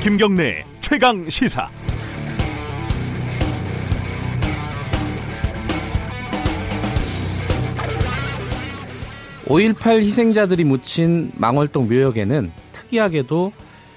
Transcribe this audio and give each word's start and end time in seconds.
김경래 0.00 0.64
최강 0.80 1.28
시사. 1.28 1.68
(5.18) 9.46 9.98
희생자들이 9.98 10.62
묻힌 10.62 11.32
망월동 11.34 11.88
묘역에는 11.88 12.52
특이하게도 12.72 13.52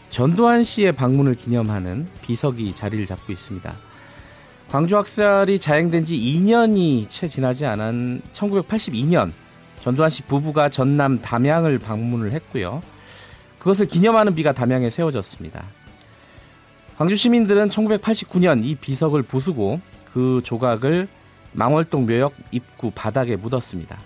전두환 0.09 0.63
씨의 0.63 0.93
방문을 0.93 1.35
기념하는 1.35 2.07
비석이 2.23 2.73
자리를 2.73 3.05
잡고 3.05 3.31
있습니다. 3.31 3.71
광주 4.71 4.97
학살이 4.97 5.59
자행된 5.59 6.05
지 6.05 6.17
2년이 6.17 7.11
채 7.11 7.27
지나지 7.27 7.67
않은 7.67 8.23
1982년 8.33 9.31
전두환 9.81 10.09
씨 10.09 10.23
부부가 10.23 10.69
전남 10.69 11.21
담양을 11.21 11.77
방문을 11.77 12.31
했고요. 12.31 12.81
그것을 13.59 13.85
기념하는 13.85 14.33
비가 14.33 14.51
담양에 14.51 14.89
세워졌습니다. 14.89 15.63
광주 17.01 17.15
시민들은 17.15 17.69
1989년 17.69 18.63
이 18.63 18.75
비석을 18.75 19.23
부수고 19.23 19.81
그 20.13 20.39
조각을 20.43 21.07
망월동 21.51 22.05
묘역 22.05 22.31
입구 22.51 22.91
바닥에 22.91 23.37
묻었습니다. 23.37 23.97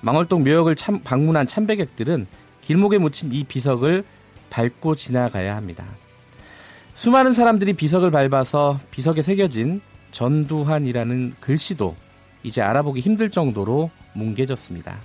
망월동 0.00 0.44
묘역을 0.44 0.76
참, 0.76 1.00
방문한 1.00 1.48
참배객들은 1.48 2.28
길목에 2.60 2.98
묻힌 2.98 3.32
이 3.32 3.42
비석을 3.42 4.04
밟고 4.48 4.94
지나가야 4.94 5.56
합니다. 5.56 5.84
수많은 6.94 7.32
사람들이 7.32 7.72
비석을 7.72 8.12
밟아서 8.12 8.78
비석에 8.92 9.22
새겨진 9.22 9.80
전두환이라는 10.12 11.34
글씨도 11.40 11.96
이제 12.44 12.62
알아보기 12.62 13.00
힘들 13.00 13.30
정도로 13.30 13.90
뭉개졌습니다. 14.12 15.00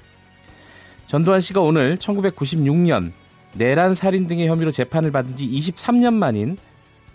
전두환 1.07 1.41
씨가 1.41 1.61
오늘 1.61 1.97
1996년 1.97 3.13
내란 3.55 3.95
살인 3.95 4.27
등의 4.27 4.47
혐의로 4.47 4.69
재판을 4.69 5.09
받은 5.09 5.35
지 5.35 5.49
23년 5.49 6.13
만인 6.13 6.57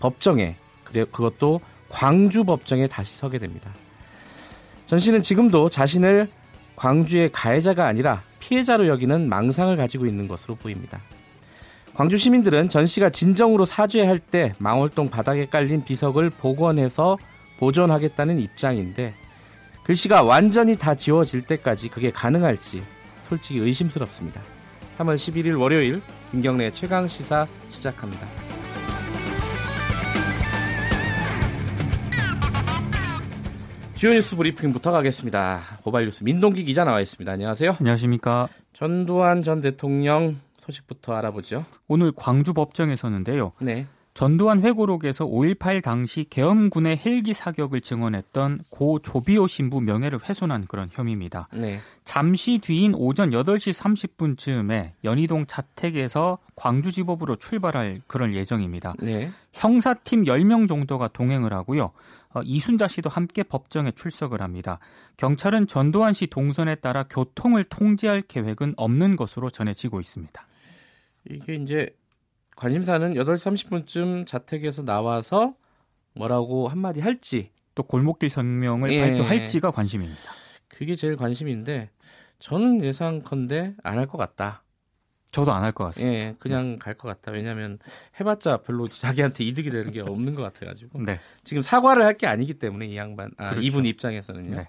법정에 0.01 0.55
그래 0.83 1.05
그것도 1.09 1.61
광주 1.87 2.43
법정에 2.43 2.87
다시 2.87 3.17
서게 3.17 3.39
됩니다. 3.39 3.71
전 4.85 4.99
씨는 4.99 5.21
지금도 5.21 5.69
자신을 5.69 6.29
광주의 6.75 7.31
가해자가 7.31 7.87
아니라 7.87 8.23
피해자로 8.39 8.87
여기는 8.87 9.29
망상을 9.29 9.75
가지고 9.77 10.05
있는 10.05 10.27
것으로 10.27 10.55
보입니다. 10.55 10.99
광주 11.93 12.17
시민들은 12.17 12.69
전 12.69 12.87
씨가 12.87 13.09
진정으로 13.09 13.65
사죄할 13.65 14.19
때 14.19 14.53
망월동 14.57 15.09
바닥에 15.09 15.45
깔린 15.45 15.83
비석을 15.83 16.29
복원해서 16.29 17.17
보존하겠다는 17.59 18.39
입장인데 18.39 19.13
글씨가 19.83 20.23
완전히 20.23 20.75
다 20.75 20.95
지워질 20.95 21.43
때까지 21.43 21.89
그게 21.89 22.11
가능할지 22.11 22.83
솔직히 23.23 23.59
의심스럽습니다. 23.59 24.41
3월 24.97 25.15
11일 25.15 25.59
월요일 25.59 26.01
김경래 26.31 26.71
최강 26.71 27.07
시사 27.07 27.47
시작합니다. 27.69 28.50
주요 34.01 34.13
뉴스 34.13 34.35
브리핑부터 34.35 34.91
가겠습니다. 34.91 35.77
고발 35.83 36.05
뉴스 36.05 36.23
민동기 36.23 36.63
기자 36.63 36.83
나와 36.83 37.01
있습니다. 37.01 37.31
안녕하세요. 37.31 37.75
안녕하십니까. 37.77 38.47
전두환 38.73 39.43
전 39.43 39.61
대통령 39.61 40.39
소식부터 40.59 41.13
알아보죠. 41.13 41.65
오늘 41.87 42.11
광주 42.15 42.51
법정에서는데요. 42.53 43.51
네. 43.59 43.85
전두환 44.15 44.63
회고록에서 44.63 45.25
5.18 45.25 45.83
당시 45.83 46.25
계엄군의 46.29 46.99
헬기 47.05 47.33
사격을 47.33 47.81
증언했던 47.81 48.61
고 48.69 48.97
조비오 48.97 49.45
신부 49.45 49.79
명예를 49.81 50.19
훼손한 50.27 50.65
그런 50.65 50.89
혐의입니다. 50.91 51.47
네. 51.53 51.79
잠시 52.03 52.57
뒤인 52.57 52.95
오전 52.95 53.29
8시 53.29 53.71
30분쯤에 53.71 54.93
연희동 55.03 55.45
자택에서 55.45 56.39
광주지법으로 56.55 57.35
출발할 57.35 58.01
그런 58.07 58.33
예정입니다. 58.33 58.95
네. 58.99 59.31
형사팀 59.53 60.23
10명 60.23 60.67
정도가 60.67 61.09
동행을 61.09 61.53
하고요. 61.53 61.91
어, 62.33 62.41
이순자 62.43 62.87
씨도 62.87 63.09
함께 63.09 63.43
법정에 63.43 63.91
출석을 63.91 64.41
합니다. 64.41 64.79
경찰은 65.17 65.67
전두환 65.67 66.13
씨 66.13 66.27
동선에 66.27 66.75
따라 66.75 67.03
교통을 67.03 67.63
통제할 67.65 68.21
계획은 68.21 68.75
없는 68.77 69.15
것으로 69.15 69.49
전해지고 69.49 69.99
있습니다. 69.99 70.47
이게 71.29 71.55
이제 71.55 71.89
관심사는 72.55 73.13
8시 73.13 73.85
30분쯤 73.85 74.25
자택에서 74.27 74.83
나와서 74.83 75.55
뭐라고 76.15 76.67
한마디 76.67 76.99
할지 77.01 77.51
또 77.75 77.83
골목길 77.83 78.29
성명을 78.29 78.91
예. 78.93 79.01
발표할지가 79.01 79.71
관심입니다. 79.71 80.19
그게 80.67 80.95
제일 80.95 81.15
관심인데 81.15 81.89
저는 82.39 82.83
예상컨대 82.83 83.75
안 83.83 83.97
할 83.97 84.07
것 84.07 84.17
같다. 84.17 84.63
저도 85.31 85.53
안 85.53 85.63
할 85.63 85.71
것 85.71 85.85
같습니다. 85.85 86.13
예, 86.13 86.35
그냥 86.39 86.77
갈 86.77 86.93
것 86.95 87.07
같다. 87.07 87.31
왜냐하면 87.31 87.79
해봤자 88.19 88.57
별로 88.57 88.87
자기한테 88.87 89.43
이득이 89.45 89.71
되는 89.71 89.91
게 89.91 90.01
없는 90.03 90.35
것 90.35 90.41
같아가지고 90.43 91.01
네. 91.03 91.19
지금 91.43 91.61
사과를 91.61 92.03
할 92.05 92.17
게 92.17 92.27
아니기 92.27 92.53
때문에 92.55 92.87
이 92.87 92.97
양반, 92.97 93.31
아, 93.37 93.51
그렇죠. 93.51 93.65
이분 93.65 93.85
입장에서는요. 93.85 94.55
네. 94.57 94.67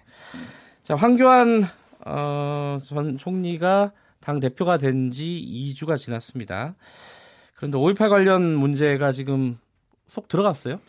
자, 0.84 0.94
황교안 0.94 1.64
어, 2.06 2.78
전 2.86 3.18
총리가 3.18 3.92
당 4.20 4.38
대표가 4.40 4.78
된 4.78 5.10
지 5.10 5.24
2주가 5.74 5.96
지났습니다. 5.98 6.74
그런데 7.56 7.76
5.18 7.78 8.08
관련 8.08 8.42
문제가 8.54 9.10
지금 9.12 9.58
속 10.06 10.28
들어갔어요? 10.28 10.80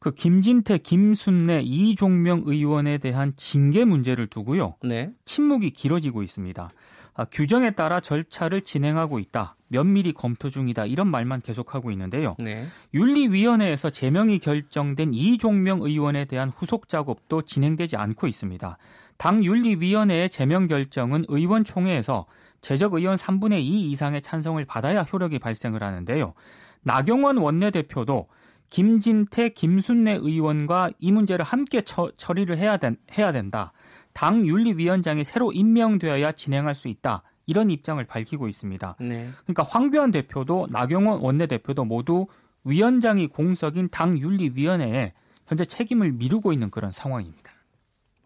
그 0.00 0.12
김진태, 0.12 0.78
김순례, 0.78 1.62
이종명 1.62 2.42
의원에 2.44 2.98
대한 2.98 3.32
징계 3.36 3.84
문제를 3.84 4.28
두고요. 4.28 4.76
네. 4.84 5.10
침묵이 5.24 5.70
길어지고 5.70 6.22
있습니다. 6.22 6.70
아, 7.14 7.24
규정에 7.24 7.72
따라 7.72 7.98
절차를 7.98 8.62
진행하고 8.62 9.18
있다. 9.18 9.56
면밀히 9.66 10.12
검토 10.12 10.48
중이다. 10.50 10.86
이런 10.86 11.08
말만 11.08 11.40
계속하고 11.40 11.90
있는데요. 11.90 12.36
네. 12.38 12.66
윤리위원회에서 12.94 13.90
제명이 13.90 14.38
결정된 14.38 15.14
이종명 15.14 15.82
의원에 15.82 16.26
대한 16.26 16.50
후속 16.50 16.88
작업도 16.88 17.42
진행되지 17.42 17.96
않고 17.96 18.28
있습니다. 18.28 18.78
당 19.16 19.44
윤리위원회의 19.44 20.30
제명 20.30 20.68
결정은 20.68 21.24
의원총회에서 21.26 22.26
재적 22.60 22.94
의원 22.94 23.16
3분의 23.16 23.58
2 23.58 23.90
이상의 23.90 24.22
찬성을 24.22 24.64
받아야 24.64 25.02
효력이 25.02 25.40
발생을 25.40 25.82
하는데요. 25.82 26.34
나경원 26.82 27.38
원내대표도 27.38 28.28
김진태, 28.70 29.50
김순례 29.50 30.12
의원과 30.14 30.90
이 30.98 31.10
문제를 31.12 31.44
함께 31.44 31.80
처, 31.82 32.10
처리를 32.16 32.58
해야, 32.58 32.76
된, 32.76 32.96
해야 33.16 33.32
된다. 33.32 33.72
당 34.12 34.46
윤리위원장이 34.46 35.24
새로 35.24 35.52
임명되어야 35.52 36.32
진행할 36.32 36.74
수 36.74 36.88
있다. 36.88 37.22
이런 37.46 37.70
입장을 37.70 38.02
밝히고 38.04 38.48
있습니다. 38.48 38.96
네. 39.00 39.30
그러니까 39.44 39.62
황교안 39.62 40.10
대표도 40.10 40.68
나경원 40.70 41.20
원내대표도 41.20 41.84
모두 41.86 42.26
위원장이 42.64 43.28
공석인 43.28 43.88
당 43.88 44.18
윤리위원회에 44.18 45.14
현재 45.46 45.64
책임을 45.64 46.12
미루고 46.12 46.52
있는 46.52 46.70
그런 46.70 46.90
상황입니다. 46.92 47.50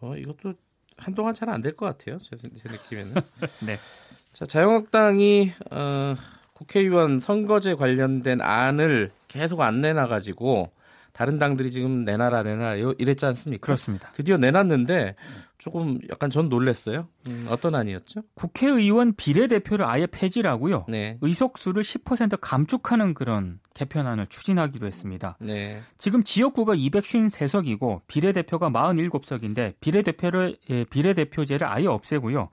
어, 0.01 0.17
이것도 0.17 0.55
한동안 0.97 1.35
잘 1.35 1.49
안 1.51 1.63
될 1.63 1.77
것 1.77 1.87
같아요. 1.87 2.19
제, 2.19 2.37
제 2.37 2.69
느낌에는. 2.69 3.15
네. 3.67 3.77
자, 4.33 4.47
자유한국당이 4.47 5.53
어, 5.71 6.17
국회의원 6.63 7.19
선거제 7.19 7.75
관련된 7.75 8.41
안을 8.41 9.11
계속 9.29 9.61
안 9.63 9.81
내놔가지고 9.81 10.71
다른 11.13 11.39
당들이 11.39 11.71
지금 11.71 12.05
내놔라 12.05 12.43
내놔라 12.43 12.95
이랬지 12.99 13.27
않습니까? 13.27 13.67
그렇습니다. 13.67 14.11
드디어 14.15 14.39
내놨는데 14.39 15.17
조금 15.59 15.99
약간 16.11 16.31
전 16.31 16.49
놀랐어요. 16.49 17.09
음, 17.29 17.47
어떤 17.51 17.75
안이었죠? 17.75 18.23
국회의원 18.35 19.15
비례대표를 19.15 19.85
아예 19.85 20.07
폐지를 20.07 20.51
하고요. 20.51 20.87
네. 20.89 21.19
의석수를 21.21 21.83
10% 21.83 22.39
감축하는 22.41 23.15
그런 23.15 23.61
개편안을 23.75 24.27
추진하기로 24.29 24.87
했습니다. 24.87 25.37
네. 25.41 25.81
지금 25.99 26.25
지역구가 26.25 26.75
253석이고 26.75 28.01
비례대표가 28.07 28.71
47석인데 28.71 29.75
비례대표를 29.81 30.57
예, 30.71 30.85
비례대표제를 30.85 31.67
아예 31.67 31.87
없애고요. 31.87 32.49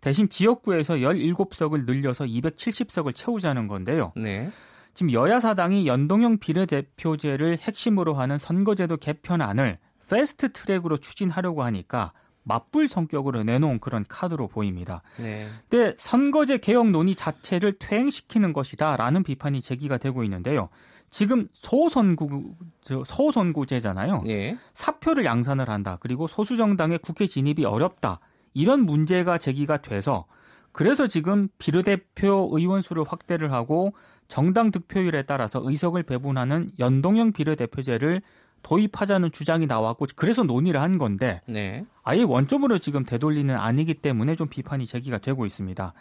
대신 0.00 0.28
지역구에서 0.28 0.94
17석을 0.94 1.84
늘려서 1.86 2.24
270석을 2.24 3.14
채우자는 3.14 3.68
건데요. 3.68 4.12
네. 4.16 4.50
지금 4.94 5.12
여야 5.12 5.40
사당이 5.40 5.86
연동형 5.86 6.38
비례대표제를 6.38 7.58
핵심으로 7.58 8.14
하는 8.14 8.38
선거제도 8.38 8.96
개편안을 8.96 9.78
패스트 10.08 10.52
트랙으로 10.52 10.96
추진하려고 10.96 11.62
하니까 11.62 12.12
맞불 12.44 12.88
성격으로 12.88 13.42
내놓은 13.44 13.78
그런 13.78 14.04
카드로 14.08 14.48
보입니다. 14.48 15.02
네. 15.18 15.46
근데 15.68 15.94
선거제 15.98 16.58
개혁 16.58 16.90
논의 16.90 17.14
자체를 17.14 17.74
퇴행시키는 17.78 18.52
것이다라는 18.52 19.22
비판이 19.22 19.60
제기가 19.60 19.98
되고 19.98 20.24
있는데요. 20.24 20.70
지금 21.10 21.48
소선구 21.52 22.54
저 22.82 23.02
소선구제잖아요. 23.04 24.24
예. 24.28 24.58
사표를 24.74 25.24
양산을 25.24 25.68
한다. 25.68 25.98
그리고 26.00 26.26
소수 26.26 26.56
정당의 26.56 26.98
국회 26.98 27.26
진입이 27.26 27.64
어렵다. 27.64 28.20
이런 28.58 28.80
문제가 28.80 29.38
제기가 29.38 29.76
돼서 29.76 30.24
그래서 30.72 31.06
지금 31.06 31.48
비례대표 31.58 32.48
의원 32.50 32.82
수를 32.82 33.04
확대를 33.06 33.52
하고 33.52 33.92
정당 34.26 34.72
득표율에 34.72 35.22
따라서 35.22 35.60
의석을 35.62 36.02
배분하는 36.02 36.72
연동형 36.80 37.32
비례대표제를 37.32 38.20
도입하자는 38.64 39.30
주장이 39.30 39.66
나왔고 39.66 40.06
그래서 40.16 40.42
논의를 40.42 40.82
한 40.82 40.98
건데 40.98 41.40
네. 41.46 41.86
아예 42.02 42.24
원점으로 42.24 42.78
지금 42.78 43.04
되돌리는 43.04 43.54
아니기 43.54 43.94
때문에 43.94 44.34
좀 44.34 44.48
비판이 44.48 44.86
제기가 44.86 45.18
되고 45.18 45.46
있습니다. 45.46 45.94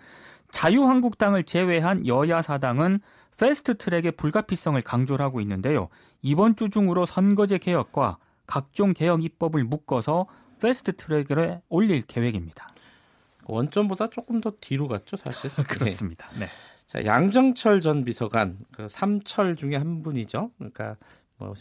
자유한국당을 0.50 1.44
제외한 1.44 2.08
여야 2.08 2.42
사당은 2.42 3.02
패스트 3.40 3.78
트랙의 3.78 4.14
불가피성을 4.14 4.82
강조를 4.82 5.24
하고 5.24 5.42
있는데요. 5.42 5.90
이번 6.24 6.56
주 6.56 6.72
중으로 6.72 7.06
선거제 7.06 7.60
개혁과 7.60 8.18
각종 8.48 8.94
개혁 8.94 9.24
입법을 9.24 9.64
묶어서 9.64 10.26
패스트 10.60 10.96
트랙에 10.96 11.62
올릴 11.70 12.02
계획입니다. 12.02 12.70
원점보다 13.46 14.10
조금 14.10 14.42
더 14.42 14.52
뒤로 14.60 14.88
갔죠, 14.88 15.18
사실. 15.18 15.50
그렇습니다. 15.68 16.28
네. 16.38 16.48
자, 16.86 17.04
양정철 17.04 17.82
전 17.82 18.04
비서관, 18.06 18.58
그 18.72 18.88
삼철 18.90 19.56
중에 19.56 19.76
한 19.76 20.04
분이죠. 20.04 20.52
그러니까 20.58 20.96
뭐 21.38 21.54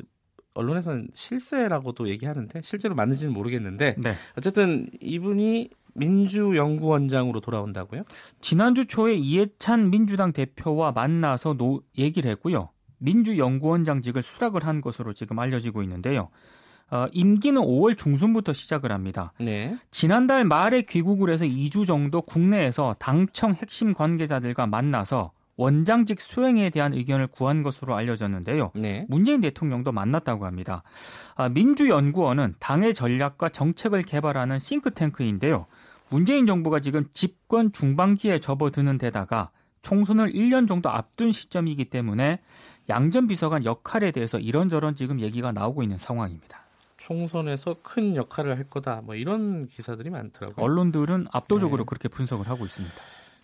언론에서는 0.54 1.08
실세라고도 1.12 2.08
얘기하는데 2.08 2.60
실제로 2.62 2.94
맞는지는 2.94 3.32
모르겠는데 3.32 3.96
네. 3.98 4.14
어쨌든 4.36 4.86
이분이 5.00 5.70
민주연구원장으로 5.94 7.40
돌아온다고요? 7.40 8.02
지난주 8.40 8.86
초에 8.86 9.14
이해찬 9.14 9.90
민주당 9.90 10.32
대표와 10.32 10.92
만나서 10.92 11.54
노, 11.54 11.82
얘기를 11.98 12.30
했고요. 12.30 12.70
민주연구원장직을 12.98 14.22
수락을 14.22 14.64
한 14.64 14.80
것으로 14.80 15.12
지금 15.12 15.38
알려지고 15.38 15.82
있는데요. 15.82 16.30
어, 16.90 17.06
임기는 17.12 17.60
5월 17.60 17.96
중순부터 17.96 18.52
시작을 18.52 18.92
합니다. 18.92 19.32
네. 19.40 19.76
지난달 19.90 20.44
말에 20.44 20.82
귀국을 20.82 21.30
해서 21.30 21.44
2주 21.44 21.86
정도 21.86 22.22
국내에서 22.22 22.94
당청 22.98 23.54
핵심 23.54 23.92
관계자들과 23.92 24.66
만나서 24.66 25.32
원장직 25.56 26.20
수행에 26.20 26.70
대한 26.70 26.92
의견을 26.92 27.28
구한 27.28 27.62
것으로 27.62 27.96
알려졌는데요. 27.96 28.72
네. 28.74 29.06
문재인 29.08 29.40
대통령도 29.40 29.90
만났다고 29.90 30.44
합니다. 30.46 30.82
아, 31.34 31.48
민주연구원은 31.48 32.56
당의 32.60 32.94
전략과 32.94 33.48
정책을 33.48 34.02
개발하는 34.02 34.58
싱크탱크인데요. 34.58 35.66
문재인 36.08 36.46
정부가 36.46 36.80
지금 36.80 37.04
집권 37.14 37.72
중반기에 37.72 38.38
접어드는 38.38 38.98
데다가 38.98 39.50
총선을 39.82 40.32
1년 40.32 40.68
정도 40.68 40.90
앞둔 40.90 41.32
시점이기 41.32 41.86
때문에 41.86 42.40
양전 42.88 43.26
비서관 43.26 43.64
역할에 43.64 44.10
대해서 44.10 44.38
이런저런 44.38 44.94
지금 44.94 45.20
얘기가 45.20 45.52
나오고 45.52 45.82
있는 45.82 45.96
상황입니다. 45.98 46.65
총선에서 47.06 47.76
큰 47.84 48.16
역할을 48.16 48.56
할 48.56 48.64
거다. 48.64 49.00
뭐 49.04 49.14
이런 49.14 49.68
기사들이 49.68 50.10
많더라고요. 50.10 50.64
언론들은 50.64 51.28
압도적으로 51.30 51.84
네. 51.84 51.86
그렇게 51.86 52.08
분석을 52.08 52.48
하고 52.48 52.66
있습니다. 52.66 52.94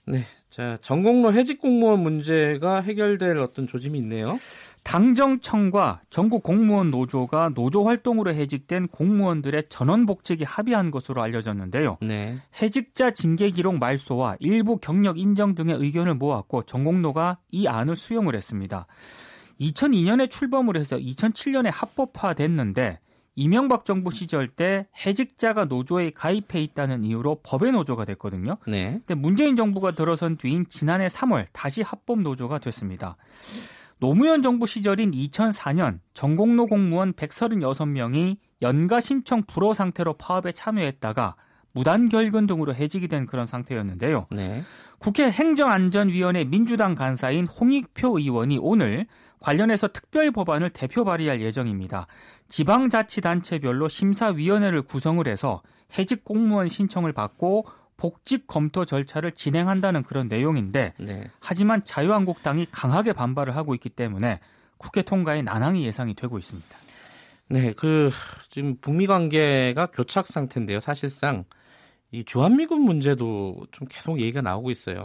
네. 0.07 0.25
자, 0.51 0.77
전공로 0.83 1.33
해직 1.33 1.61
공무원 1.61 2.01
문제가 2.01 2.81
해결될 2.81 3.39
어떤 3.39 3.69
조짐이 3.69 4.01
있네요. 4.01 4.37
당정청과 4.83 6.01
전국 6.11 6.43
공무원 6.43 6.91
노조가 6.91 7.51
노조 7.55 7.85
활동으로 7.85 8.35
해직된 8.35 8.89
공무원들의 8.89 9.67
전원 9.69 10.07
복직이 10.07 10.43
합의한 10.43 10.91
것으로 10.91 11.23
알려졌는데요. 11.23 11.99
네. 12.03 12.39
해직자 12.61 13.13
징계 13.13 13.49
기록 13.51 13.79
말소와 13.79 14.39
일부 14.41 14.79
경력 14.79 15.19
인정 15.21 15.55
등의 15.55 15.77
의견을 15.77 16.15
모았고 16.15 16.65
전공로가 16.65 17.39
이 17.53 17.69
안을 17.69 17.95
수용을 17.95 18.35
했습니다. 18.35 18.89
2002년에 19.61 20.29
출범을 20.29 20.77
해서 20.77 20.97
2007년에 20.97 21.71
합법화됐는데 21.73 22.99
이명박 23.35 23.85
정부 23.85 24.11
시절 24.11 24.49
때 24.49 24.87
해직자가 25.07 25.65
노조에 25.65 26.11
가입해 26.11 26.61
있다는 26.61 27.05
이유로 27.05 27.41
법의 27.43 27.73
노조가 27.73 28.05
됐거든요. 28.05 28.59
네. 28.67 29.01
근데 29.07 29.15
문재인 29.15 29.57
정부가 29.57 29.93
들어선 29.93 30.37
뒤인 30.37 30.67
지난해 30.69 31.09
3월 31.09 31.47
다시 31.53 31.83
합법 31.83 32.21
노조가 32.21 32.59
됐습니다. 32.59 33.17
노무현 33.99 34.43
정부 34.43 34.67
시절인 34.67 35.13
2004년 35.13 36.01
전공로 36.13 36.67
공무원 36.67 37.13
136명이 37.13 38.37
연가 38.61 39.01
신청 39.01 39.43
불허 39.45 39.75
상태로 39.75 40.15
파업에 40.15 40.53
참여했다가 40.53 41.37
무단 41.73 42.09
결근 42.09 42.47
등으로 42.47 42.75
해직이 42.75 43.09
된 43.09 43.27
그런 43.27 43.47
상태였는데요. 43.47 44.27
네. 44.31 44.63
국회 44.99 45.31
행정안전위원회 45.31 46.45
민주당 46.45 46.95
간사인 46.95 47.47
홍익표 47.47 48.19
의원이 48.19 48.59
오늘 48.61 49.07
관련해서 49.43 49.89
특별 49.89 50.31
법안을 50.31 50.71
대표 50.71 51.05
발의할 51.05 51.41
예정입니다. 51.41 52.07
지방자치단체별로 52.49 53.89
심사위원회를 53.89 54.83
구성을 54.83 55.27
해서 55.27 55.63
해직 55.99 56.25
공무원 56.25 56.69
신청을 56.69 57.13
받고 57.13 57.67
복직 57.97 58.47
검토 58.47 58.85
절차를 58.85 59.33
진행한다는 59.33 60.03
그런 60.03 60.29
내용인데 60.29 60.95
네. 60.99 61.25
하지만 61.41 61.85
자유한국당이 61.85 62.67
강하게 62.71 63.13
반발을 63.13 63.55
하고 63.55 63.75
있기 63.75 63.91
때문에 63.91 64.41
국회 64.79 65.03
통과에 65.03 65.43
난항이 65.43 65.85
예상이 65.85 66.15
되고 66.15 66.39
있습니다. 66.39 66.69
네, 67.49 67.73
그 67.75 68.11
지금 68.49 68.77
북미 68.81 69.07
관계가 69.07 69.87
교착 69.87 70.27
상태인데요. 70.27 70.81
사실상 70.81 71.45
이 72.11 72.25
주한미군 72.25 72.81
문제도 72.81 73.57
좀 73.71 73.87
계속 73.89 74.21
얘기가 74.21 74.41
나오고 74.43 74.71
있어요. 74.71 75.03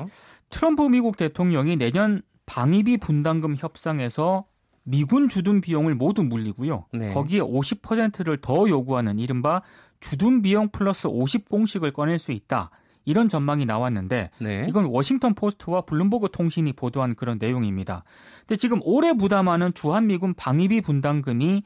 트럼프 0.49 0.81
미국 0.83 1.17
대통령이 1.17 1.75
내년 1.75 2.21
방위비 2.47 2.97
분담금 2.97 3.55
협상에서 3.57 4.45
미군 4.83 5.29
주둔 5.29 5.61
비용을 5.61 5.93
모두 5.93 6.23
물리고요. 6.23 6.85
네. 6.93 7.11
거기에 7.11 7.41
50%를 7.41 8.37
더 8.37 8.67
요구하는 8.67 9.19
이른바 9.19 9.61
주둔 9.99 10.41
비용 10.41 10.69
플러스 10.69 11.07
50 11.07 11.49
공식을 11.49 11.91
꺼낼 11.91 12.17
수 12.17 12.31
있다. 12.31 12.71
이런 13.05 13.29
전망이 13.29 13.65
나왔는데 13.65 14.31
네. 14.39 14.65
이건 14.67 14.85
워싱턴 14.85 15.33
포스트와 15.33 15.81
블룸버그 15.81 16.29
통신이 16.31 16.73
보도한 16.73 17.15
그런 17.15 17.37
내용입니다. 17.39 18.03
근데 18.39 18.55
지금 18.57 18.79
올해 18.83 19.13
부담하는 19.13 19.73
주한 19.73 20.07
미군 20.07 20.33
방위비 20.33 20.81
분담금이 20.81 21.63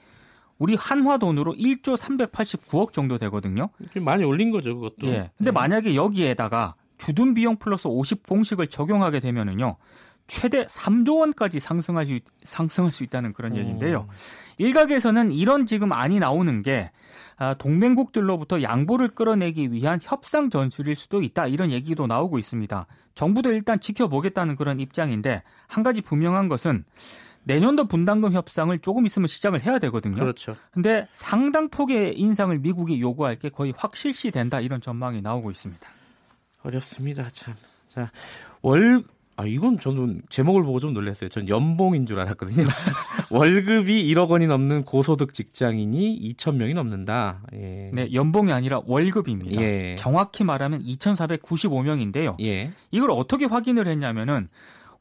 우리 0.59 0.75
한화 0.75 1.17
돈으로 1.17 1.53
1조 1.53 1.97
389억 1.97 2.93
정도 2.93 3.17
되거든요. 3.17 3.69
많이 4.01 4.23
올린 4.23 4.51
거죠, 4.51 4.75
그것도. 4.75 5.07
예. 5.07 5.31
근데 5.37 5.49
네. 5.49 5.51
만약에 5.51 5.95
여기에다가 5.95 6.75
주둔 6.99 7.33
비용 7.33 7.55
플러스 7.57 7.87
50 7.87 8.27
공식을 8.27 8.67
적용하게 8.67 9.19
되면은요. 9.19 9.77
최대 10.31 10.65
3조 10.65 11.19
원까지 11.19 11.59
상승할 11.59 12.07
수, 12.07 12.19
상승할 12.45 12.93
수 12.93 13.03
있다는 13.03 13.33
그런 13.33 13.57
얘기인데요. 13.57 14.07
일각에서는 14.59 15.33
이런 15.33 15.65
지금 15.65 15.91
안이 15.91 16.19
나오는 16.19 16.61
게 16.61 16.89
아, 17.35 17.53
동맹국들로부터 17.55 18.61
양보를 18.61 19.09
끌어내기 19.09 19.73
위한 19.73 19.99
협상 20.01 20.49
전술일 20.49 20.95
수도 20.95 21.21
있다 21.21 21.47
이런 21.47 21.69
얘기도 21.69 22.07
나오고 22.07 22.39
있습니다. 22.39 22.87
정부도 23.13 23.51
일단 23.51 23.81
지켜보겠다는 23.81 24.55
그런 24.55 24.79
입장인데 24.79 25.43
한 25.67 25.83
가지 25.83 25.99
분명한 25.99 26.47
것은 26.47 26.85
내년도 27.43 27.83
분담금 27.83 28.31
협상을 28.31 28.79
조금 28.79 29.05
있으면 29.05 29.27
시작을 29.27 29.65
해야 29.65 29.79
되거든요. 29.79 30.15
그렇죠. 30.15 30.55
근데 30.71 31.09
상당 31.11 31.67
폭의 31.67 32.17
인상을 32.17 32.57
미국이 32.59 33.01
요구할 33.01 33.35
게 33.35 33.49
거의 33.49 33.73
확실시 33.75 34.31
된다 34.31 34.61
이런 34.61 34.79
전망이 34.79 35.21
나오고 35.21 35.51
있습니다. 35.51 35.85
어렵습니다, 36.63 37.27
참. 37.31 37.55
자, 37.89 38.11
월 38.61 39.03
아, 39.41 39.45
이건 39.47 39.79
저는 39.79 40.21
제목을 40.29 40.63
보고 40.63 40.77
좀 40.77 40.93
놀랐어요. 40.93 41.29
전 41.29 41.49
연봉인 41.49 42.05
줄 42.05 42.19
알았거든요. 42.19 42.63
월급이 43.31 44.13
1억 44.13 44.29
원이 44.29 44.45
넘는 44.45 44.83
고소득 44.83 45.33
직장인이 45.33 46.35
2천 46.35 46.57
명이 46.57 46.75
넘는다. 46.75 47.41
예. 47.53 47.89
네, 47.91 48.13
연봉이 48.13 48.51
아니라 48.51 48.81
월급입니다. 48.85 49.59
예. 49.59 49.95
정확히 49.97 50.43
말하면 50.43 50.83
2,495명인데요. 50.83 52.39
예. 52.41 52.71
이걸 52.91 53.09
어떻게 53.09 53.45
확인을 53.45 53.87
했냐면은 53.87 54.47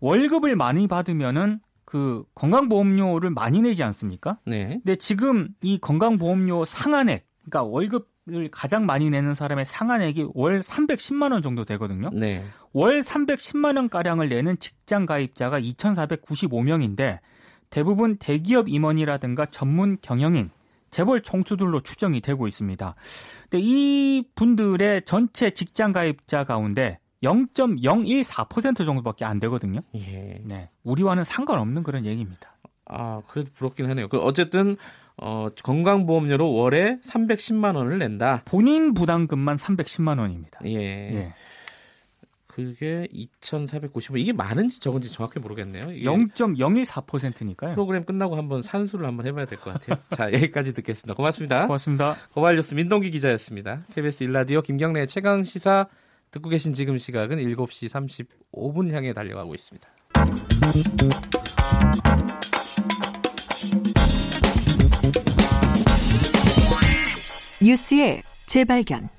월급을 0.01 0.57
많이 0.57 0.89
받으면은 0.89 1.61
그 1.85 2.25
건강보험료를 2.35 3.31
많이 3.31 3.61
내지 3.61 3.83
않습니까? 3.83 4.39
네. 4.47 4.81
근데 4.85 4.97
지금 4.97 5.49
이 5.61 5.77
건강보험료 5.77 6.65
상한액, 6.65 7.27
그러니까 7.45 7.65
월급 7.65 8.09
을 8.33 8.49
가장 8.51 8.87
많이 8.87 9.11
내는 9.11 9.35
사람의 9.35 9.67
상한액이 9.67 10.29
월 10.35 10.61
310만 10.61 11.33
원 11.33 11.43
정도 11.43 11.65
되거든요. 11.65 12.11
네. 12.13 12.45
월 12.73 13.01
310만 13.01 13.77
원 13.77 13.89
가량을 13.89 14.29
내는 14.29 14.59
직장 14.59 15.07
가입자가 15.07 15.61
2,495명인데 15.61 17.19
대부분 17.71 18.17
대기업 18.17 18.69
임원이라든가 18.69 19.47
전문 19.47 19.99
경영인, 20.03 20.51
재벌 20.91 21.23
총수들로 21.23 21.81
추정이 21.81 22.21
되고 22.21 22.49
있습니다. 22.49 22.95
근데 23.49 23.59
이 23.65 24.25
분들의 24.35 25.03
전체 25.05 25.51
직장 25.51 25.93
가입자 25.93 26.45
가운데 26.45 26.99
0.014% 27.23 28.85
정도밖에 28.85 29.25
안 29.25 29.41
되거든요. 29.41 29.81
예. 29.95 30.41
네. 30.45 30.71
우리와는 30.83 31.25
상관없는 31.25 31.83
그런 31.83 32.07
얘기입니다. 32.07 32.57
아, 32.87 33.23
그래도 33.29 33.51
부럽긴 33.55 33.89
하네요. 33.91 34.09
그 34.09 34.19
어쨌든 34.19 34.77
어, 35.23 35.49
건강보험료로 35.63 36.53
월에 36.53 36.99
310만 37.05 37.77
원을 37.77 37.99
낸다. 37.99 38.43
본인 38.47 38.95
부담금만 38.95 39.57
310만 39.57 40.19
원입니다. 40.19 40.61
예. 40.65 40.71
예. 40.77 41.35
그게 42.47 43.07
2,490원. 43.15 44.19
이게 44.19 44.33
많은지 44.33 44.81
적은지 44.81 45.11
정확히 45.13 45.39
모르겠네요. 45.39 45.87
0.014%니까요. 45.87 47.75
프로그램 47.75 48.05
끝나고 48.05 48.37
한번 48.37 48.61
산수를 48.63 49.07
한번 49.07 49.27
해봐야 49.27 49.47
될 49.47 49.59
것 49.61 49.73
같아요. 49.75 49.99
자, 50.17 50.33
여기까지 50.33 50.73
듣겠습니다. 50.75 51.15
고맙습니다. 51.15 51.67
고맙습니다. 51.67 52.17
고발뉴스 52.35 52.75
민동기 52.75 53.11
기자였습니다. 53.11 53.85
KBS 53.95 54.25
일라디오 54.25 54.63
김경래 54.63 55.07
최강 55.07 55.45
시사 55.45 55.87
듣고 56.33 56.49
계신 56.49 56.73
지금 56.75 56.99
시각은 56.99 57.39
7시 57.39 58.27
35분 58.53 58.91
향해 58.93 59.13
달려가고 59.13 59.55
있습니다. 59.55 59.89
뉴스의 67.63 68.23
재발견. 68.47 69.11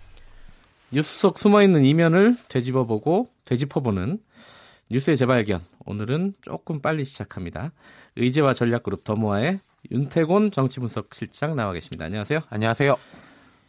뉴스 0.92 1.20
속 1.20 1.38
숨어있는 1.38 1.86
이면을 1.86 2.36
되짚어보고 2.50 3.30
되짚어보는 3.46 4.18
뉴스의 4.90 5.16
재발견. 5.16 5.62
오늘은 5.86 6.34
조금 6.42 6.82
빨리 6.82 7.06
시작합니다. 7.06 7.72
의제와 8.16 8.56
전략그룹 8.56 9.04
더모아의 9.04 9.60
윤태곤 9.92 10.52
정치분석실장 10.52 11.56
나와 11.56 11.74
계십니다. 11.74 12.06
안녕하세요. 12.06 12.40
안녕하세요. 12.50 12.96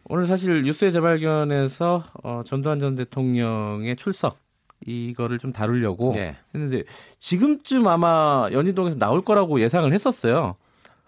오늘 0.05 0.27
사실 0.27 0.63
뉴스의 0.63 0.91
재발견에서 0.91 2.05
어, 2.23 2.41
전두환 2.47 2.81
전 2.81 2.95
대통령의 2.95 3.97
출석 3.97 4.39
이거를 4.87 5.39
좀 5.39 5.53
다루려고 5.53 6.13
네. 6.15 6.37
했는데 6.55 6.85
지금쯤 7.19 7.87
아마 7.87 8.49
연희동에서 8.51 8.97
나올 8.97 9.23
거라고 9.23 9.61
예상을 9.61 9.93
했었어요. 9.93 10.57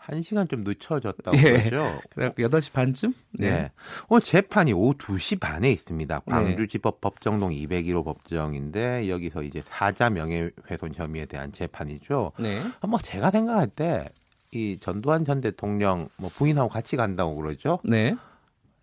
한 0.07 0.23
시간 0.23 0.47
좀 0.49 0.65
늦춰졌다고 0.65 1.37
예. 1.39 1.43
그러죠. 1.71 2.01
그래갖고 2.11 2.43
8시 2.43 2.73
반쯤? 2.73 3.15
네. 3.33 3.71
오늘 4.09 4.23
재판이 4.23 4.73
오후 4.73 4.95
2시 4.95 5.41
반에 5.41 5.71
있습니다. 5.71 6.21
네. 6.27 6.33
광주지법 6.33 7.01
법정동 7.01 7.51
201호 7.53 8.05
법정인데 8.05 9.09
여기서 9.09 9.43
이제 9.43 9.63
사자 9.65 10.11
명예훼손 10.11 10.95
혐의에 10.95 11.27
대한 11.27 11.53
재판이죠. 11.53 12.33
네. 12.39 12.63
뭐 12.87 12.99
제가 12.99 13.31
생각할 13.31 13.69
때 13.69 14.09
이 14.55 14.79
전두환 14.81 15.25
전 15.25 15.41
대통령 15.41 16.09
뭐 16.17 16.31
부인하고 16.31 16.69
같이 16.69 16.97
간다고 16.97 17.35
그러죠. 17.35 17.81
네. 17.85 18.17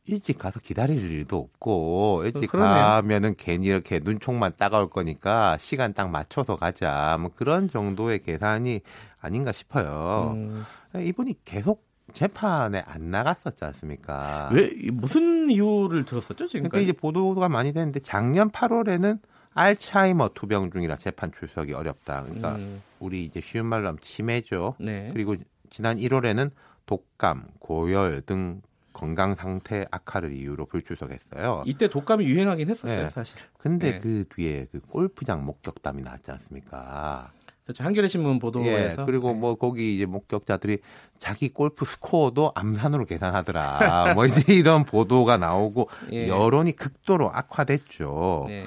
일찍 0.05 0.37
가서 0.39 0.59
기다릴 0.59 0.99
일도 0.99 1.37
없고 1.37 2.23
일찍 2.25 2.51
그러네요. 2.51 2.73
가면은 2.73 3.35
괜히 3.37 3.67
이렇게 3.67 3.99
눈총만 4.03 4.53
따가울 4.57 4.89
거니까 4.89 5.57
시간 5.59 5.93
딱 5.93 6.09
맞춰서 6.09 6.55
가자. 6.57 7.17
뭐 7.21 7.31
그런 7.33 7.69
정도의 7.69 8.19
계산이 8.19 8.81
아닌가 9.21 9.51
싶어요. 9.51 10.33
음, 10.35 10.65
이분이 10.99 11.35
계속 11.45 11.85
재판에 12.13 12.83
안 12.85 13.09
나갔었지 13.11 13.63
않습니까? 13.63 14.49
왜 14.51 14.69
이- 14.75 14.91
무슨 14.91 15.49
이유를 15.49 16.03
들었었죠 16.05 16.35
그러니까 16.35 16.51
지금까지? 16.51 16.83
이제 16.83 16.91
보도가 16.93 17.47
많이 17.47 17.71
됐는데 17.71 18.01
작년 18.01 18.49
8월에는 18.51 19.19
알츠하이머 19.53 20.29
투병 20.33 20.71
중이라 20.71 20.97
재판 20.97 21.31
출석이 21.37 21.73
어렵다. 21.73 22.23
그러니까 22.23 22.55
음, 22.55 22.81
우리 22.99 23.23
이제 23.25 23.41
쉬운 23.41 23.65
말로 23.65 23.87
하면 23.87 23.99
치매죠. 24.01 24.75
네. 24.79 25.09
그리고 25.13 25.35
지난 25.69 25.97
1월에는 25.97 26.51
독감, 26.85 27.47
고열 27.59 28.21
등 28.21 28.61
건강 28.93 29.35
상태 29.35 29.85
악화를 29.91 30.33
이유로 30.33 30.65
불출석했어요. 30.67 31.63
이때 31.65 31.89
독감이 31.89 32.25
유행하긴 32.25 32.69
했었어요 32.69 33.03
네. 33.03 33.09
사실. 33.09 33.39
근데 33.57 33.91
네. 33.93 33.99
그 33.99 34.25
뒤에 34.35 34.67
그 34.71 34.79
골프장 34.81 35.45
목격담이 35.45 36.01
나왔지 36.01 36.31
않습니까? 36.31 37.31
그렇죠. 37.63 37.83
한겨레 37.83 38.07
신문 38.07 38.35
예, 38.35 38.39
보도에서 38.39 39.05
그리고 39.05 39.33
뭐 39.33 39.55
거기 39.55 39.95
이제 39.95 40.05
목격자들이 40.05 40.79
자기 41.19 41.49
골프 41.49 41.85
스코어도 41.85 42.51
암산으로 42.55 43.05
계산하더라. 43.05 44.13
뭐 44.15 44.25
이제 44.25 44.53
이런 44.53 44.83
보도가 44.83 45.37
나오고 45.37 45.89
예. 46.13 46.27
여론이 46.27 46.73
극도로 46.73 47.31
악화됐죠. 47.31 48.45
네. 48.47 48.65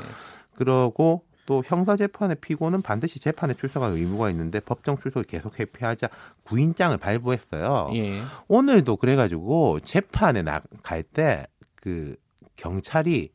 그러고 0.55 1.25
또 1.47 1.63
형사 1.67 1.97
재판의 1.97 2.37
피고는 2.41 2.81
반드시 2.81 3.19
재판에 3.21 3.53
출석할 3.53 3.93
의무가 3.93 4.31
있는데 4.31 4.61
법정 4.61 4.97
출석을 4.97 5.25
계속 5.25 5.59
회피하자 5.59 6.09
구인장을 6.45 6.97
발부했어요. 6.97 7.91
예. 7.95 8.23
오늘도 8.49 8.97
그래가지고 8.97 9.81
재판에 9.81 10.43
나갈 10.43 11.03
때 11.03 11.47
그 11.85 12.17
경찰이 12.57 13.29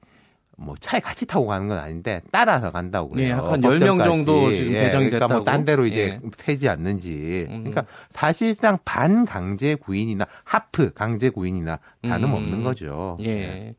뭐 0.60 0.76
차에 0.80 1.00
같이 1.00 1.26
타고 1.26 1.48
가는 1.48 1.68
건 1.68 1.78
아닌데 1.78 2.22
따라서 2.32 2.72
간다고 2.72 3.10
그래요. 3.10 3.28
예, 3.28 3.32
한 3.32 3.62
10명 3.62 4.04
정도. 4.04 4.54
지금 4.54 4.74
예, 4.74 4.84
배정이 4.84 5.10
그러니까 5.10 5.28
뭐 5.28 5.40
됐다고. 5.40 5.46
딴 5.46 5.66
데로 5.66 5.86
이제 5.86 6.20
예. 6.22 6.30
세지 6.38 6.68
않는지. 6.68 7.48
음. 7.50 7.64
그러니까 7.64 7.86
사실상 8.12 8.78
반강제 8.84 9.76
구인이나 9.76 10.26
하프 10.44 10.94
강제 10.94 11.30
구인이나 11.30 11.80
다름없는 12.02 12.60
음. 12.60 12.64
거죠. 12.64 13.18
예. 13.22 13.74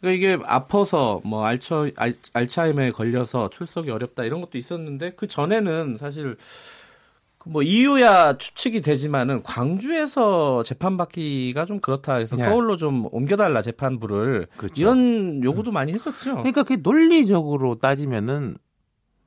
그러니까 0.00 0.16
이게 0.16 0.38
아파서 0.46 1.20
뭐 1.24 1.44
알처 1.44 1.90
알, 1.96 2.14
알츠하이머에 2.32 2.92
걸려서 2.92 3.50
출석이 3.50 3.90
어렵다 3.90 4.24
이런 4.24 4.40
것도 4.40 4.56
있었는데 4.56 5.12
그 5.16 5.26
전에는 5.26 5.96
사실 5.98 6.36
그 6.36 6.38
뭐 7.50 7.62
이유야 7.62 8.38
추측이 8.38 8.80
되지만은 8.80 9.42
광주에서 9.42 10.62
재판받기가 10.62 11.64
좀 11.64 11.80
그렇다 11.80 12.14
해서 12.14 12.36
네. 12.36 12.44
서울로 12.44 12.76
좀 12.76 13.08
옮겨달라 13.10 13.60
재판부를 13.60 14.46
그렇죠. 14.56 14.74
이런 14.80 15.42
요구도 15.42 15.72
많이 15.72 15.92
했었죠. 15.92 16.36
그러니까 16.36 16.62
그게 16.62 16.76
논리적으로 16.76 17.74
따지면은 17.80 18.54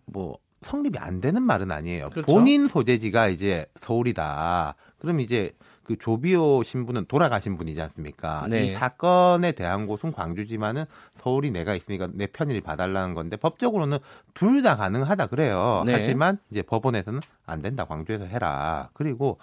뭐 0.05 0.37
성립이 0.61 0.97
안 0.99 1.19
되는 1.19 1.43
말은 1.43 1.71
아니에요. 1.71 2.11
그렇죠. 2.11 2.31
본인 2.33 2.69
소재지가 2.69 3.27
이제 3.27 3.65
서울이다. 3.77 4.75
그럼 4.99 5.19
이제 5.19 5.51
그 5.83 5.97
조비오 5.97 6.63
신부는 6.63 7.05
돌아가신 7.05 7.57
분이지 7.57 7.81
않습니까? 7.81 8.45
네. 8.49 8.65
이 8.65 8.71
사건에 8.71 9.51
대한 9.51 9.85
곳은 9.85 10.11
광주지만은 10.11 10.85
서울이 11.21 11.51
내가 11.51 11.75
있으니까 11.75 12.07
내 12.13 12.25
편의를 12.27 12.61
봐달라는 12.61 13.13
건데 13.13 13.35
법적으로는 13.37 13.97
둘 14.33 14.63
다 14.63 14.77
가능하다 14.77 15.27
그래요. 15.27 15.83
네. 15.85 15.91
하지만 15.93 16.37
이제 16.49 16.61
법원에서는 16.61 17.19
안 17.45 17.61
된다. 17.61 17.83
광주에서 17.83 18.23
해라. 18.25 18.89
그리고 18.93 19.37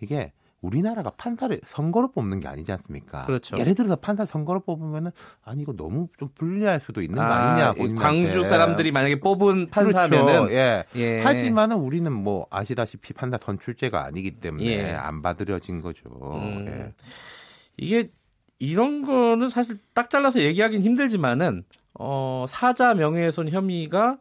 이게 0.00 0.32
우리나라가 0.60 1.10
판사를 1.10 1.58
선거로 1.64 2.12
뽑는 2.12 2.40
게 2.40 2.48
아니지 2.48 2.70
않습니까? 2.72 3.24
그렇죠. 3.24 3.58
예를 3.58 3.74
들어서 3.74 3.96
판사 3.96 4.26
선거로 4.26 4.60
뽑으면은 4.60 5.10
아니 5.42 5.62
이거 5.62 5.72
너무 5.72 6.08
좀 6.18 6.28
불리할 6.34 6.80
수도 6.80 7.00
있는 7.00 7.16
거 7.16 7.22
아, 7.22 7.52
아니냐 7.52 7.70
이 7.72 7.74
본인한테. 7.76 8.02
광주 8.02 8.44
사람들이 8.46 8.92
만약에 8.92 9.20
뽑은 9.20 9.70
판사면은 9.70 10.26
그렇죠. 10.26 10.52
예. 10.54 10.84
예. 10.96 11.22
하지만은 11.22 11.76
우리는 11.78 12.12
뭐 12.12 12.46
아시다시피 12.50 13.14
판사 13.14 13.38
선출제가 13.40 14.04
아니기 14.04 14.32
때문에 14.32 14.66
예. 14.66 14.90
안 14.92 15.22
받으려진 15.22 15.80
거죠. 15.80 16.10
음. 16.22 16.66
예. 16.68 16.92
이게 17.78 18.10
이런 18.58 19.02
거는 19.02 19.48
사실 19.48 19.78
딱 19.94 20.10
잘라서 20.10 20.40
얘기하긴 20.40 20.82
힘들지만은 20.82 21.64
어 21.98 22.44
사자 22.48 22.92
명예훼손 22.94 23.48
혐의가 23.48 24.18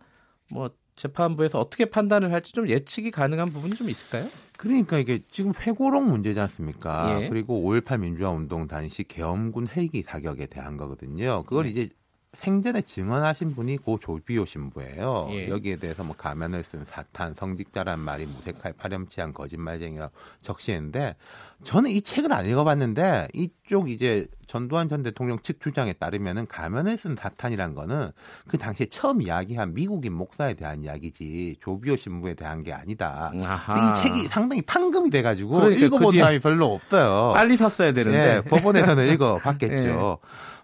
뭐 0.49 0.69
재판부에서 0.99 1.59
어떻게 1.59 1.85
판단을 1.85 2.31
할지 2.31 2.51
좀 2.51 2.67
예측이 2.67 3.09
가능한 3.09 3.51
부분이 3.51 3.75
좀 3.75 3.89
있을까요? 3.89 4.27
그러니까 4.57 4.97
이게 4.97 5.21
지금 5.31 5.53
회고록 5.57 6.03
문제지 6.03 6.39
않습니까? 6.41 7.23
예. 7.23 7.29
그리고 7.29 7.61
5.18 7.61 8.01
민주화 8.01 8.29
운동 8.29 8.67
당시 8.67 9.03
계엄군 9.03 9.67
헬기 9.75 10.03
사격에 10.03 10.45
대한 10.47 10.75
거거든요. 10.75 11.43
그걸 11.43 11.63
네. 11.63 11.69
이제 11.69 11.89
생전에 12.33 12.81
증언하신 12.81 13.55
분이 13.55 13.77
고 13.77 13.97
조비오 13.97 14.45
신부예요. 14.45 15.29
예. 15.31 15.49
여기에 15.49 15.77
대해서 15.77 16.03
뭐 16.03 16.15
가면을 16.15 16.63
쓴 16.63 16.85
사탄, 16.85 17.33
성직자란 17.33 17.99
말이 17.99 18.25
무색할 18.27 18.73
파렴치한 18.73 19.33
거짓말쟁이라고 19.33 20.13
적시했는데 20.41 21.15
저는 21.63 21.91
이 21.91 22.01
책을 22.01 22.31
안 22.31 22.45
읽어봤는데 22.45 23.27
이쪽 23.33 23.89
이제 23.89 24.27
전두환 24.47 24.87
전 24.87 25.03
대통령 25.03 25.39
측 25.39 25.59
주장에 25.59 25.93
따르면은 25.93 26.47
가면을 26.47 26.97
쓴 26.97 27.15
사탄이란 27.15 27.75
거는 27.75 28.09
그 28.47 28.57
당시에 28.57 28.87
처음 28.87 29.21
이야기한 29.21 29.73
미국인 29.73 30.13
목사에 30.13 30.53
대한 30.53 30.83
이야기지 30.83 31.57
조비오 31.61 31.97
신부에 31.97 32.33
대한 32.33 32.63
게 32.63 32.71
아니다. 32.71 33.31
이 33.33 34.01
책이 34.01 34.27
상당히 34.27 34.61
판금이 34.61 35.09
돼가지고 35.09 35.51
그러니까 35.51 35.79
그 35.79 35.85
읽어본 35.85 36.11
뒤에 36.13 36.21
사람이 36.21 36.39
별로 36.39 36.73
없어요. 36.73 37.33
빨리 37.35 37.57
샀어야 37.57 37.91
되는데 37.91 38.37
예, 38.37 38.41
법원에서는 38.49 39.07
읽어봤겠죠. 39.13 40.19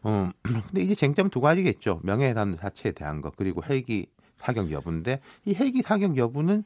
음, 0.06 0.32
근데 0.44 0.82
이제 0.82 0.96
쟁점 0.96 1.30
두 1.30 1.42
가지겠죠. 1.42 2.00
명예훼손 2.04 2.58
자체에 2.58 2.94
대한 2.94 3.22
거 3.22 3.32
그리고 3.36 3.62
헬기 3.68 4.08
사격 4.38 4.72
여부인데 4.72 5.20
이 5.46 5.56
헬기 5.56 5.82
사격 5.82 6.18
여부는 6.18 6.64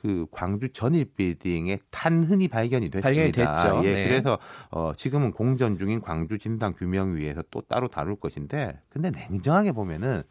그 0.00 0.26
광주 0.30 0.68
전일 0.68 1.06
빌딩에 1.16 1.78
탄흔이 1.90 2.48
발견이 2.48 2.90
됐습니다. 2.90 3.02
발견이 3.08 3.32
됐죠. 3.32 3.80
예, 3.84 3.92
네. 3.94 4.04
그래서 4.04 4.38
어, 4.70 4.92
지금은 4.96 5.32
공전 5.32 5.78
중인 5.78 6.00
광주 6.00 6.38
진단 6.38 6.74
규명위에서 6.74 7.42
또 7.50 7.60
따로 7.62 7.88
다룰 7.88 8.16
것인데, 8.16 8.80
근데 8.88 9.10
냉정하게 9.10 9.72
보면은 9.72 10.22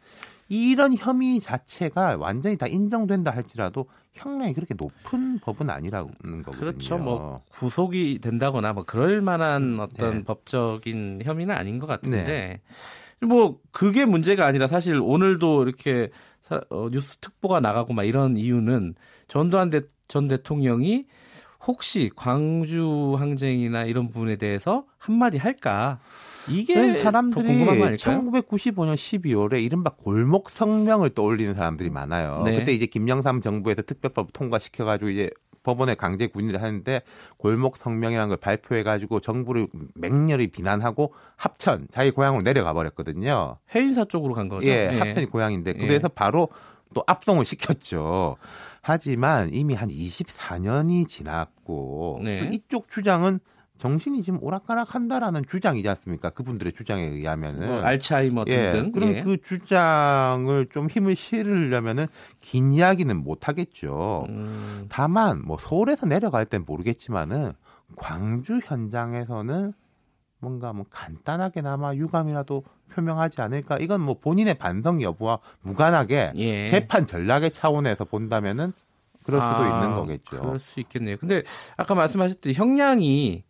이런 0.48 0.94
혐의 0.96 1.40
자체가 1.40 2.16
완전히 2.18 2.56
다 2.56 2.68
인정된다 2.68 3.32
할지라도 3.32 3.86
형량이 4.14 4.54
그렇게 4.54 4.74
높은 4.78 5.40
법은 5.40 5.68
아니라는 5.68 6.08
거거든요. 6.44 6.52
그렇죠. 6.60 6.98
뭐 6.98 7.42
구속이 7.50 8.20
된다거나 8.22 8.72
뭐 8.72 8.84
그럴 8.84 9.20
만한 9.20 9.78
어떤 9.80 10.18
네. 10.18 10.24
법적인 10.24 11.22
혐의는 11.24 11.52
아닌 11.54 11.80
것 11.80 11.86
같은데 11.86 12.60
뭐 13.20 13.58
그게 13.72 14.04
문제가 14.04 14.46
아니라 14.46 14.68
사실 14.68 15.00
오늘도 15.00 15.64
이렇게 15.64 16.10
사- 16.10 16.12
어, 16.70 16.88
뉴스 16.90 17.18
특보가 17.18 17.60
나가고 17.60 17.92
막 17.92 18.04
이런 18.04 18.36
이유는 18.36 18.94
전두환 19.28 19.70
대, 19.70 19.82
전 20.08 20.28
대통령이 20.28 21.06
혹시 21.66 22.10
광주 22.14 23.16
항쟁이나 23.18 23.84
이런 23.84 24.08
부분에 24.08 24.36
대해서 24.36 24.84
한마디 24.98 25.36
할까 25.36 25.98
이게 26.48 27.02
사람들이 27.02 27.44
궁금한 27.44 27.78
거 27.78 27.86
아닐까요? 27.86 28.20
1995년 28.20 28.94
12월에 28.94 29.62
이른바 29.62 29.90
골목 29.90 30.50
성명을 30.50 31.10
떠올리는 31.10 31.52
사람들이 31.54 31.90
많아요. 31.90 32.42
네. 32.44 32.58
그때 32.58 32.72
이제 32.72 32.86
김영삼 32.86 33.40
정부에서 33.40 33.82
특별법 33.82 34.32
통과시켜가지고 34.32 35.10
이제 35.10 35.30
법원에 35.66 35.96
강제 35.96 36.28
군인을 36.28 36.62
하는데 36.62 37.02
골목 37.38 37.76
성명이라는 37.76 38.28
걸 38.28 38.36
발표해가지고 38.36 39.18
정부를 39.18 39.66
맹렬히 39.94 40.46
비난하고 40.46 41.12
합천 41.34 41.88
자기 41.90 42.12
고향으로 42.12 42.42
내려가 42.42 42.72
버렸거든요. 42.72 43.58
해인사 43.74 44.04
쪽으로 44.04 44.34
간 44.34 44.48
거죠. 44.48 44.64
예, 44.68 44.90
예. 44.92 44.98
합천이 44.98 45.26
고향인데 45.26 45.74
예. 45.76 45.86
그래서 45.86 46.08
바로 46.08 46.48
또 46.94 47.02
압송을 47.04 47.44
시켰죠. 47.44 48.36
하지만 48.80 49.52
이미 49.52 49.74
한 49.74 49.88
24년이 49.88 51.08
지났고 51.08 52.20
네. 52.22 52.38
또 52.38 52.54
이쪽 52.54 52.88
주장은 52.88 53.40
정신이 53.78 54.22
지금 54.22 54.42
오락가락한다라는 54.42 55.44
주장이지 55.48 55.88
않습니까? 55.88 56.30
그분들의 56.30 56.72
주장에 56.72 57.02
의하면은 57.02 57.68
뭐 57.68 57.80
알츠하이머 57.80 58.44
예, 58.48 58.72
등등. 58.72 58.92
그럼 58.92 59.14
예. 59.14 59.22
그 59.22 59.40
주장을 59.40 60.66
좀 60.72 60.88
힘을 60.88 61.14
실으려면은 61.14 62.06
긴 62.40 62.72
이야기는 62.72 63.16
못 63.16 63.48
하겠죠. 63.48 64.26
음, 64.28 64.86
다만 64.88 65.42
뭐 65.44 65.58
서울에서 65.58 66.06
내려갈 66.06 66.46
땐 66.46 66.64
모르겠지만은 66.66 67.52
광주 67.96 68.60
현장에서는 68.64 69.72
뭔가 70.38 70.72
뭐 70.72 70.86
간단하게나마 70.90 71.94
유감이라도 71.94 72.64
표명하지 72.92 73.40
않을까? 73.40 73.78
이건 73.78 74.00
뭐 74.00 74.18
본인의 74.18 74.54
반성 74.54 75.02
여부와 75.02 75.40
무관하게 75.62 76.32
예. 76.36 76.68
재판 76.68 77.06
전략의 77.06 77.52
차원에서 77.52 78.04
본다면은 78.04 78.72
그럴 79.24 79.40
수도 79.40 79.56
아, 79.56 79.68
있는 79.82 79.96
거겠죠. 79.96 80.40
그럴 80.40 80.58
수 80.58 80.78
있겠네요. 80.80 81.16
근데 81.16 81.42
아까 81.76 81.94
말씀하셨듯이 81.94 82.58
형량이 82.58 83.44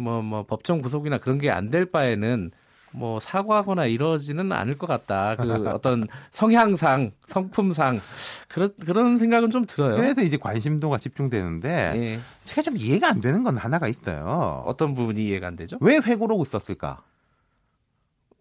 뭐, 0.00 0.22
뭐 0.22 0.44
법정 0.46 0.80
구속이나 0.82 1.18
그런 1.18 1.38
게 1.38 1.50
안 1.50 1.68
될 1.70 1.86
바에는 1.86 2.50
뭐 2.92 3.20
사과하거나 3.20 3.84
이러지는 3.84 4.50
않을 4.50 4.78
것 4.78 4.86
같다. 4.86 5.36
그 5.36 5.42
어떤 5.68 6.06
성향상, 6.30 7.12
성품상 7.26 8.00
그런 8.48 8.70
그런 8.84 9.18
생각은 9.18 9.50
좀 9.50 9.66
들어요. 9.66 9.96
그래서 9.96 10.22
이제 10.22 10.36
관심도가 10.38 10.96
집중되는데 10.98 11.68
예. 11.96 12.20
제가 12.44 12.62
좀 12.62 12.76
이해가 12.78 13.08
안 13.08 13.20
되는 13.20 13.42
건 13.42 13.58
하나가 13.58 13.88
있어요. 13.88 14.62
어떤 14.66 14.94
부분이 14.94 15.22
이해가 15.26 15.46
안 15.48 15.56
되죠? 15.56 15.76
왜 15.80 15.96
회고록을 15.98 16.46
썼을까? 16.46 17.02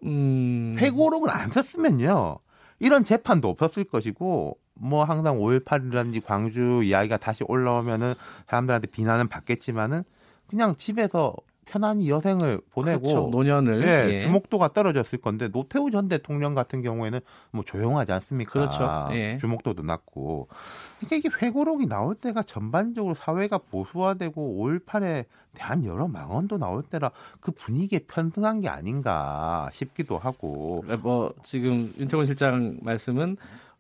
음. 0.03 0.75
회고록을 0.79 1.29
안 1.29 1.49
썼으면요. 1.49 2.39
이런 2.79 3.03
재판도 3.03 3.49
없었을 3.49 3.85
것이고 3.85 4.57
뭐 4.75 5.03
항상 5.03 5.39
5.18이라든지 5.39 6.23
광주 6.23 6.81
이야기가 6.83 7.17
다시 7.17 7.43
올라오면은 7.47 8.13
사람들한테 8.47 8.87
비난은 8.87 9.27
받겠지만은 9.27 10.03
그냥 10.47 10.75
집에서 10.77 11.35
편안히 11.67 12.09
여생을 12.09 12.61
보내고 12.71 13.01
그렇죠. 13.01 13.27
노년을 13.29 13.83
예, 13.83 14.13
예. 14.13 14.19
주목도가 14.19 14.69
떨어졌을 14.69 15.19
건데 15.19 15.49
노태우 15.49 15.91
전 15.91 16.07
대통령 16.07 16.55
같은 16.55 16.81
경우에는 16.81 17.19
뭐 17.51 17.63
조용하지 17.65 18.11
않습니까? 18.13 18.51
그렇죠. 18.51 19.09
예. 19.11 19.37
주목도도 19.37 19.83
낮고. 19.83 20.47
그러니까 20.99 21.15
이게 21.17 21.29
회고록이 21.41 21.87
나올 21.87 22.15
때가 22.15 22.43
전반적으로 22.43 23.13
사회가 23.13 23.57
보수화되고 23.57 24.65
5.18에 24.65 25.25
대한 25.53 25.83
여러 25.85 26.07
망언도 26.07 26.57
나올 26.57 26.83
때라 26.83 27.11
그 27.41 27.51
분위기에 27.51 27.99
편승한 28.07 28.61
게 28.61 28.69
아닌가 28.69 29.69
싶기도 29.73 30.17
하고. 30.17 30.85
뭐 31.01 31.33
지금 31.43 31.91
윤태곤 31.97 32.25
실장 32.25 32.77
말씀은 32.81 33.35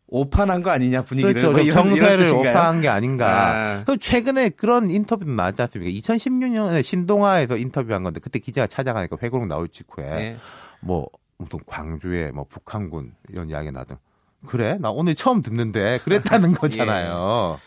오판한 0.09 0.63
거 0.63 0.69
아니냐 0.71 1.03
분위기를 1.03 1.33
그렇죠. 1.33 1.51
뭐좀 1.51 1.67
이런, 1.67 1.85
이런 1.85 1.97
정세를 1.97 2.25
뜻인가요? 2.25 2.51
오파한 2.51 2.81
게 2.81 2.87
아닌가. 2.87 3.51
아. 3.51 3.83
그 3.85 3.97
최근에 3.97 4.49
그런 4.49 4.89
인터뷰도 4.89 5.31
나왔지 5.31 5.61
않습니까? 5.63 5.91
2016년에 5.99 6.81
신동아에서 6.81 7.57
인터뷰한 7.57 8.03
건데 8.03 8.19
그때 8.21 8.39
기자가 8.39 8.67
찾아가니까 8.67 9.17
회고록 9.21 9.47
나올 9.47 9.67
직후에 9.67 10.05
예. 10.05 10.37
뭐 10.79 11.07
무슨 11.37 11.59
광주에 11.65 12.31
뭐 12.31 12.45
북한군 12.49 13.13
이런 13.29 13.49
이야기 13.49 13.71
나든 13.71 13.97
그래 14.45 14.77
나 14.79 14.91
오늘 14.91 15.13
처음 15.13 15.41
듣는데 15.41 15.99
그랬다는 16.03 16.53
거잖아요. 16.55 17.59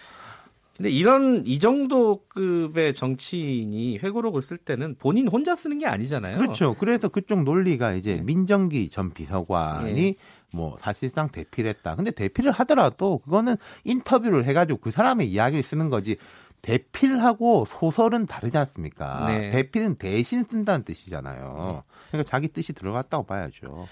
근데 0.76 0.88
이런 0.88 1.42
이 1.47 1.59
정도 1.59 2.23
급의 2.28 2.94
정치인이 2.94 3.99
회고록을 3.99 4.40
쓸 4.40 4.56
때는 4.56 4.97
본인 4.99 5.28
혼자 5.28 5.54
쓰는 5.54 5.76
게 5.76 5.87
아니잖아요. 5.87 6.38
그렇죠. 6.38 6.75
그래서 6.78 7.09
그쪽 7.09 7.42
논리가 7.42 7.92
이제 7.92 8.16
네. 8.16 8.23
민정기 8.23 8.88
전 8.88 9.11
비서관이 9.12 10.06
예. 10.06 10.14
뭐 10.52 10.76
사실상 10.80 11.28
대피를 11.28 11.71
했다. 11.71 11.95
근데 11.97 12.11
대피를 12.11 12.50
하더라도 12.52 13.19
그거는 13.19 13.57
인터뷰를 13.85 14.45
해가지고 14.47 14.80
그 14.80 14.90
사람의 14.90 15.30
이야기를 15.30 15.62
쓰는 15.62 15.90
거지. 15.90 16.16
대필하고 16.62 17.64
소설은 17.66 18.26
다르지 18.26 18.59
않습니까? 18.59 19.25
네. 19.26 19.49
대필은 19.49 19.97
대신 19.97 20.45
쓴다는 20.45 20.85
뜻이잖아요. 20.85 21.83
그러니까 22.11 22.30
자기 22.30 22.49
뜻이 22.49 22.75
들어갔다고 22.75 23.25
봐야죠. 23.25 23.87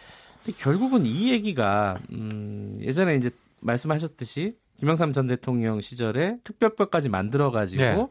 근데 0.44 0.58
결국은 0.58 1.06
이 1.06 1.30
얘기가 1.30 1.98
음, 2.12 2.76
예전에 2.80 3.16
이제 3.16 3.30
말씀하셨듯이 3.60 4.56
김영삼 4.78 5.12
전 5.12 5.26
대통령 5.26 5.80
시절에 5.80 6.36
특별법까지 6.44 7.08
만들어 7.08 7.50
가지고 7.50 7.82
네. 7.82 8.08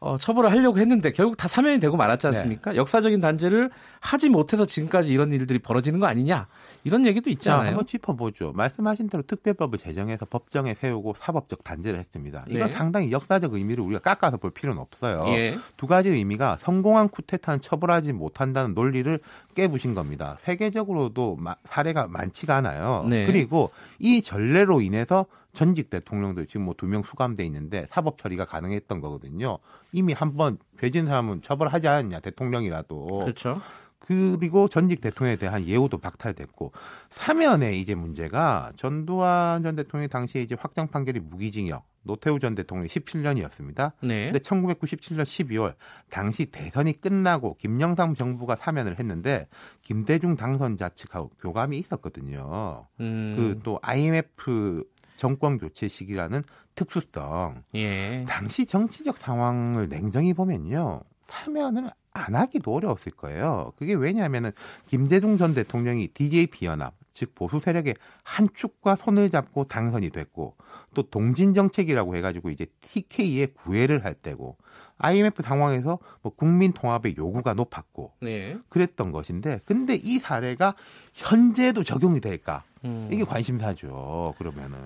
어, 0.00 0.18
처벌을 0.18 0.50
하려고 0.50 0.78
했는데 0.78 1.12
결국 1.12 1.36
다 1.36 1.48
사면이 1.48 1.80
되고 1.80 1.96
말았지 1.96 2.26
않습니까? 2.26 2.72
네. 2.72 2.76
역사적인 2.76 3.20
단죄를 3.20 3.70
하지 4.00 4.28
못해서 4.28 4.66
지금까지 4.66 5.10
이런 5.10 5.32
일들이 5.32 5.58
벌어지는 5.58 5.98
거 5.98 6.06
아니냐 6.06 6.46
이런 6.84 7.06
얘기도 7.06 7.30
자, 7.30 7.32
있잖아요. 7.32 7.68
한번 7.68 7.86
짚어보죠. 7.86 8.52
말씀하신 8.52 9.08
대로 9.08 9.22
특별법을 9.22 9.78
제정해서 9.78 10.26
법정에 10.26 10.74
세우고 10.74 11.14
사법적 11.16 11.64
단죄를 11.64 11.98
했습니다. 11.98 12.44
이건 12.48 12.68
네. 12.68 12.72
상당히 12.74 13.10
역사적 13.10 13.54
의미를 13.54 13.82
우리가 13.84 14.00
깎아서 14.00 14.36
볼 14.36 14.50
필요는 14.50 14.80
없어요. 14.80 15.24
예. 15.28 15.56
두 15.78 15.86
가지 15.86 16.10
의미가 16.10 16.58
성공한 16.60 17.08
쿠데타는 17.08 17.60
처벌하지 17.60 18.12
못한다는 18.12 18.74
논리를 18.74 19.18
깨부신 19.54 19.94
겁니다. 19.94 20.36
세계적으로도 20.40 21.36
마- 21.36 21.56
사례가 21.64 22.06
많지가 22.08 22.56
않아요. 22.56 23.04
네. 23.08 23.26
그리고 23.26 23.70
이 23.98 24.20
전례로 24.22 24.80
인해서 24.82 25.26
전직 25.54 25.88
대통령도 25.88 26.46
지금 26.46 26.62
뭐 26.62 26.74
두 26.74 26.86
명 26.86 27.02
수감돼 27.02 27.44
있는데 27.46 27.86
사법 27.90 28.18
처리가 28.18 28.44
가능했던 28.44 29.00
거거든요. 29.00 29.58
이미 29.92 30.12
한번 30.12 30.58
죄진 30.80 31.06
사람은 31.06 31.42
처벌하지 31.42 31.86
않았냐 31.88 32.20
대통령이라도 32.20 33.06
그렇죠. 33.20 33.60
그리고 34.06 34.68
전직 34.68 35.00
대통령에 35.00 35.36
대한 35.36 35.66
예우도 35.66 35.96
박탈됐고 35.98 36.72
사면의 37.08 37.80
이제 37.80 37.94
문제가 37.94 38.70
전두환 38.76 39.62
전 39.62 39.76
대통령이 39.76 40.08
당시에 40.08 40.42
이제 40.42 40.54
확정 40.58 40.88
판결이 40.88 41.20
무기징역, 41.20 41.86
노태우 42.02 42.38
전 42.38 42.54
대통령이 42.54 42.88
17년이었습니다. 42.88 43.92
네. 44.02 44.26
근데 44.26 44.38
1997년 44.40 45.22
12월 45.22 45.74
당시 46.10 46.44
대선이 46.44 47.00
끝나고 47.00 47.56
김영삼 47.56 48.14
정부가 48.14 48.56
사면을 48.56 48.98
했는데 48.98 49.48
김대중 49.80 50.36
당선자 50.36 50.90
측하고 50.90 51.30
교감이 51.40 51.78
있었거든요. 51.78 52.86
음, 53.00 53.36
그또 53.38 53.78
IMF 53.80 54.84
정권 55.16 55.56
교체 55.56 55.88
시기라는 55.88 56.42
특수성. 56.74 57.62
예. 57.74 58.26
당시 58.28 58.66
정치적 58.66 59.16
상황을 59.16 59.88
냉정히 59.88 60.34
보면요. 60.34 61.00
사면을 61.24 61.90
안 62.14 62.36
하기도 62.36 62.72
어려웠을 62.72 63.12
거예요. 63.12 63.72
그게 63.76 63.92
왜냐하면은 63.92 64.52
김대중 64.86 65.36
전 65.36 65.52
대통령이 65.52 66.08
DJ 66.08 66.46
비연합, 66.46 66.94
즉 67.12 67.34
보수 67.34 67.58
세력의 67.58 67.96
한 68.22 68.48
축과 68.54 68.94
손을 68.94 69.30
잡고 69.30 69.64
당선이 69.64 70.10
됐고 70.10 70.56
또 70.94 71.02
동진 71.02 71.54
정책이라고 71.54 72.14
해가지고 72.16 72.50
이제 72.50 72.66
TK의 72.80 73.48
구애를 73.54 74.04
할 74.04 74.14
때고 74.14 74.56
IMF 74.98 75.42
상황에서 75.42 75.98
뭐 76.22 76.32
국민 76.34 76.72
통합의 76.72 77.16
요구가 77.18 77.52
높았고 77.54 78.12
네. 78.22 78.56
그랬던 78.68 79.10
것인데 79.10 79.60
근데 79.64 79.96
이 79.96 80.20
사례가 80.20 80.76
현재도 81.14 81.82
적용이 81.82 82.20
될까? 82.20 82.62
음. 82.84 83.08
이게 83.10 83.24
관심사죠. 83.24 84.34
그러면은 84.38 84.78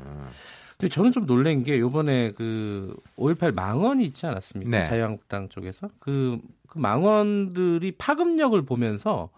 근데 0.78 0.88
저는 0.92 1.10
좀 1.10 1.26
놀란 1.26 1.64
게 1.64 1.78
요번에 1.80 2.30
그 2.32 2.96
5.18 3.16 3.52
망언이 3.52 4.04
있지 4.04 4.26
않았습니까? 4.26 4.70
네. 4.70 4.86
자유한국당 4.86 5.48
쪽에서 5.48 5.88
그, 5.98 6.38
그 6.68 6.78
망언들이 6.78 7.92
파급력을 7.98 8.60
보면서 8.62 9.28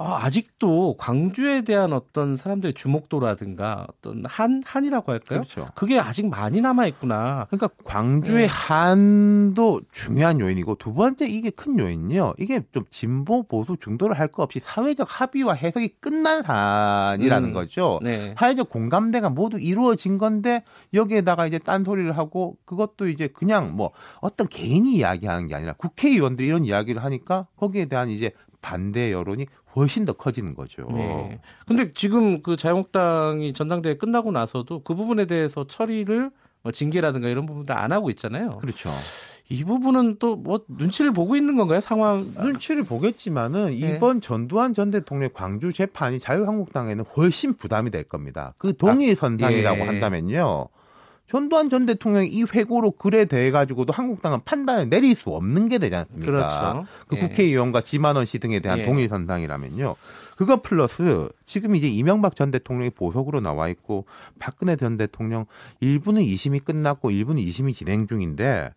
아, 0.00 0.24
아직도 0.24 0.94
광주에 0.96 1.62
대한 1.62 1.92
어떤 1.92 2.36
사람들의 2.36 2.74
주목도라든가 2.74 3.84
어떤 3.88 4.24
한 4.26 4.62
한이라고 4.64 5.10
할까요? 5.10 5.40
그렇죠. 5.40 5.66
그게 5.74 5.98
아직 5.98 6.28
많이 6.28 6.60
남아 6.60 6.86
있구나. 6.86 7.46
그러니까 7.50 7.68
광주의 7.82 8.46
네. 8.46 8.48
한도 8.48 9.80
중요한 9.90 10.38
요인이고 10.38 10.76
두 10.76 10.94
번째 10.94 11.26
이게 11.26 11.50
큰 11.50 11.80
요인이요. 11.80 12.34
이게 12.38 12.62
좀 12.70 12.84
진보 12.90 13.42
보수 13.42 13.76
중도를 13.76 14.16
할 14.16 14.28
거 14.28 14.42
없이 14.44 14.60
사회적 14.62 15.08
합의와 15.10 15.54
해석이 15.54 15.96
끝난 16.00 16.42
사안이라는 16.42 17.48
음. 17.48 17.52
거죠. 17.54 17.98
네. 18.02 18.34
사회적 18.38 18.68
공감대가 18.68 19.30
모두 19.30 19.58
이루어진 19.58 20.18
건데 20.18 20.62
여기에다가 20.94 21.46
이제 21.46 21.58
딴소리를 21.58 22.16
하고 22.16 22.56
그것도 22.66 23.08
이제 23.08 23.26
그냥 23.28 23.74
뭐 23.74 23.90
어떤 24.20 24.46
개인이 24.46 24.94
이야기하는 24.94 25.48
게 25.48 25.54
아니라 25.56 25.72
국회의원들이 25.72 26.46
이런 26.46 26.64
이야기를 26.64 27.02
하니까 27.02 27.46
거기에 27.56 27.86
대한 27.86 28.10
이제 28.10 28.30
반대 28.60 29.12
여론이 29.12 29.46
훨씬 29.76 30.04
더 30.04 30.12
커지는 30.12 30.54
거죠. 30.54 30.86
네. 30.90 31.40
근데 31.66 31.90
지금 31.90 32.42
그 32.42 32.56
자유한국당이 32.56 33.52
전당대회 33.52 33.94
끝나고 33.96 34.32
나서도 34.32 34.82
그 34.82 34.94
부분에 34.94 35.26
대해서 35.26 35.66
처리를 35.66 36.30
뭐 36.62 36.72
징계라든가 36.72 37.28
이런 37.28 37.46
부분도 37.46 37.72
안 37.74 37.92
하고 37.92 38.10
있잖아요. 38.10 38.58
그렇죠. 38.60 38.90
이 39.50 39.64
부분은 39.64 40.16
또 40.18 40.36
뭐 40.36 40.60
눈치를 40.68 41.12
보고 41.12 41.36
있는 41.36 41.56
건가요? 41.56 41.80
상황 41.80 42.32
눈치를 42.36 42.84
보겠지만은 42.84 43.66
네. 43.66 43.72
이번 43.74 44.20
전두환 44.20 44.74
전 44.74 44.90
대통령 44.90 45.30
광주 45.32 45.72
재판이 45.72 46.18
자유한국당에는 46.18 47.04
훨씬 47.16 47.54
부담이 47.54 47.90
될 47.90 48.04
겁니다. 48.04 48.54
그 48.58 48.76
동일 48.76 49.16
선상이라고 49.16 49.78
예. 49.80 49.82
한다면요. 49.84 50.68
전두환 51.30 51.68
전 51.68 51.84
대통령이 51.86 52.28
이 52.28 52.42
회고로 52.44 52.92
글에 52.92 53.26
대해 53.26 53.50
가지고도 53.50 53.92
한국당은 53.92 54.40
판단을 54.44 54.88
내릴 54.88 55.14
수 55.14 55.30
없는 55.30 55.68
게 55.68 55.78
되지 55.78 55.94
않습니까? 55.94 56.30
그렇죠. 56.32 56.84
그 57.06 57.16
예. 57.16 57.20
국회의원과 57.20 57.82
지만원 57.82 58.24
씨 58.24 58.38
등에 58.38 58.60
대한 58.60 58.78
예. 58.80 58.84
동일 58.86 59.08
선상이라면요. 59.08 59.94
그거 60.36 60.62
플러스 60.62 61.28
지금 61.44 61.74
이제 61.76 61.88
이명박 61.88 62.36
전 62.36 62.50
대통령이 62.50 62.90
보석으로 62.90 63.40
나와 63.40 63.68
있고 63.68 64.06
박근혜 64.38 64.76
전 64.76 64.96
대통령 64.96 65.46
일부는 65.80 66.22
2심이 66.22 66.64
끝났고 66.64 67.10
일부는 67.10 67.42
2심이 67.42 67.74
진행 67.74 68.06
중인데 68.06 68.70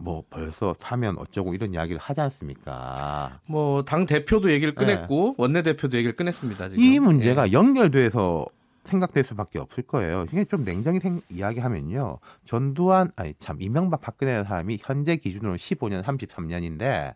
뭐 0.00 0.22
벌써 0.30 0.74
사면 0.78 1.18
어쩌고 1.18 1.54
이런 1.54 1.74
이야기를 1.74 1.98
하지 2.00 2.20
않습니까? 2.20 3.40
뭐 3.46 3.82
당 3.82 4.06
대표도 4.06 4.52
얘기를 4.52 4.74
꺼냈고 4.74 5.34
네. 5.36 5.42
원내 5.42 5.62
대표도 5.62 5.96
얘기를 5.96 6.14
꺼냈습니다. 6.14 6.68
지금. 6.68 6.82
이 6.84 7.00
문제가 7.00 7.48
예. 7.48 7.52
연결돼서 7.52 8.46
생각될 8.88 9.24
수밖에 9.24 9.58
없을 9.58 9.84
거예요. 9.84 10.24
이게 10.32 10.44
좀 10.44 10.64
냉정히 10.64 10.98
생, 10.98 11.20
이야기하면요. 11.30 12.18
전두환 12.46 13.12
아니 13.16 13.34
참 13.38 13.60
이명박 13.60 14.00
박근혜 14.00 14.42
사람이 14.42 14.78
현재 14.80 15.16
기준으로 15.16 15.54
15년 15.54 16.02
33년인데 16.02 17.14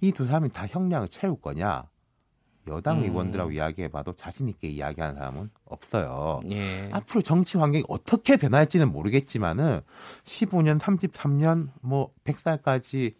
이 0.00 0.12
두 0.12 0.24
사람이 0.26 0.50
다 0.50 0.66
형량을 0.66 1.08
채울 1.08 1.40
거냐? 1.40 1.88
여당 2.68 2.98
음. 2.98 3.04
의원들하고 3.04 3.52
이야기해봐도 3.52 4.14
자신 4.14 4.48
있게 4.48 4.68
이야기하는 4.68 5.14
사람은 5.14 5.50
없어요. 5.64 6.40
예. 6.50 6.88
앞으로 6.92 7.22
정치 7.22 7.58
환경이 7.58 7.84
어떻게 7.88 8.36
변할지는 8.36 8.90
모르겠지만은 8.90 9.80
15년, 10.24 10.80
33년, 10.80 11.68
뭐 11.80 12.12
100살까지 12.24 13.14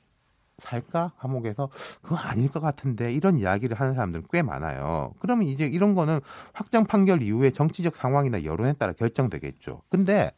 살까 0.66 1.12
감옥에서 1.18 1.68
그거 2.02 2.16
아닐 2.16 2.50
것 2.50 2.60
같은데 2.60 3.12
이런 3.12 3.38
이야기를 3.38 3.78
하는 3.78 3.92
사람들은 3.92 4.26
꽤 4.32 4.42
많아요. 4.42 5.12
그러면 5.18 5.46
이제 5.48 5.66
이런 5.66 5.94
거는 5.94 6.20
확정 6.54 6.84
판결 6.86 7.22
이후에 7.22 7.50
정치적 7.50 7.94
상황이나 7.96 8.44
여론에 8.44 8.72
따라 8.74 8.92
결정되겠죠. 8.92 9.82
근데 9.90 10.32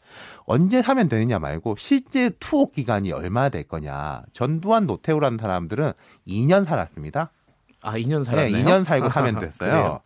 언제 0.44 0.82
사면 0.82 1.08
되느냐 1.08 1.38
말고 1.38 1.76
실제 1.78 2.30
투옥 2.40 2.72
기간이 2.72 3.12
얼마나 3.12 3.48
될 3.48 3.62
거냐. 3.62 4.22
전두환 4.32 4.86
노태우라는 4.86 5.38
사람들은 5.38 5.92
2년 6.26 6.64
살았습니다. 6.64 7.30
아, 7.82 7.92
2년 7.92 8.24
살았네요. 8.24 8.56
네, 8.56 8.64
2년 8.64 8.84
살고 8.84 9.10
사면 9.10 9.38
됐어요. 9.38 10.00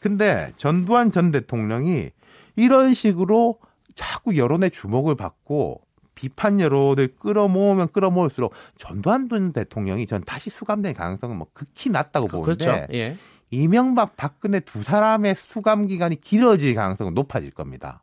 근데 0.00 0.50
전두환 0.56 1.12
전 1.12 1.30
대통령이 1.30 2.10
이런 2.56 2.92
식으로 2.94 3.60
자꾸 3.94 4.36
여론의 4.36 4.72
주목을 4.72 5.14
받고 5.14 5.82
비판 6.22 6.60
여론을 6.60 7.16
끌어모으면 7.18 7.90
끌어모을수록 7.90 8.54
전두환 8.78 9.28
전 9.28 9.52
대통령이 9.52 10.06
전 10.06 10.22
다시 10.22 10.50
수감될 10.50 10.94
가능성은 10.94 11.36
뭐 11.36 11.48
극히 11.52 11.90
낮다고 11.90 12.28
그, 12.28 12.36
보는데 12.38 12.64
그렇죠. 12.64 12.86
예. 12.94 13.16
이명박 13.50 14.16
박근혜 14.16 14.60
두 14.60 14.84
사람의 14.84 15.34
수감 15.34 15.88
기간이 15.88 16.20
길어질 16.20 16.76
가능성은 16.76 17.14
높아질 17.14 17.50
겁니다. 17.50 18.01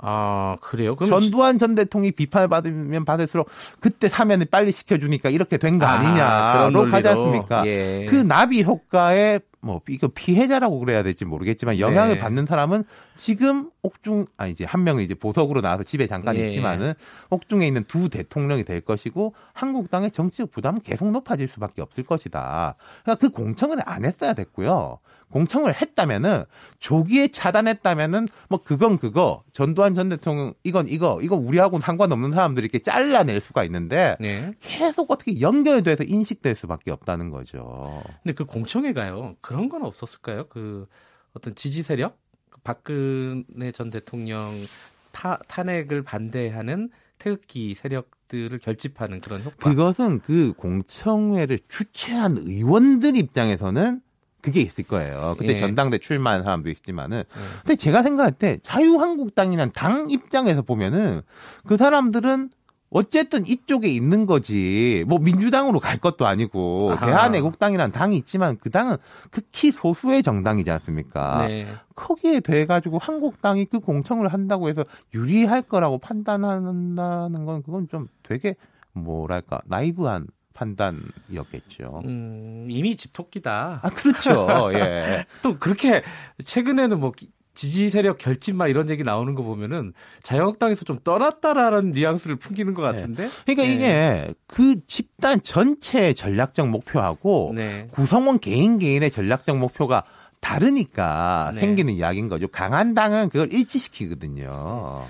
아 0.00 0.56
그래요? 0.60 0.94
전두환 0.96 1.58
전 1.58 1.74
대통령이 1.74 2.12
비판을 2.12 2.46
받으면 2.48 3.04
받을수록 3.04 3.48
그때 3.80 4.08
사면을 4.08 4.46
빨리 4.46 4.70
시켜주니까 4.72 5.28
이렇게 5.30 5.56
된 5.58 5.78
거 5.78 5.86
아, 5.86 5.90
아니냐로 5.92 6.86
아, 6.86 6.86
가지 6.86 7.08
않습니까? 7.08 7.66
예. 7.66 8.06
그 8.08 8.14
나비 8.14 8.62
효과에 8.62 9.40
뭐 9.60 9.80
이거 9.88 10.06
피해자라고 10.06 10.78
그래야 10.78 11.02
될지 11.02 11.24
모르겠지만 11.24 11.80
영향을 11.80 12.14
네. 12.14 12.18
받는 12.18 12.46
사람은 12.46 12.84
지금 13.16 13.70
옥중 13.82 14.26
아 14.36 14.46
이제 14.46 14.64
한 14.64 14.84
명은 14.84 15.02
이제 15.02 15.14
보석으로 15.14 15.60
나와서 15.62 15.82
집에 15.82 16.06
잠깐 16.06 16.36
예. 16.36 16.46
있지만은 16.46 16.94
옥중에 17.30 17.66
있는 17.66 17.82
두 17.88 18.08
대통령이 18.08 18.64
될 18.64 18.80
것이고 18.80 19.34
한국당의 19.52 20.12
정치적 20.12 20.52
부담은 20.52 20.82
계속 20.82 21.10
높아질 21.10 21.48
수밖에 21.48 21.82
없을 21.82 22.04
것이다. 22.04 22.76
그러니까 23.02 23.20
그 23.26 23.32
공청을 23.32 23.78
안 23.84 24.04
했어야 24.04 24.32
됐고요. 24.34 25.00
공청을 25.30 25.74
했다면은 25.80 26.44
조기에 26.78 27.28
차단했다면은 27.28 28.28
뭐 28.48 28.62
그건 28.62 28.98
그거 28.98 29.42
전두환 29.52 29.94
전 29.94 30.08
대통령 30.08 30.54
이건 30.64 30.88
이거 30.88 31.18
이거 31.22 31.36
우리하고는 31.36 31.82
상관없는 31.82 32.32
사람들이 32.32 32.64
이렇게 32.64 32.78
잘라낼 32.78 33.40
수가 33.40 33.64
있는데 33.64 34.16
네. 34.20 34.52
계속 34.60 35.10
어떻게 35.10 35.40
연결돼서 35.40 36.04
인식될 36.04 36.54
수밖에 36.54 36.90
없다는 36.90 37.30
거죠. 37.30 38.02
근데 38.22 38.34
그 38.34 38.44
공청회가요 38.44 39.36
그런 39.40 39.68
건 39.68 39.84
없었을까요? 39.84 40.48
그 40.48 40.86
어떤 41.34 41.54
지지 41.54 41.82
세력 41.82 42.18
박근혜 42.64 43.72
전 43.72 43.90
대통령 43.90 44.52
타, 45.12 45.38
탄핵을 45.48 46.02
반대하는 46.02 46.90
태극기 47.18 47.74
세력들을 47.74 48.58
결집하는 48.60 49.20
그런 49.20 49.42
효과. 49.42 49.56
그것은 49.56 50.20
그 50.20 50.52
공청회를 50.52 51.58
주최한 51.68 52.38
의원들 52.38 53.16
입장에서는 53.16 54.00
그게 54.40 54.60
있을 54.60 54.84
거예요. 54.84 55.34
근데 55.38 55.54
예. 55.54 55.56
전당대 55.56 55.98
출마한 55.98 56.44
사람도 56.44 56.70
있지만은. 56.70 57.18
예. 57.18 57.24
근데 57.62 57.76
제가 57.76 58.02
생각할 58.02 58.32
때 58.32 58.58
자유한국당이란 58.62 59.72
당 59.72 60.10
입장에서 60.10 60.62
보면은 60.62 61.22
그 61.66 61.76
사람들은 61.76 62.50
어쨌든 62.90 63.44
이쪽에 63.44 63.88
있는 63.88 64.24
거지. 64.24 65.04
뭐 65.06 65.18
민주당으로 65.18 65.78
갈 65.78 65.98
것도 65.98 66.26
아니고 66.26 66.92
아하. 66.92 67.06
대한애국당이란 67.06 67.92
당이 67.92 68.16
있지만 68.16 68.56
그 68.58 68.70
당은 68.70 68.96
극히 69.30 69.70
소수의 69.70 70.22
정당이지 70.22 70.70
않습니까? 70.70 71.46
네. 71.46 71.66
거기에 71.94 72.40
대해 72.40 72.64
가지고 72.64 72.98
한국당이 72.98 73.66
그 73.66 73.80
공청을 73.80 74.28
한다고 74.28 74.68
해서 74.68 74.84
유리할 75.12 75.62
거라고 75.62 75.98
판단한다는 75.98 77.44
건 77.44 77.62
그건 77.62 77.88
좀 77.88 78.08
되게 78.22 78.56
뭐랄까 78.92 79.60
나이브한 79.66 80.26
판단이었겠죠. 80.58 82.02
음, 82.04 82.66
이미 82.68 82.96
집토끼다. 82.96 83.80
아, 83.82 83.90
그렇죠. 83.90 84.48
예. 84.74 85.24
또 85.42 85.58
그렇게 85.58 86.02
최근에는 86.44 86.98
뭐 86.98 87.12
지지 87.54 87.90
세력 87.90 88.18
결집 88.18 88.54
막 88.54 88.68
이런 88.68 88.88
얘기 88.88 89.02
나오는 89.02 89.34
거 89.34 89.42
보면은 89.42 89.92
자유한국당에서 90.22 90.84
좀 90.84 91.00
떠났다라는 91.02 91.90
뉘앙스를 91.90 92.36
풍기는 92.36 92.72
것 92.74 92.82
같은데. 92.82 93.24
네. 93.24 93.30
그러니까 93.44 93.62
네. 93.64 93.72
이게 93.72 94.34
그 94.46 94.76
집단 94.86 95.42
전체의 95.42 96.14
전략적 96.14 96.68
목표하고 96.68 97.52
네. 97.54 97.88
구성원 97.90 98.38
개인 98.38 98.78
개인의 98.78 99.10
전략적 99.10 99.58
목표가 99.58 100.04
다르니까 100.40 101.50
네. 101.54 101.60
생기는 101.60 101.92
이야기인 101.94 102.28
거죠. 102.28 102.46
강한 102.46 102.94
당은 102.94 103.28
그걸 103.28 103.52
일치시키거든요. 103.52 105.04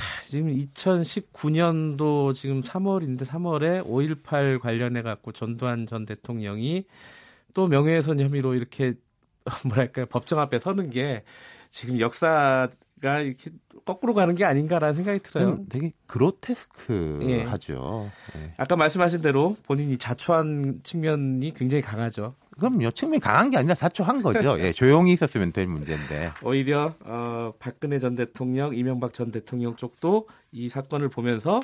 자, 0.00 0.22
지금 0.24 0.48
2019년도 0.48 2.34
지금 2.34 2.62
3월인데 2.62 3.26
3월에 3.26 3.84
5.18 3.84 4.58
관련해 4.58 5.02
갖고 5.02 5.32
전두환 5.32 5.86
전 5.86 6.06
대통령이 6.06 6.86
또 7.52 7.66
명예훼손 7.66 8.18
혐의로 8.18 8.54
이렇게 8.54 8.94
뭐랄까요 9.66 10.06
법정 10.06 10.38
앞에 10.38 10.58
서는 10.58 10.88
게 10.88 11.24
지금 11.68 12.00
역사가 12.00 12.70
이렇게 13.02 13.50
거꾸로 13.84 14.14
가는 14.14 14.34
게 14.34 14.44
아닌가라는 14.44 14.94
생각이 14.94 15.20
들어요. 15.20 15.50
음, 15.50 15.66
되게 15.68 15.92
그로테스크하죠. 16.06 18.10
예. 18.36 18.42
예. 18.42 18.54
아까 18.56 18.76
말씀하신 18.76 19.20
대로 19.20 19.56
본인이 19.64 19.98
자초한 19.98 20.80
측면이 20.82 21.52
굉장히 21.54 21.82
강하죠. 21.82 22.34
그럼요. 22.60 22.90
측면이 22.92 23.20
강한 23.20 23.50
게 23.50 23.56
아니라 23.56 23.74
자초한 23.74 24.22
거죠. 24.22 24.60
예, 24.60 24.72
조용히 24.72 25.12
있었으면 25.14 25.50
될 25.52 25.66
문제인데. 25.66 26.32
오히려 26.42 26.94
어, 27.04 27.52
박근혜 27.58 27.98
전 27.98 28.14
대통령, 28.14 28.76
이명박 28.76 29.12
전 29.14 29.32
대통령 29.32 29.74
쪽도 29.74 30.28
이 30.52 30.68
사건을 30.68 31.08
보면서 31.08 31.60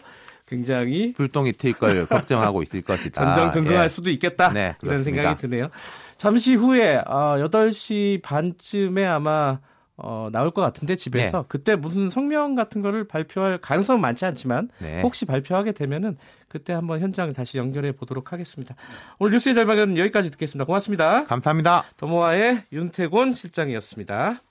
굉장히 0.47 1.13
불똥이 1.13 1.53
튈 1.53 1.73
걸 1.75 2.07
걱정하고 2.07 2.63
있을 2.63 2.83
것이다. 2.83 3.35
전전긍긍할 3.35 3.85
예. 3.85 3.89
수도 3.89 4.11
있겠다. 4.11 4.49
네, 4.53 4.75
이런 4.83 5.05
생각이 5.05 5.41
드네요. 5.41 5.69
잠시 6.17 6.55
후에 6.55 6.97
어, 7.07 7.37
8시 7.39 8.23
반쯤에 8.23 9.05
아마 9.05 9.59
어, 9.99 10.29
나올 10.31 10.51
것 10.51 10.61
같은데 10.63 10.97
집에서 10.97 11.39
네. 11.43 11.45
그때 11.49 11.75
무슨 11.75 12.09
성명 12.09 12.55
같은 12.55 12.83
거를 12.83 13.05
발표할 13.09 13.59
가능성은 13.59 14.01
많지 14.01 14.25
않지만 14.27 14.69
네. 14.79 15.01
혹시 15.03 15.25
발표하게 15.25 15.73
되면은 15.73 16.17
그때 16.49 16.73
한번 16.73 17.01
현장 17.01 17.33
다시 17.33 17.57
연결해 17.57 17.93
보도록 17.93 18.33
하겠습니다. 18.33 18.75
오늘 19.19 19.33
뉴스의 19.33 19.55
절반은 19.55 19.97
여기까지 19.97 20.31
듣겠습니다. 20.31 20.67
고맙습니다. 20.67 21.25
감사합니다. 21.25 21.85
더모아의 21.97 22.65
윤태곤 22.73 23.33
실장이었습니다. 23.33 24.43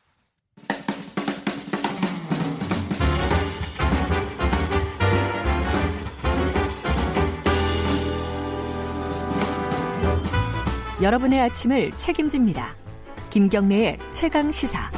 여러분의 11.01 11.41
아침을 11.41 11.91
책임집니다. 11.91 12.73
김경래의 13.29 13.99
최강 14.12 14.49
시사. 14.51 14.89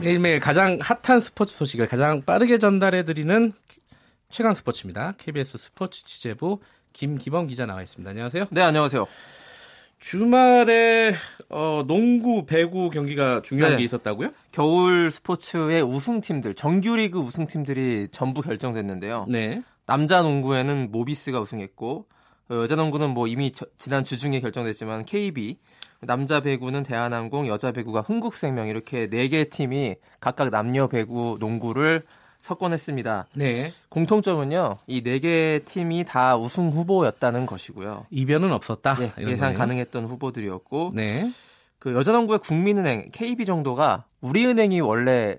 매일매일 0.00 0.40
가장 0.40 0.78
핫한 0.80 1.20
스포츠 1.20 1.56
소식을 1.56 1.86
가장 1.86 2.22
빠르게 2.22 2.58
전달해드리는 2.58 3.52
최강 4.28 4.54
스포츠입니다. 4.54 5.14
KBS 5.18 5.58
스포츠 5.58 6.04
취재부 6.04 6.58
김기범 6.92 7.46
기자 7.46 7.66
나와 7.66 7.82
있습니다. 7.82 8.10
안녕하세요. 8.10 8.46
네, 8.50 8.62
안녕하세요. 8.62 9.06
주말에 9.98 11.14
어, 11.48 11.84
농구, 11.86 12.44
배구 12.44 12.90
경기가 12.90 13.40
중요한 13.42 13.72
네. 13.72 13.78
게 13.78 13.84
있었다고요? 13.84 14.32
겨울 14.52 15.10
스포츠의 15.10 15.82
우승팀들, 15.82 16.54
정규리그 16.54 17.18
우승팀들이 17.18 18.08
전부 18.10 18.42
결정됐는데요. 18.42 19.26
네. 19.28 19.62
남자 19.86 20.20
농구에는 20.20 20.90
모비스가 20.90 21.40
우승했고 21.40 22.06
어, 22.50 22.54
여자 22.54 22.76
농구는 22.76 23.10
뭐 23.10 23.26
이미 23.26 23.52
저, 23.52 23.64
지난 23.78 24.04
주중에 24.04 24.40
결정됐지만 24.40 25.06
KB, 25.06 25.56
남자 26.06 26.40
배구는 26.40 26.82
대한항공, 26.82 27.46
여자 27.48 27.72
배구가 27.72 28.00
흥국생명 28.02 28.68
이렇게 28.68 29.08
네 29.08 29.28
개 29.28 29.44
팀이 29.48 29.96
각각 30.20 30.50
남녀 30.50 30.86
배구 30.86 31.38
농구를 31.40 32.04
석권했습니다. 32.40 33.26
네. 33.34 33.70
공통점은요, 33.88 34.78
이 34.86 35.02
네 35.02 35.18
개 35.18 35.60
팀이 35.64 36.04
다 36.04 36.36
우승 36.36 36.70
후보였다는 36.70 37.46
것이고요. 37.46 38.06
이변은 38.10 38.52
없었다. 38.52 38.94
네, 38.96 39.12
예상 39.20 39.48
거예요? 39.48 39.58
가능했던 39.58 40.04
후보들이었고, 40.06 40.92
네. 40.94 41.30
그 41.78 41.94
여자농구의 41.94 42.38
국민은행 42.40 43.10
KB 43.12 43.44
정도가 43.44 44.04
우리은행이 44.20 44.80
원래 44.80 45.36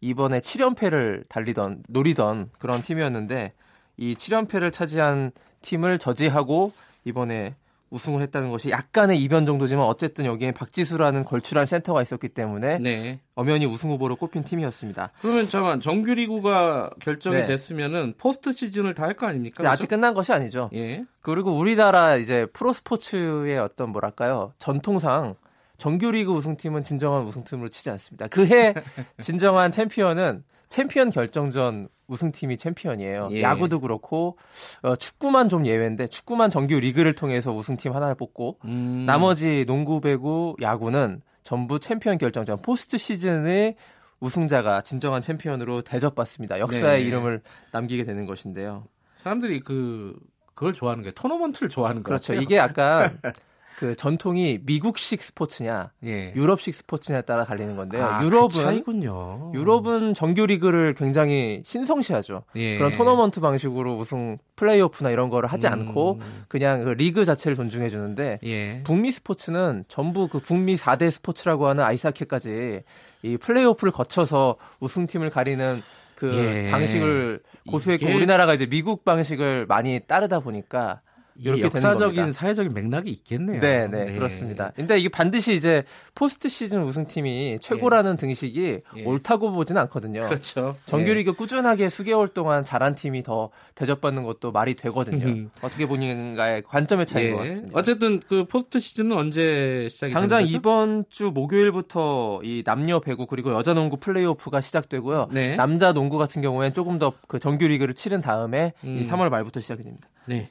이번에 0.00 0.40
7연패를 0.40 1.28
달리던 1.28 1.84
노리던 1.88 2.50
그런 2.58 2.82
팀이었는데 2.82 3.52
이 3.96 4.14
7연패를 4.16 4.72
차지한 4.72 5.30
팀을 5.62 5.98
저지하고 5.98 6.72
이번에 7.04 7.54
우승을 7.94 8.20
했다는 8.22 8.50
것이 8.50 8.70
약간의 8.70 9.22
이변 9.22 9.46
정도지만 9.46 9.86
어쨌든 9.86 10.24
여기에 10.26 10.52
박지수라는 10.52 11.24
걸출한 11.24 11.64
센터가 11.66 12.02
있었기 12.02 12.28
때문에 12.30 12.78
네. 12.78 13.20
엄연히 13.36 13.66
우승 13.66 13.90
후보로 13.90 14.16
꼽힌 14.16 14.42
팀이었습니다. 14.44 15.12
그러면 15.20 15.46
잠깐 15.46 15.80
정규리그가 15.80 16.90
결정이 17.00 17.36
네. 17.36 17.46
됐으면은 17.46 18.14
포스트 18.18 18.52
시즌을 18.52 18.94
다 18.94 19.04
할 19.04 19.14
거 19.14 19.26
아닙니까? 19.28 19.58
그렇죠? 19.58 19.72
아직 19.72 19.86
끝난 19.88 20.12
것이 20.14 20.32
아니죠. 20.32 20.70
예. 20.74 21.04
그리고 21.20 21.52
우리나라 21.56 22.16
이제 22.16 22.46
프로 22.52 22.72
스포츠의 22.72 23.58
어떤 23.58 23.90
뭐랄까요 23.90 24.52
전통상 24.58 25.34
정규리그 25.76 26.32
우승팀은 26.32 26.82
진정한 26.82 27.22
우승팀으로 27.24 27.68
치지 27.68 27.90
않습니다. 27.90 28.26
그해 28.28 28.74
진정한 29.20 29.70
챔피언은 29.70 30.42
챔피언 30.74 31.10
결정전 31.10 31.86
우승팀이 32.08 32.56
챔피언이에요. 32.56 33.28
예. 33.30 33.42
야구도 33.42 33.78
그렇고 33.78 34.36
어, 34.82 34.96
축구만 34.96 35.48
좀 35.48 35.66
예외인데 35.66 36.08
축구만 36.08 36.50
정규 36.50 36.74
리그를 36.74 37.14
통해서 37.14 37.52
우승팀 37.52 37.94
하나를 37.94 38.16
뽑고 38.16 38.58
음. 38.64 39.04
나머지 39.06 39.64
농구, 39.68 40.00
배구, 40.00 40.56
야구는 40.60 41.22
전부 41.44 41.78
챔피언 41.78 42.18
결정전 42.18 42.60
포스트 42.60 42.98
시즌의 42.98 43.76
우승자가 44.18 44.80
진정한 44.80 45.22
챔피언으로 45.22 45.82
대접받습니다. 45.82 46.58
역사의 46.58 47.02
네. 47.02 47.06
이름을 47.06 47.42
남기게 47.70 48.02
되는 48.02 48.26
것인데요. 48.26 48.88
사람들이 49.14 49.60
그 49.60 50.18
그걸 50.56 50.72
좋아하는 50.72 51.04
게 51.04 51.12
토너먼트를 51.12 51.68
좋아하는 51.68 52.02
거죠. 52.02 52.32
그렇죠. 52.32 52.42
이게 52.42 52.56
약간 52.56 53.20
그 53.78 53.94
전통이 53.96 54.60
미국식 54.62 55.22
스포츠냐, 55.22 55.90
예. 56.04 56.32
유럽식 56.36 56.74
스포츠냐에 56.74 57.22
따라 57.22 57.44
달리는 57.44 57.76
건데요. 57.76 58.04
아, 58.04 58.18
그 58.18 58.26
유럽은 58.26 58.48
그 58.48 58.54
차이군요. 58.54 59.52
유럽은 59.54 60.14
정규 60.14 60.46
리그를 60.46 60.94
굉장히 60.94 61.62
신성시하죠. 61.64 62.44
예. 62.56 62.78
그런 62.78 62.92
토너먼트 62.92 63.40
방식으로 63.40 63.96
우승 63.96 64.38
플레이오프나 64.56 65.10
이런 65.10 65.28
거를 65.28 65.48
하지 65.48 65.66
음. 65.66 65.72
않고 65.72 66.20
그냥 66.48 66.84
그 66.84 66.90
리그 66.90 67.24
자체를 67.24 67.56
존중해 67.56 67.88
주는데 67.88 68.38
예. 68.44 68.82
북미 68.84 69.10
스포츠는 69.10 69.84
전부 69.88 70.28
그 70.28 70.38
북미 70.38 70.76
4대 70.76 71.10
스포츠라고 71.10 71.66
하는 71.66 71.82
아이스하키까지 71.84 72.82
이 73.22 73.36
플레이오프를 73.38 73.92
거쳐서 73.92 74.56
우승팀을 74.80 75.30
가리는 75.30 75.82
그 76.14 76.32
예. 76.34 76.70
방식을 76.70 77.40
고수했고 77.68 78.06
우리나라가 78.06 78.54
이제 78.54 78.66
미국 78.66 79.04
방식을 79.04 79.66
많이 79.66 80.00
따르다 80.06 80.40
보니까 80.40 81.00
이렇게 81.36 81.62
역사적인 81.62 82.32
사회적인 82.32 82.72
맥락이 82.72 83.10
있겠네요. 83.10 83.60
네, 83.60 83.88
네, 83.88 84.04
네, 84.04 84.12
그렇습니다. 84.12 84.70
근데 84.76 84.98
이게 84.98 85.08
반드시 85.08 85.54
이제 85.54 85.82
포스트 86.14 86.48
시즌 86.48 86.82
우승팀이 86.82 87.58
최고라는 87.60 88.12
예. 88.12 88.16
등식이 88.16 88.80
예. 88.98 89.04
옳다고 89.04 89.50
보지는 89.52 89.80
않거든요. 89.82 90.26
그렇죠. 90.26 90.76
정규리그 90.86 91.30
예. 91.30 91.34
꾸준하게 91.34 91.88
수개월 91.88 92.28
동안 92.28 92.64
잘한 92.64 92.94
팀이 92.94 93.22
더 93.22 93.50
대접받는 93.74 94.22
것도 94.22 94.52
말이 94.52 94.74
되거든요. 94.74 95.48
어떻게 95.62 95.86
보는가의 95.86 96.62
관점의 96.62 97.06
차이인 97.06 97.34
것 97.34 97.44
예. 97.44 97.48
같습니다. 97.48 97.78
어쨌든 97.78 98.20
그 98.20 98.44
포스트 98.44 98.78
시즌은 98.78 99.16
언제 99.16 99.88
시작이 99.90 100.12
당장 100.12 100.38
되는 100.38 100.46
거죠? 100.46 100.56
이번 100.56 101.04
주 101.08 101.32
목요일부터 101.32 102.40
이 102.44 102.62
남녀 102.64 103.00
배구 103.00 103.26
그리고 103.26 103.52
여자 103.54 103.74
농구 103.74 103.96
플레이오프가 103.96 104.60
시작되고요. 104.60 105.28
네. 105.32 105.56
남자 105.56 105.92
농구 105.92 106.16
같은 106.18 106.42
경우에는 106.42 106.74
조금 106.74 106.98
더 106.98 107.12
그 107.28 107.38
정규리그를 107.38 107.94
치른 107.94 108.20
다음에 108.20 108.72
음. 108.84 108.98
이 108.98 109.08
3월 109.08 109.28
말부터 109.28 109.60
시작이 109.60 109.82
됩니다. 109.82 110.08
네. 110.26 110.50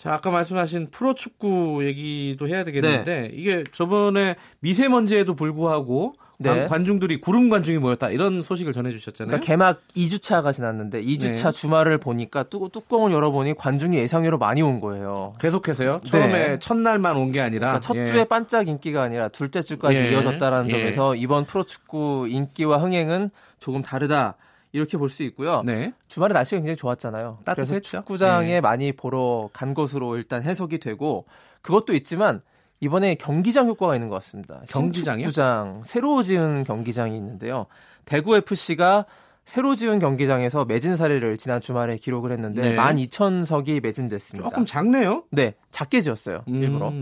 자, 0.00 0.14
아까 0.14 0.30
말씀하신 0.30 0.88
프로축구 0.90 1.84
얘기도 1.84 2.48
해야 2.48 2.64
되겠는데 2.64 3.04
네. 3.04 3.30
이게 3.34 3.64
저번에 3.70 4.36
미세먼지에도 4.60 5.34
불구하고 5.36 6.14
네. 6.38 6.66
관중들이 6.68 7.20
구름 7.20 7.50
관중이 7.50 7.76
모였다 7.76 8.08
이런 8.08 8.42
소식을 8.42 8.72
전해주셨잖아요. 8.72 9.28
그러니까 9.28 9.46
개막 9.46 9.82
2주차가 9.94 10.54
지났는데 10.54 11.02
2주차 11.04 11.44
네. 11.44 11.50
주말을 11.52 11.98
보니까 11.98 12.44
뚜, 12.44 12.70
뚜껑을 12.72 13.12
열어보니 13.12 13.56
관중이 13.58 13.98
예상외로 13.98 14.38
많이 14.38 14.62
온 14.62 14.80
거예요. 14.80 15.34
계속해서요? 15.38 16.00
처음에 16.06 16.28
네. 16.48 16.58
첫날만 16.58 17.16
온 17.18 17.30
게 17.30 17.42
아니라 17.42 17.66
그러니까 17.66 17.80
첫 17.82 17.96
예. 17.98 18.06
주에 18.06 18.24
반짝 18.24 18.68
인기가 18.68 19.02
아니라 19.02 19.28
둘째 19.28 19.60
주까지 19.60 19.98
예. 19.98 20.12
이어졌다라는 20.12 20.70
예. 20.70 20.72
점에서 20.72 21.14
이번 21.14 21.44
프로축구 21.44 22.26
인기와 22.30 22.78
흥행은 22.78 23.28
조금 23.58 23.82
다르다. 23.82 24.36
이렇게 24.72 24.96
볼 24.98 25.08
수 25.10 25.22
있고요. 25.24 25.62
네. 25.64 25.92
주말에 26.08 26.32
날씨가 26.32 26.58
굉장히 26.58 26.76
좋았잖아요. 26.76 27.38
따뜻했죠. 27.44 27.98
축구장에 27.98 28.46
네. 28.54 28.60
많이 28.60 28.92
보러 28.92 29.50
간 29.52 29.74
것으로 29.74 30.16
일단 30.16 30.42
해석이 30.42 30.78
되고 30.78 31.26
그것도 31.62 31.92
있지만 31.94 32.40
이번에 32.80 33.14
경기장 33.16 33.66
효과가 33.66 33.94
있는 33.94 34.08
것 34.08 34.14
같습니다. 34.16 34.62
경기장이요? 34.68 35.24
축구장 35.24 35.82
새로 35.84 36.22
지은 36.22 36.64
경기장이 36.64 37.16
있는데요. 37.16 37.66
대구 38.04 38.36
FC가 38.36 39.06
새로 39.44 39.74
지은 39.74 39.98
경기장에서 39.98 40.64
매진 40.64 40.96
사례를 40.96 41.36
지난 41.36 41.60
주말에 41.60 41.96
기록을 41.96 42.30
했는데 42.32 42.62
네. 42.62 42.76
12,000석이 42.76 43.82
매진됐습니다. 43.82 44.48
조금 44.48 44.64
작네요. 44.64 45.24
네, 45.30 45.54
작게 45.70 46.00
지었어요. 46.02 46.44
음. 46.48 46.62
일부러. 46.62 46.92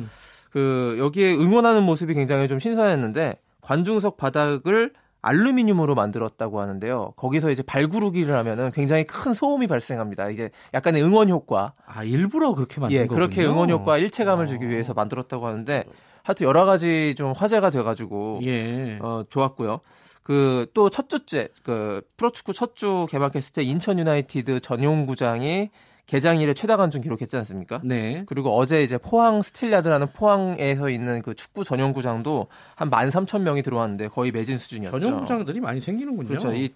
그 0.50 0.96
여기에 0.98 1.34
응원하는 1.34 1.82
모습이 1.82 2.14
굉장히 2.14 2.48
좀 2.48 2.58
신선했는데 2.58 3.36
관중석 3.60 4.16
바닥을 4.16 4.92
알루미늄으로 5.28 5.94
만들었다고 5.94 6.60
하는데요. 6.60 7.12
거기서 7.16 7.50
이제 7.50 7.62
발구르기를 7.62 8.34
하면은 8.36 8.70
굉장히 8.72 9.04
큰 9.04 9.34
소음이 9.34 9.66
발생합니다. 9.66 10.28
이게 10.30 10.50
약간의 10.74 11.02
응원 11.02 11.28
효과. 11.28 11.74
아, 11.86 12.02
일부러 12.04 12.54
그렇게 12.54 12.80
만든 12.80 12.96
예, 12.96 13.02
거군요. 13.02 13.14
그렇게 13.16 13.44
응원 13.44 13.70
효과 13.70 13.98
일체감을 13.98 14.46
주기 14.46 14.64
어. 14.66 14.68
위해서 14.68 14.94
만들었다고 14.94 15.46
하는데 15.46 15.84
하여튼 16.24 16.46
여러 16.46 16.64
가지 16.66 17.14
좀 17.16 17.32
화제가 17.32 17.70
돼 17.70 17.82
가지고 17.82 18.40
예. 18.42 18.98
어, 19.00 19.24
좋았고요. 19.28 19.80
그 20.22 20.66
또 20.74 20.90
첫 20.90 21.08
주째 21.08 21.48
그 21.62 22.02
프로축구 22.18 22.52
첫 22.52 22.74
주 22.74 23.06
개막했을 23.10 23.52
때 23.54 23.62
인천 23.62 23.98
유나이티드 23.98 24.60
전용 24.60 25.06
구장이 25.06 25.70
개장 26.08 26.40
일에 26.40 26.54
최다 26.54 26.78
관중 26.78 27.02
기록했지 27.02 27.36
않습니까? 27.36 27.80
네. 27.84 28.24
그리고 28.26 28.56
어제 28.56 28.82
이제 28.82 28.96
포항 28.96 29.42
스틸야드라는 29.42 30.08
포항에서 30.14 30.88
있는 30.88 31.20
그 31.20 31.34
축구 31.34 31.64
전용구장도 31.64 32.46
한 32.74 32.90
13,000명이 32.90 33.62
들어왔는데 33.62 34.08
거의 34.08 34.32
매진 34.32 34.56
수준이었죠. 34.56 34.98
전용구장들이 34.98 35.60
많이 35.60 35.82
생기는군요. 35.82 36.28
그렇죠. 36.28 36.54
이 36.54 36.74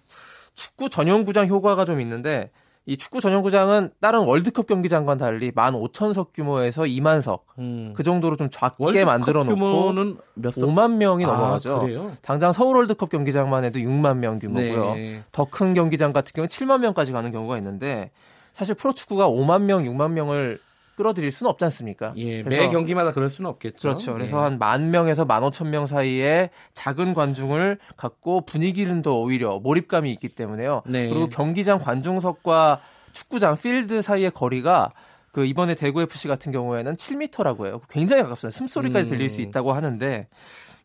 축구 0.54 0.90
전용구장 0.90 1.48
효과가 1.48 1.86
좀 1.86 2.02
있는데 2.02 2.50
이 2.84 2.98
축구 2.98 3.20
전용구장은 3.20 3.92
다른 4.02 4.20
월드컵 4.20 4.66
경기장과는 4.66 5.18
달리 5.18 5.50
15,000석 5.50 6.34
규모에서 6.34 6.82
2만석 6.82 7.40
음. 7.58 7.94
그 7.96 8.02
정도로 8.02 8.36
좀 8.36 8.50
작게 8.50 9.06
만들어 9.06 9.44
놓고 9.44 9.54
규모는 9.56 10.18
몇 10.34 10.50
5만 10.50 10.96
명이 10.96 11.24
아, 11.24 11.28
넘어가죠. 11.28 11.80
그래요? 11.80 12.12
당장 12.20 12.52
서울 12.52 12.76
월드컵 12.76 13.08
경기장만 13.08 13.64
해도 13.64 13.78
6만 13.78 14.18
명 14.18 14.38
규모고요. 14.38 14.94
네. 14.94 15.22
더큰 15.32 15.72
경기장 15.72 16.12
같은 16.12 16.32
경우는 16.34 16.48
7만 16.48 16.80
명까지 16.80 17.12
가는 17.12 17.32
경우가 17.32 17.56
있는데 17.56 18.10
사실 18.52 18.74
프로축구가 18.74 19.28
5만 19.28 19.62
명, 19.62 19.84
6만 19.84 20.12
명을 20.12 20.58
끌어들일 20.96 21.32
수는 21.32 21.50
없지 21.50 21.64
않습니까? 21.64 22.12
예, 22.16 22.42
매 22.42 22.68
경기마다 22.68 23.12
그럴 23.12 23.30
수는 23.30 23.48
없겠죠. 23.50 23.80
그렇죠. 23.80 24.12
그래서 24.12 24.38
예. 24.38 24.42
한만 24.42 24.90
명에서 24.90 25.24
만 25.24 25.42
오천 25.42 25.70
명 25.70 25.86
사이에 25.86 26.50
작은 26.74 27.14
관중을 27.14 27.78
갖고 27.96 28.42
분위기는 28.42 29.00
더 29.02 29.14
오히려 29.14 29.58
몰입감이 29.58 30.10
있기 30.12 30.28
때문에요. 30.28 30.82
네. 30.86 31.08
그리고 31.08 31.28
경기장 31.28 31.78
관중석과 31.78 32.80
축구장 33.12 33.56
필드 33.56 34.02
사이의 34.02 34.30
거리가 34.32 34.92
그 35.32 35.46
이번에 35.46 35.74
대구 35.74 36.02
FC 36.02 36.28
같은 36.28 36.52
경우에는 36.52 36.94
7m라고 36.94 37.66
해요. 37.66 37.80
굉장히 37.88 38.22
가깝습니다. 38.22 38.56
숨소리까지 38.56 39.08
들릴 39.08 39.30
수 39.30 39.40
음. 39.40 39.48
있다고 39.48 39.72
하는데 39.72 40.28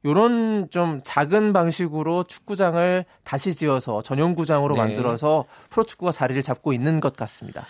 요런 0.06 0.70
좀 0.70 1.00
작은 1.04 1.54
방식으로 1.54 2.24
축구장을 2.24 3.06
다시 3.24 3.56
지어서 3.56 4.02
전용구장으로 4.02 4.76
네. 4.76 4.82
만들어서 4.82 5.46
프로축구가 5.70 6.12
자리를 6.12 6.42
잡고 6.44 6.74
있는 6.74 7.00
것 7.00 7.16
같습니다. 7.16 7.66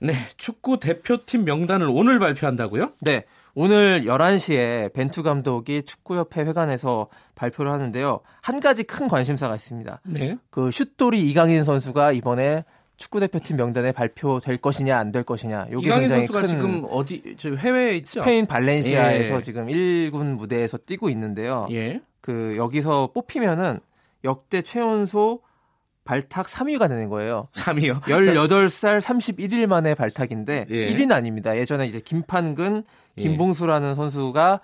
네, 0.00 0.12
축구 0.36 0.78
대표팀 0.78 1.44
명단을 1.44 1.88
오늘 1.90 2.18
발표한다고요? 2.18 2.92
네. 3.00 3.24
오늘 3.54 4.04
11시에 4.04 4.92
벤투 4.92 5.24
감독이 5.24 5.82
축구협회 5.82 6.42
회관에서 6.42 7.08
발표를 7.34 7.72
하는데요. 7.72 8.20
한 8.40 8.60
가지 8.60 8.84
큰 8.84 9.08
관심사가 9.08 9.56
있습니다. 9.56 10.00
네. 10.04 10.36
그 10.50 10.70
슛돌이 10.70 11.20
이강인 11.28 11.64
선수가 11.64 12.12
이번에 12.12 12.64
축구 12.98 13.20
대표팀 13.20 13.56
명단에 13.56 13.92
발표될 13.92 14.58
것이냐 14.58 14.98
안 14.98 15.12
될 15.12 15.22
것이냐. 15.22 15.68
요게 15.70 15.88
굉장히 15.88 16.26
선수가 16.26 16.40
큰 16.40 16.46
지금 16.48 16.86
어디 16.90 17.36
저 17.38 17.54
해외에 17.54 17.96
있죠. 17.96 18.20
스페인 18.20 18.44
발렌시아에서 18.44 19.36
예. 19.36 19.40
지금 19.40 19.68
1군 19.68 20.34
무대에서 20.36 20.76
뛰고 20.76 21.08
있는데요. 21.10 21.66
예. 21.70 22.02
그 22.20 22.56
여기서 22.58 23.12
뽑히면은 23.14 23.78
역대 24.24 24.60
최연소 24.62 25.40
발탁 26.04 26.46
3위가 26.46 26.88
되는 26.88 27.08
거예요. 27.08 27.48
3위요? 27.52 28.02
18살 28.02 29.00
31일 29.00 29.66
만에 29.66 29.94
발탁인데 29.94 30.66
예. 30.68 30.86
1위는 30.86 31.12
아닙니다. 31.12 31.56
예전에 31.56 31.86
이제 31.86 32.00
김판근, 32.00 32.82
예. 33.16 33.22
김봉수라는 33.22 33.94
선수가 33.94 34.60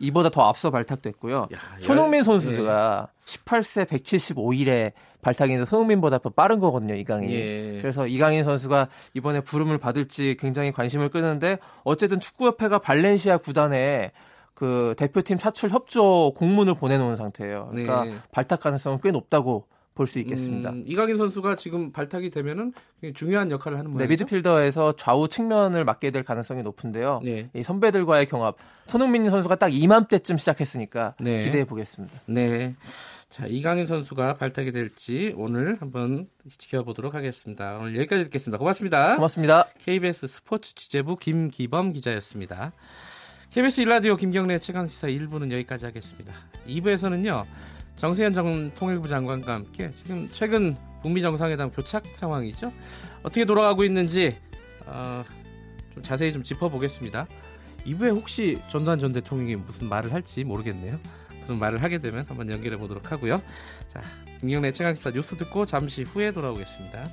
이보다 0.00 0.30
더 0.30 0.42
앞서 0.48 0.70
발탁됐고요. 0.70 1.48
야, 1.52 1.58
손흥민 1.80 2.24
선수가 2.24 3.08
예. 3.10 3.26
18세 3.26 3.86
175일에 3.86 4.92
발탁인데 5.22 5.64
손흥민보다 5.64 6.18
더 6.18 6.30
빠른 6.30 6.58
거거든요, 6.58 6.94
이강인이. 6.94 7.34
예. 7.34 7.78
그래서 7.80 8.06
이강인 8.06 8.44
선수가 8.44 8.88
이번에 9.14 9.40
부름을 9.40 9.78
받을지 9.78 10.36
굉장히 10.38 10.72
관심을 10.72 11.08
끄는데 11.08 11.58
어쨌든 11.84 12.20
축구협회가 12.20 12.78
발렌시아 12.78 13.38
구단에 13.38 14.12
그 14.54 14.94
대표팀 14.96 15.36
차출 15.36 15.70
협조 15.70 16.32
공문을 16.34 16.74
보내놓은 16.74 17.16
상태예요. 17.16 17.68
그러니까 17.70 18.04
네. 18.04 18.16
발탁 18.32 18.60
가능성은 18.60 19.00
꽤 19.02 19.10
높다고 19.10 19.66
볼수 19.96 20.18
있겠습니다. 20.20 20.70
음, 20.70 20.82
이강인 20.86 21.16
선수가 21.16 21.56
지금 21.56 21.90
발탁이 21.90 22.30
되면은 22.30 22.74
중요한 23.14 23.50
역할을 23.50 23.78
하는 23.78 23.92
거예요. 23.92 24.06
네, 24.06 24.06
미드필더에서 24.06 24.92
좌우 24.92 25.26
측면을 25.26 25.84
맡게 25.84 26.10
될 26.10 26.22
가능성이 26.22 26.62
높은데요. 26.62 27.20
네. 27.24 27.50
이 27.54 27.62
선배들과의 27.62 28.26
경합. 28.26 28.56
손흥민 28.86 29.28
선수가 29.28 29.56
딱 29.56 29.74
이맘때쯤 29.74 30.36
시작했으니까 30.36 31.14
네. 31.18 31.40
기대해 31.40 31.64
보겠습니다. 31.64 32.14
네. 32.26 32.74
자, 33.28 33.46
이강인 33.46 33.86
선수가 33.86 34.34
발탁이 34.34 34.72
될지 34.72 35.34
오늘 35.36 35.76
한번 35.80 36.28
지켜보도록 36.48 37.14
하겠습니다. 37.14 37.76
오늘 37.78 37.96
여기까지 37.96 38.24
듣겠습니다. 38.24 38.56
고맙습니다. 38.58 39.16
고맙습니다. 39.16 39.68
KBS 39.80 40.28
스포츠 40.28 40.74
취재부 40.74 41.16
김기범 41.16 41.92
기자였습니다. 41.92 42.72
KBS 43.50 43.80
일라디오 43.82 44.16
김경래 44.16 44.58
최강시사 44.58 45.08
1부는 45.08 45.50
여기까지 45.52 45.86
하겠습니다. 45.86 46.32
2부에서는요. 46.68 47.44
정세현 47.96 48.32
전 48.32 48.72
통일부 48.74 49.08
장관과 49.08 49.54
함께 49.54 49.90
지금 50.02 50.28
최근 50.30 50.76
북미 51.02 51.20
정상회담 51.20 51.70
교착 51.72 52.06
상황이죠. 52.14 52.72
어떻게 53.22 53.44
돌아가고 53.44 53.84
있는지 53.84 54.36
어, 54.86 55.24
좀 55.92 56.02
자세히 56.02 56.32
좀 56.32 56.42
짚어보겠습니다. 56.42 57.26
2부에 57.86 58.14
혹시 58.14 58.58
전두환 58.68 58.98
전 58.98 59.12
대통령이 59.12 59.56
무슨 59.56 59.88
말을 59.88 60.12
할지 60.12 60.44
모르겠네요. 60.44 60.98
그런 61.46 61.58
말을 61.58 61.82
하게 61.82 61.98
되면 61.98 62.26
한번 62.28 62.50
연결해 62.50 62.76
보도록 62.76 63.10
하고요. 63.12 63.40
자, 63.92 64.02
김경래 64.40 64.72
최강시사 64.72 65.12
뉴스 65.12 65.36
듣고 65.36 65.64
잠시 65.64 66.02
후에 66.02 66.32
돌아오겠습니다. 66.32 67.04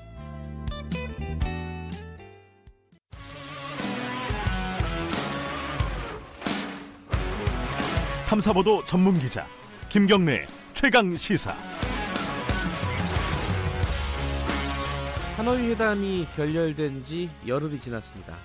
탐사보도 8.27 8.83
전문 8.85 9.19
기자 9.19 9.45
김경래 9.89 10.45
최강 10.73 11.15
시사. 11.15 11.53
하노이 15.37 15.69
회담이 15.69 16.27
결렬된 16.35 17.03
지 17.03 17.29
열흘이 17.45 17.79
지났습니다. 17.79 18.35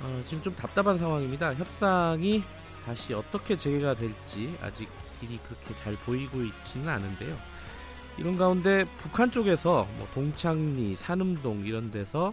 어, 0.00 0.22
지금 0.26 0.42
좀 0.42 0.54
답답한 0.56 0.98
상황입니다. 0.98 1.54
협상이 1.54 2.42
다시 2.84 3.14
어떻게 3.14 3.56
재개가 3.56 3.94
될지 3.94 4.56
아직 4.60 4.88
길이 5.20 5.38
그렇게 5.38 5.74
잘 5.82 5.94
보이고 6.04 6.42
있지는 6.42 6.88
않은데요. 6.88 7.36
이런 8.18 8.36
가운데 8.36 8.84
북한 8.98 9.30
쪽에서 9.30 9.86
뭐 9.96 10.06
동창리, 10.14 10.96
산음동 10.96 11.64
이런 11.64 11.90
데서 11.90 12.32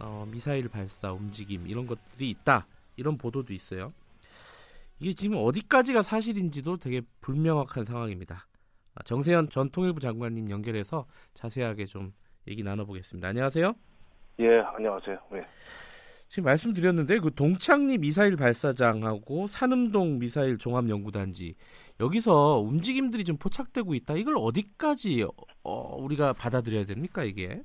어, 0.00 0.26
미사일 0.30 0.68
발사 0.68 1.12
움직임 1.12 1.66
이런 1.66 1.86
것들이 1.86 2.30
있다 2.30 2.66
이런 2.96 3.18
보도도 3.18 3.52
있어요. 3.52 3.92
이게 5.00 5.12
지금 5.12 5.36
어디까지가 5.38 6.02
사실인지도 6.02 6.76
되게 6.76 7.02
불명확한 7.20 7.84
상황입니다. 7.84 8.46
아, 8.94 9.02
정세현 9.04 9.48
전 9.50 9.70
통일부 9.70 10.00
장관님 10.00 10.50
연결해서 10.50 11.06
자세하게 11.34 11.86
좀 11.86 12.12
얘기 12.48 12.62
나눠보겠습니다. 12.62 13.28
안녕하세요. 13.28 13.74
예, 14.40 14.60
안녕하세요. 14.60 15.18
네. 15.32 15.46
지금 16.28 16.44
말씀드렸는데 16.44 17.20
그 17.20 17.34
동창리 17.34 17.96
미사일 17.96 18.36
발사장하고 18.36 19.46
산음동 19.46 20.18
미사일 20.18 20.58
종합연구단지 20.58 21.54
여기서 22.00 22.60
움직임들이 22.60 23.24
좀 23.24 23.38
포착되고 23.38 23.94
있다. 23.94 24.14
이걸 24.14 24.36
어디까지 24.36 25.26
어, 25.64 25.96
우리가 25.96 26.34
받아들여야 26.34 26.84
됩니까 26.84 27.24
이게? 27.24 27.62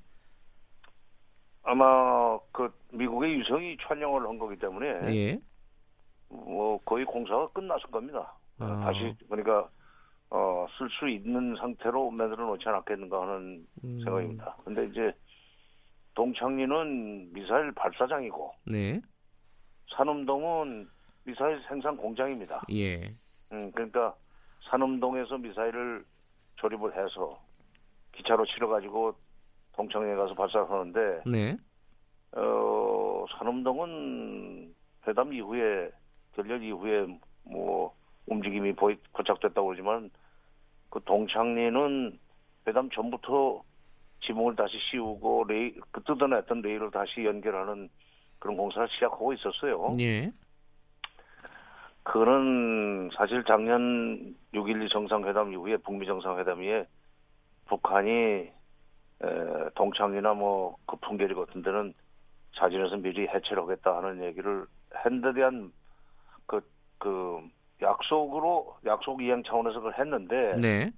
아마 1.63 2.38
그 2.52 2.73
미국의 2.93 3.39
유성이 3.39 3.78
촬영을 3.86 4.28
한 4.28 4.39
거기 4.39 4.58
때문에 4.58 4.88
예. 5.13 5.39
뭐 6.30 6.80
거의 6.86 7.06
공사가 7.06 7.47
끝났을 7.49 7.91
겁니다. 7.91 8.34
아. 8.60 8.80
다시 8.86 9.13
그러니까 9.30 9.69
어, 10.30 10.65
쓸 10.78 10.89
수 10.89 11.10
있는 11.10 11.56
상태로 11.60 12.12
만들어 12.12 12.45
놓지 12.47 12.67
않았겠는가 12.67 13.21
하는 13.21 13.67
음. 13.84 13.99
생각입니다. 14.04 14.56
근데 14.63 14.86
이제 14.88 15.13
동창리는 16.15 17.34
미사일 17.34 17.71
발사장이고, 17.73 18.52
네. 18.67 19.02
산음동은 19.95 20.88
미사일 21.26 21.62
생산 21.67 21.97
공장입니다. 21.97 22.62
예. 22.71 23.02
음, 23.52 23.71
그러니까 23.71 24.15
산음동에서 24.69 25.38
미사일을 25.38 26.06
조립을 26.56 26.91
해서 26.91 27.39
기차로 28.13 28.45
실어가지고 28.45 29.15
동창리에 29.73 30.15
가서 30.15 30.34
발사하는데, 30.34 31.23
네. 31.26 31.58
어, 32.34 33.26
산음동은 33.38 34.73
회담 35.08 35.34
이후에 35.34 35.89
결렬 36.36 36.63
이후에 36.63 37.08
뭐 37.43 37.95
움직임이 38.26 38.73
보이 38.73 38.95
포착됐다고 39.13 39.67
그러지만 39.67 40.10
그 40.89 40.99
동창리는 41.04 42.19
회담 42.67 42.89
전부터 42.89 43.63
지붕을 44.25 44.55
다시 44.55 44.77
씌우고 44.91 45.45
레일 45.47 45.79
그 45.91 46.01
뜯어냈던 46.03 46.62
레일을 46.62 46.91
다시 46.91 47.23
연결하는 47.25 47.89
그런 48.39 48.57
공사를 48.57 48.88
시작하고 48.89 49.33
있었어요. 49.33 49.91
예. 49.99 50.31
그는 52.03 53.09
사실 53.15 53.43
작년 53.45 54.36
6.12 54.53 54.91
정상회담 54.91 55.53
이후에 55.53 55.77
북미 55.77 56.05
정상회담 56.05 56.62
이후에 56.62 56.86
북한이 57.65 58.12
에, 58.12 58.51
동창이나 59.75 60.33
뭐그 60.33 60.97
풍계리 60.97 61.33
같은 61.33 61.62
데는 61.62 61.93
자진해서 62.55 62.97
미리 62.97 63.27
해체를 63.27 63.63
하겠다 63.63 63.97
하는 63.97 64.23
얘기를 64.23 64.65
한데 64.91 65.33
대한 65.33 65.71
그, 66.45 66.62
그 66.97 67.41
약속으로 67.81 68.77
약속 68.86 69.21
이행 69.21 69.43
차원에서 69.43 69.79
그걸 69.79 69.97
했는데 69.97 70.57
네. 70.57 70.91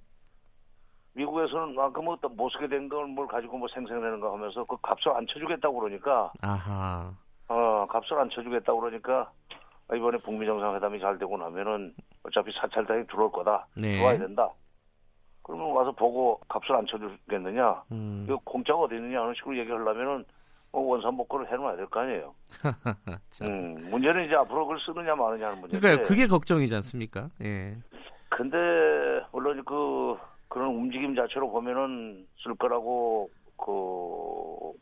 미국에서는 1.16 1.78
아 1.78 1.90
그뭐 1.90 2.16
못 2.36 2.50
쓰게 2.50 2.68
된 2.68 2.88
걸 2.88 3.06
뭘 3.06 3.26
가지고 3.26 3.58
뭐 3.58 3.68
생생내는가 3.72 4.32
하면서 4.32 4.64
그 4.64 4.76
값을 4.82 5.12
안 5.12 5.26
쳐주겠다고 5.26 5.80
그러니까 5.80 6.30
아하 6.42 7.10
어 7.48 7.86
값을 7.88 8.18
안 8.18 8.28
쳐주겠다고 8.30 8.80
그러니까 8.80 9.30
이번에 9.94 10.18
북미 10.18 10.46
정상회담이 10.46 11.00
잘 11.00 11.18
되고 11.18 11.36
나면은 11.38 11.94
어차피 12.24 12.52
사찰당이 12.60 13.06
들어올 13.06 13.30
거다 13.32 13.66
네. 13.76 13.94
들어와야 13.96 14.18
된다 14.18 14.50
그러면 15.42 15.70
와서 15.72 15.92
보고 15.92 16.40
값을 16.48 16.74
안 16.76 16.86
쳐주겠느냐 16.86 17.82
음. 17.92 18.26
이 18.28 18.36
공짜가 18.44 18.80
어디 18.80 18.96
있느냐 18.96 19.22
하는 19.22 19.34
식으로 19.34 19.56
얘기하려면은 19.58 20.24
뭐 20.72 20.82
원산복구를 20.82 21.50
해놓아야 21.50 21.76
될 21.76 21.86
거 21.86 22.00
아니에요. 22.00 22.34
음, 23.42 23.88
문제는 23.90 24.26
이제 24.26 24.34
앞으로 24.34 24.66
그걸 24.66 24.78
쓰느냐 24.80 25.14
마느냐 25.14 25.46
하는 25.46 25.60
문제인데. 25.60 25.78
그러니까 25.80 26.08
그게 26.08 26.26
걱정이지 26.26 26.74
않습니까? 26.74 27.30
예. 27.42 27.76
근데 28.28 28.56
물론 29.32 29.64
그 29.64 30.18
그런 30.56 30.74
움직임 30.74 31.14
자체로 31.14 31.50
보면은 31.50 32.26
쓸 32.42 32.54
거라고 32.54 33.28
그, 33.58 34.72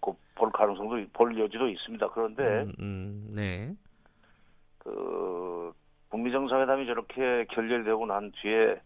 그 0.00 0.24
볼 0.34 0.50
가능성도 0.50 0.96
볼 1.12 1.38
여지도 1.38 1.68
있습니다. 1.68 2.08
그런데 2.08 2.42
음, 2.42 2.72
음, 2.80 3.26
네. 3.34 3.74
그 4.78 5.74
북미 6.08 6.32
정상회담이 6.32 6.86
저렇게 6.86 7.44
결렬되고 7.50 8.06
난 8.06 8.32
뒤에 8.32 8.80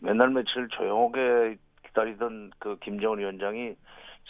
맨날 0.00 0.30
며칠 0.30 0.66
조용하게 0.68 1.58
기다리던 1.86 2.52
그 2.58 2.78
김정은 2.80 3.18
위원장이 3.18 3.74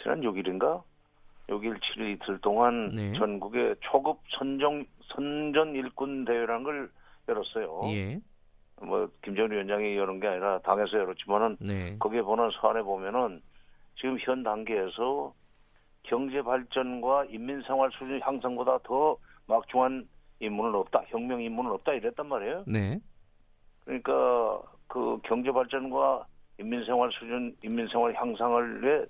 지난 0.01 0.19
6일인가 0.19 0.83
6일 1.47 1.79
7일 1.79 2.15
이틀 2.15 2.39
동안 2.41 2.89
네. 2.89 3.13
전국에 3.13 3.75
초급 3.79 4.19
선정 4.37 4.83
선전 5.13 5.75
일꾼 5.75 6.25
대회라는 6.25 6.63
걸 6.63 6.91
열었어요. 7.29 7.81
예. 7.85 8.19
뭐 8.81 9.09
김정은 9.23 9.51
위원장이 9.51 9.97
여는 9.97 10.19
게 10.19 10.27
아니라 10.27 10.59
당에서 10.59 10.97
열었지만은 10.97 11.57
네. 11.59 11.97
거기에 11.99 12.21
보는 12.21 12.49
서안에 12.61 12.81
보면은 12.81 13.41
지금 13.95 14.17
현 14.19 14.43
단계에서 14.43 15.33
경제 16.03 16.41
발전과 16.41 17.25
인민 17.25 17.61
생활 17.63 17.91
수준 17.91 18.19
향상보다 18.21 18.79
더 18.83 19.17
막중한 19.47 20.07
임무는 20.39 20.75
없다, 20.75 21.03
혁명 21.07 21.41
임무는 21.41 21.71
없다 21.71 21.93
이랬단 21.93 22.27
말이에요. 22.27 22.63
네. 22.67 22.99
그러니까 23.83 24.61
그 24.87 25.19
경제 25.23 25.51
발전과 25.51 26.25
인민 26.59 26.85
생활 26.85 27.11
수준, 27.11 27.55
인민 27.63 27.87
생활 27.87 28.13
향상을 28.13 28.83
위해 28.83 29.05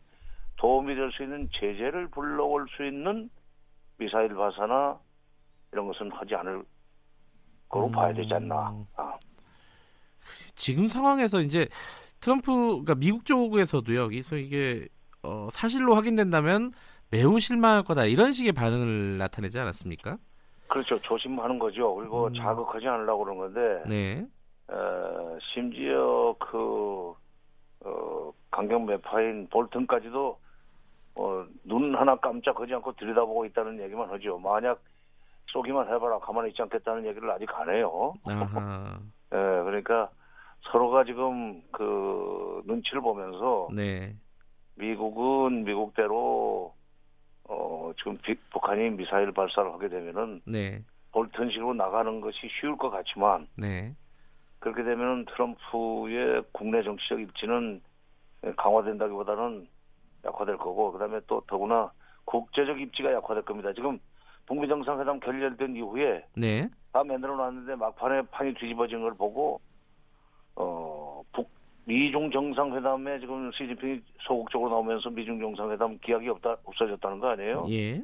도움이 0.57 0.93
될 0.95 1.11
수 1.11 1.23
있는 1.23 1.47
제재를 1.53 2.07
불러올 2.09 2.67
수 2.69 2.85
있는 2.85 3.29
미사일 3.97 4.33
발사나 4.33 4.99
이런 5.71 5.87
것은 5.87 6.11
하지 6.11 6.35
않을 6.35 6.63
거로 7.69 7.87
음... 7.87 7.91
봐야 7.91 8.13
되지 8.13 8.33
않나. 8.33 8.73
아. 8.95 9.17
지금 10.55 10.87
상황에서 10.87 11.41
이제 11.41 11.67
트럼프, 12.19 12.51
그러니까 12.51 12.95
미국 12.95 13.25
쪽에서도요, 13.25 13.99
여기서 14.01 14.37
이게 14.37 14.87
어, 15.23 15.49
사실로 15.51 15.95
확인된다면 15.95 16.71
매우 17.11 17.39
실망할 17.39 17.83
거다 17.83 18.05
이런 18.05 18.33
식의 18.33 18.51
반응을 18.53 19.17
나타내지 19.17 19.59
않았습니까? 19.59 20.17
그렇죠. 20.67 20.99
조심하는 20.99 21.57
거죠. 21.57 21.95
그리고 21.95 22.27
음. 22.27 22.33
자극하지 22.33 22.87
않으려고 22.87 23.23
그런 23.23 23.37
건데. 23.37 23.83
네. 23.87 24.25
어, 24.67 25.37
심지어 25.53 26.35
그 26.39 27.13
어, 27.81 28.31
강경 28.51 28.85
매파인 28.85 29.47
볼튼까지도 29.49 30.37
어, 31.15 31.45
눈 31.63 31.95
하나 31.95 32.15
깜짝하지 32.15 32.75
않고 32.75 32.93
들여다보고 32.93 33.45
있다는 33.45 33.81
얘기만 33.81 34.09
하죠. 34.11 34.37
만약 34.37 34.79
쏘기만 35.47 35.87
해봐라 35.87 36.19
가만히 36.19 36.49
있지 36.49 36.61
않겠다는 36.61 37.05
얘기를 37.07 37.29
아직 37.31 37.49
안 37.55 37.69
해요. 37.69 38.13
예, 39.33 39.35
그러니까 39.35 40.09
서로가 40.61 41.03
지금 41.05 41.61
그 41.71 42.61
눈치를 42.65 43.01
보면서 43.01 43.69
네. 43.73 44.15
미국은 44.75 45.63
미국대로 45.63 46.73
어 47.45 47.91
지금 47.97 48.17
비, 48.17 48.35
북한이 48.51 48.91
미사일 48.91 49.31
발사를 49.31 49.71
하게 49.71 49.89
되면은 49.89 50.41
네. 50.45 50.83
볼턴식으로 51.11 51.73
나가는 51.73 52.21
것이 52.21 52.37
쉬울 52.59 52.77
것 52.77 52.89
같지만 52.89 53.47
네. 53.55 53.95
그렇게 54.59 54.83
되면 54.83 55.25
트럼프의 55.25 56.43
국내 56.51 56.83
정치적 56.83 57.19
입지는 57.19 57.81
강화된다기보다는 58.57 59.67
약화될 60.25 60.57
거고 60.57 60.91
그다음에 60.91 61.19
또 61.27 61.41
더구나 61.47 61.91
국제적 62.25 62.79
입지가 62.79 63.11
약화될 63.13 63.43
겁니다. 63.43 63.73
지금 63.73 63.99
북미 64.45 64.67
정상회담 64.67 65.19
결렬된 65.19 65.75
이후에 65.75 66.25
네. 66.35 66.69
다 66.91 67.03
만들어 67.03 67.35
놨는데 67.35 67.75
막판에 67.75 68.23
판이 68.31 68.53
뒤집어진 68.55 69.01
걸 69.01 69.13
보고 69.13 69.61
어 70.59 70.99
북 71.31 71.49
미중 71.85 72.31
정상회담에 72.31 73.19
지금 73.19 73.51
시진핑이 73.51 74.01
소극적으로 74.21 74.69
나오면서 74.71 75.09
미중 75.09 75.39
정상회담 75.39 75.99
기약이 75.99 76.27
없다 76.29 76.57
없어졌다는 76.63 77.19
거 77.19 77.29
아니에요? 77.29 77.65
예. 77.69 78.01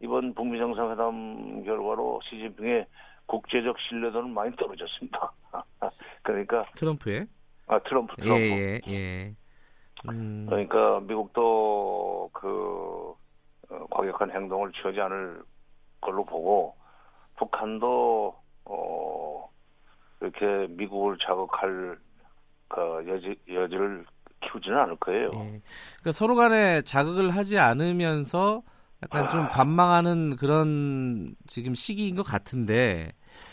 이번 0.00 0.34
북미 0.34 0.58
정상회담 0.58 1.64
결과로 1.64 2.20
시진핑의 2.28 2.86
국제적 3.26 3.76
신뢰도는 3.88 4.30
많이 4.30 4.54
떨어졌습니다. 4.56 5.32
그러니까 6.22 6.66
트럼프의 6.76 7.26
아 7.66 7.78
트럼프 7.80 8.16
트럼프 8.16 8.42
예, 8.42 8.80
예, 8.88 8.92
예. 8.92 9.34
음... 10.10 10.46
그러니까 10.48 11.00
미국도 11.00 12.30
그 12.32 13.14
어, 13.70 13.86
과격한 13.90 14.30
행동을 14.30 14.72
취하지 14.72 15.00
않을 15.00 15.42
걸로 16.00 16.24
보고 16.24 16.76
북한도 17.36 18.34
어 18.66 19.48
이렇게 20.24 20.72
미국을 20.72 21.16
자극할 21.26 21.98
그 22.68 22.80
여지 23.08 23.36
여지를 23.48 24.04
키우지는 24.40 24.78
않을 24.78 24.96
거예요. 24.96 25.24
예. 25.34 25.60
그러니까 26.00 26.12
서로 26.12 26.34
간에 26.34 26.82
자극을 26.82 27.30
하지 27.30 27.58
않으면서 27.58 28.62
약간 29.02 29.28
좀 29.28 29.48
관망하는 29.48 30.36
그런 30.36 31.34
지금 31.46 31.74
시기인 31.74 32.16
것 32.16 32.22
같은데 32.22 33.12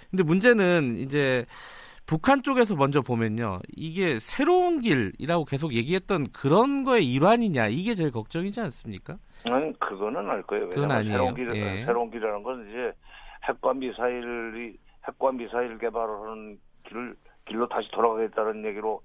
근데 0.09 0.23
문제는 0.23 0.97
이제 0.97 1.45
북한 2.05 2.41
쪽에서 2.41 2.75
먼저 2.75 3.01
보면요 3.01 3.59
이게 3.75 4.17
새로운 4.19 4.81
길이라고 4.81 5.45
계속 5.45 5.73
얘기했던 5.73 6.31
그런 6.31 6.83
거의 6.83 7.09
일환이냐 7.11 7.67
이게 7.67 7.95
제일 7.95 8.11
걱정이지 8.11 8.59
않습니까? 8.61 9.17
아니 9.45 9.77
그거는 9.79 10.29
알 10.29 10.43
거예요. 10.43 10.69
그건 10.69 10.91
아니에요. 10.91 11.13
새로운 11.13 11.35
길 11.35 11.55
예. 11.55 11.85
새로운 11.85 12.11
길이라는 12.11 12.43
건 12.43 12.69
이제 12.69 12.91
핵과 13.47 13.73
미사일이 13.73 14.77
핵과 15.07 15.31
미사일 15.31 15.77
개발을 15.77 16.21
하는 16.21 16.59
길을 16.87 17.15
길로 17.45 17.67
다시 17.67 17.89
돌아가겠다는 17.91 18.65
얘기로 18.65 19.01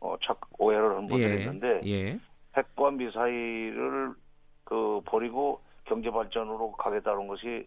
어, 0.00 0.16
착 0.22 0.40
오해를 0.58 0.96
한 0.96 1.06
분들이 1.06 1.22
예. 1.22 1.40
있는데 1.40 1.80
예. 1.84 2.18
핵과 2.56 2.90
미사일을 2.92 4.14
그 4.64 5.00
버리고 5.04 5.60
경제 5.84 6.10
발전으로 6.10 6.72
가겠다는 6.72 7.26
것이 7.26 7.66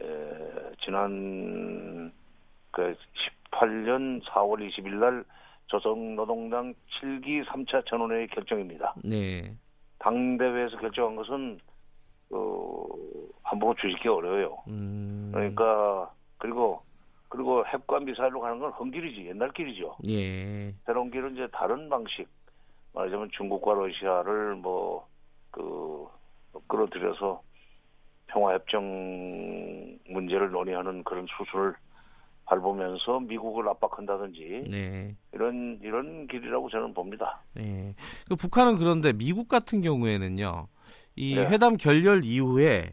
에, 0.00 0.04
지난 0.84 2.12
그 2.70 2.94
18년 3.52 4.22
4월 4.24 4.68
20일 4.68 4.94
날 4.94 5.24
조선노동당 5.66 6.74
7기 7.00 7.44
3차 7.46 7.86
전원회의 7.86 8.26
결정입니다. 8.28 8.94
네. 9.04 9.54
당 9.98 10.36
대회에서 10.36 10.76
결정한 10.78 11.16
것은 11.16 11.58
어, 12.30 12.86
한번 13.42 13.74
주식기 13.80 14.08
어려워요. 14.08 14.58
음. 14.68 15.30
그러니까 15.32 16.10
그리고 16.38 16.82
그리고 17.34 17.64
핵과 17.66 18.00
미사일로 18.00 18.40
가는 18.40 18.58
건 18.58 18.70
험길이지 18.70 19.26
옛날 19.26 19.50
길이죠. 19.52 19.96
예. 20.08 20.72
새로운 20.86 21.10
길은 21.10 21.34
이제 21.34 21.48
다른 21.52 21.88
방식 21.88 22.28
말하자면 22.92 23.30
중국과 23.32 23.74
러시아를 23.74 24.54
뭐 24.54 25.14
그 25.54 26.08
끌어들여서 26.66 27.40
평화협정 28.26 29.98
문제를 30.08 30.50
논의하는 30.50 31.04
그런 31.04 31.26
수순을 31.38 31.74
밟으면서 32.46 33.20
미국을 33.20 33.68
압박한다든지 33.68 34.64
네. 34.70 35.16
이런 35.32 35.78
이런 35.82 36.26
길이라고 36.26 36.68
저는 36.68 36.92
봅니다. 36.92 37.40
네. 37.54 37.94
그 38.28 38.34
북한은 38.34 38.78
그런데 38.78 39.12
미국 39.12 39.48
같은 39.48 39.80
경우에는요, 39.80 40.66
이 41.14 41.36
네. 41.36 41.46
회담 41.46 41.76
결렬 41.76 42.24
이후에 42.24 42.92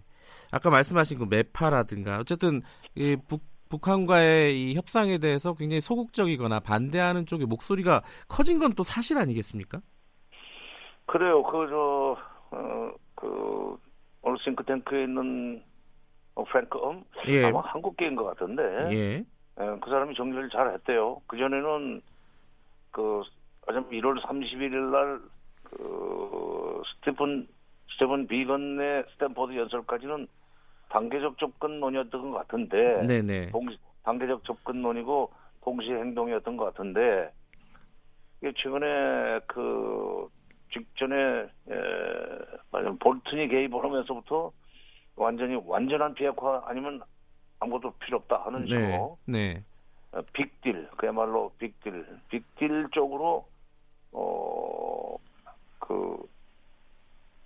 아까 0.52 0.70
말씀하신 0.70 1.18
그 1.18 1.26
메파라든가 1.30 2.20
어쨌든 2.20 2.62
이 2.96 3.18
북, 3.28 3.42
북한과의 3.72 4.60
이 4.72 4.76
협상에 4.76 5.18
대해서 5.18 5.54
굉장히 5.56 5.82
소극적이거나 5.82 6.60
반대하는 6.60 7.26
쪽의 7.26 7.48
목소리가 7.48 8.02
커진 8.28 8.60
건 8.60 8.74
또 8.76 8.84
사실 8.84 9.18
아니겠습니까? 9.18 9.82
그래요. 11.08 11.42
그저 11.44 12.18
어, 12.52 12.92
그 13.16 13.78
오늘 14.22 14.38
싱크탱크에 14.44 15.04
있는 15.04 15.64
어, 16.36 16.44
프랭크 16.46 16.78
엄 16.78 17.04
예. 17.28 17.46
아마 17.46 17.62
한국계인 17.62 18.16
것 18.16 18.24
같은데 18.26 18.64
예. 18.92 19.26
예, 19.60 19.80
그 19.82 19.90
사람이 19.90 20.16
정리를 20.16 20.50
잘 20.50 20.72
했대요. 20.74 21.22
그 21.28 21.38
전에는 21.38 22.02
그 22.92 23.24
1월 23.68 24.22
31일 24.24 24.92
날 24.92 25.22
그 25.72 26.82
스티븐 26.96 27.48
스티븐 27.94 28.28
비건의 28.28 29.06
스탠포드 29.14 29.56
연설까지는 29.56 30.28
단계적 30.92 31.38
접근론이었던 31.38 32.32
것 32.32 32.38
같은데 32.40 33.06
네네. 33.08 33.52
동시, 33.52 33.78
단계적 34.04 34.44
접근론이고 34.44 35.32
동시 35.62 35.90
행동이었던 35.90 36.58
것 36.58 36.66
같은데 36.66 37.32
이게 38.42 38.52
최근에 38.58 39.40
그 39.48 40.28
직전에 40.74 41.16
에, 41.16 41.50
말하자면 42.72 43.00
볼튼이 43.00 43.48
개입을 43.48 43.84
하면서부터 43.84 44.52
완전히 45.16 45.56
완전한 45.66 46.14
비핵화 46.14 46.62
아니면 46.66 47.02
아무것도 47.60 47.94
필요 48.00 48.18
없다 48.18 48.46
하는 48.46 48.66
네. 48.66 48.68
식으로 48.68 49.18
네. 49.26 49.64
네. 50.14 50.22
빅딜 50.34 50.90
그야말로 50.98 51.54
빅딜 51.58 52.06
빅딜 52.30 52.88
쪽으로 52.92 53.48
어그 54.12 56.28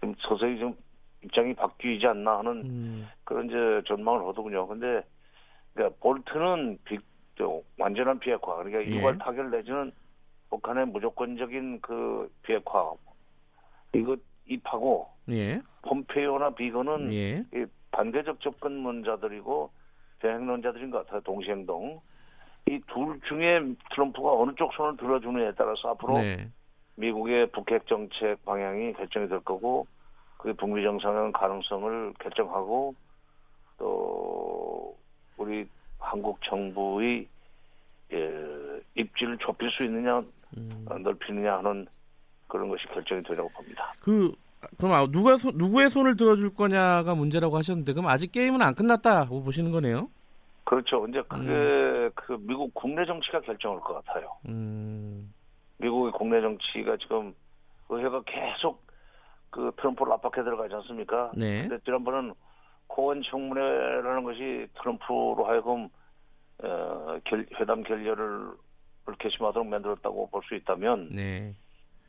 좀 0.01 0.15
서서히 0.19 0.57
좀 0.57 0.75
입장이 1.25 1.53
바뀌지 1.53 2.05
않나 2.05 2.39
하는 2.39 2.51
음. 2.65 3.07
그런 3.23 3.47
이제 3.47 3.81
전망을 3.87 4.25
하더군요. 4.27 4.67
근데 4.67 5.01
그러니까 5.73 5.97
볼트는 6.01 6.79
빅 6.85 7.01
완전한 7.77 8.19
비핵화 8.19 8.55
그러니까 8.55 8.81
예. 8.85 8.95
유발 8.95 9.17
타결 9.17 9.51
내지는 9.51 9.91
북한의 10.49 10.85
무조건적인 10.87 11.81
그 11.81 12.31
비핵화 12.43 12.93
이거 13.93 14.15
입하고 14.45 15.09
예. 15.29 15.61
폼페이오나 15.81 16.51
비건은 16.51 17.11
예. 17.11 17.43
반대적 17.91 18.39
접근론자들이고 18.39 19.69
대행론자들인 20.19 20.91
것 20.91 21.05
같아요. 21.05 21.21
동시행동. 21.21 21.97
이 22.67 22.79
둘 22.87 23.19
중에 23.27 23.59
트럼프가 23.93 24.33
어느 24.33 24.51
쪽 24.55 24.73
손을 24.73 24.97
들어주느냐에 24.97 25.51
따라서 25.57 25.89
앞으로 25.89 26.13
네. 26.19 26.49
미국의 26.95 27.51
북핵 27.51 27.85
정책 27.85 28.43
방향이 28.45 28.93
결정이 28.93 29.27
될 29.27 29.39
거고 29.41 29.85
그 30.45 30.53
북미 30.53 30.83
정상회담 30.83 31.31
가능성을 31.31 32.13
결정하고 32.19 32.93
또 33.79 34.95
우리 35.37 35.67
한국 35.97 36.39
정부의 36.43 37.27
예, 38.13 38.81
입지를 38.93 39.39
좁힐 39.39 39.71
수 39.71 39.83
있느냐 39.85 40.23
음. 40.55 40.85
넓히느냐 40.87 41.57
하는 41.57 41.87
그런 42.47 42.69
것이 42.69 42.85
결정이 42.93 43.23
되라고 43.23 43.49
봅니다. 43.49 43.91
그 43.99 44.31
그럼 44.77 44.93
아, 44.93 45.07
누가 45.07 45.35
소, 45.35 45.49
누구의 45.51 45.89
손을 45.89 46.15
들어줄 46.15 46.53
거냐가 46.53 47.15
문제라고 47.15 47.57
하셨는데 47.57 47.93
그럼 47.93 48.07
아직 48.07 48.31
게임은 48.31 48.61
안 48.61 48.75
끝났다고 48.75 49.43
보시는 49.43 49.71
거네요? 49.71 50.09
그렇죠. 50.63 51.07
이제 51.09 51.23
그게 51.27 51.49
음. 51.49 52.11
그 52.13 52.37
미국 52.41 52.71
국내 52.75 53.03
정치가 53.07 53.41
결정할 53.41 53.79
것 53.79 54.05
같아요. 54.05 54.29
음. 54.47 55.33
미국의 55.79 56.11
국내 56.11 56.39
정치가 56.39 56.95
지금 56.97 57.33
의회가 57.89 58.21
계속 58.25 58.84
그 59.55 59.71
트럼프를 59.77 60.11
압박해 60.11 60.43
들어가지 60.43 60.75
않습니까? 60.75 61.31
네. 61.33 61.61
근데 61.61 61.79
지난번은 61.85 62.33
코원 62.87 63.23
청문회라는 63.23 64.23
것이 64.25 64.67
트럼프로 64.75 65.45
하여금 65.47 65.87
어, 66.61 67.17
결, 67.23 67.45
회담 67.57 67.81
결렬을 67.83 68.51
개심하도록 69.17 69.65
만들었다고 69.65 70.29
볼 70.29 70.43
수 70.43 70.55
있다면 70.55 71.09
네. 71.15 71.55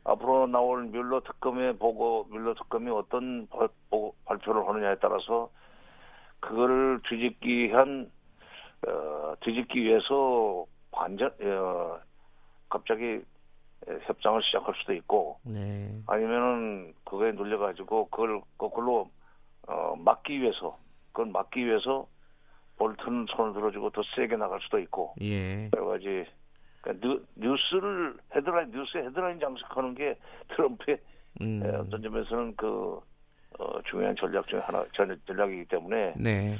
앞으로 0.03 0.47
나올 0.47 0.83
뮬러 0.83 1.21
특검의 1.21 1.77
보고 1.77 2.25
뮬러 2.29 2.53
특검이 2.53 2.91
어떤 2.91 3.47
보고, 3.89 4.13
발표를 4.25 4.67
하느냐에 4.67 4.95
따라서 5.01 5.49
그거를 6.41 6.99
뒤집기 7.07 7.69
위한 7.69 8.11
어, 8.85 9.35
뒤집기 9.39 9.83
위해서 9.83 10.65
완전 10.91 11.31
어, 11.41 11.97
갑자기 12.69 13.21
협상을 14.03 14.41
시작할 14.43 14.73
수도 14.79 14.93
있고 14.93 15.39
네. 15.43 15.91
아니면은 16.07 16.93
그거에 17.05 17.31
눌려 17.31 17.57
가지고 17.57 18.07
그걸 18.09 18.41
거꾸로 18.57 19.09
어, 19.67 19.95
막기 19.97 20.41
위해서 20.41 20.77
그걸 21.11 21.27
막기 21.27 21.65
위해서 21.65 22.07
볼튼 22.77 23.25
손을 23.35 23.53
들어주고 23.53 23.89
더 23.91 24.01
세게 24.15 24.35
나갈 24.35 24.59
수도 24.61 24.79
있고 24.79 25.15
예. 25.21 25.69
여러 25.75 25.87
가지 25.87 26.25
그러니까 26.81 27.19
뉴스를 27.35 28.17
헤드라인 28.35 28.71
뉴스 28.71 28.97
헤드라인 28.97 29.39
장식하는 29.39 29.95
게 29.95 30.15
트럼프의 30.49 30.97
음. 31.41 31.61
어떤 31.63 32.01
점에서는 32.01 32.55
그 32.55 32.99
어, 33.59 33.81
중요한 33.89 34.15
전략 34.15 34.47
중에 34.47 34.59
하나 34.59 34.85
전 34.93 35.19
전략이기 35.25 35.65
때문에 35.65 36.13
네. 36.17 36.57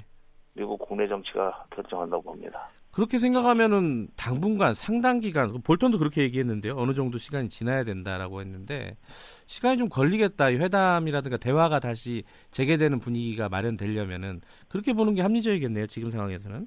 미국 0.57 0.79
국내 0.79 1.07
정치가 1.07 1.65
결정한다고 1.69 2.23
봅니다. 2.23 2.67
그렇게 2.91 3.19
생각하면은 3.19 4.07
당분간 4.17 4.73
상당 4.73 5.19
기간 5.19 5.61
볼턴도 5.61 5.99
그렇게 5.99 6.23
얘기했는데요. 6.23 6.73
어느 6.75 6.93
정도 6.93 7.19
시간이 7.19 7.47
지나야 7.47 7.83
된다라고 7.83 8.41
했는데 8.41 8.97
시간이 9.45 9.77
좀 9.77 9.87
걸리겠다. 9.87 10.49
이 10.49 10.55
회담이라든가 10.55 11.37
대화가 11.37 11.79
다시 11.79 12.23
재개되는 12.49 12.99
분위기가 12.99 13.49
마련되려면은 13.49 14.41
그렇게 14.67 14.93
보는 14.93 15.13
게 15.13 15.21
합리적이겠네요. 15.21 15.85
지금 15.85 16.09
상황에서는. 16.09 16.65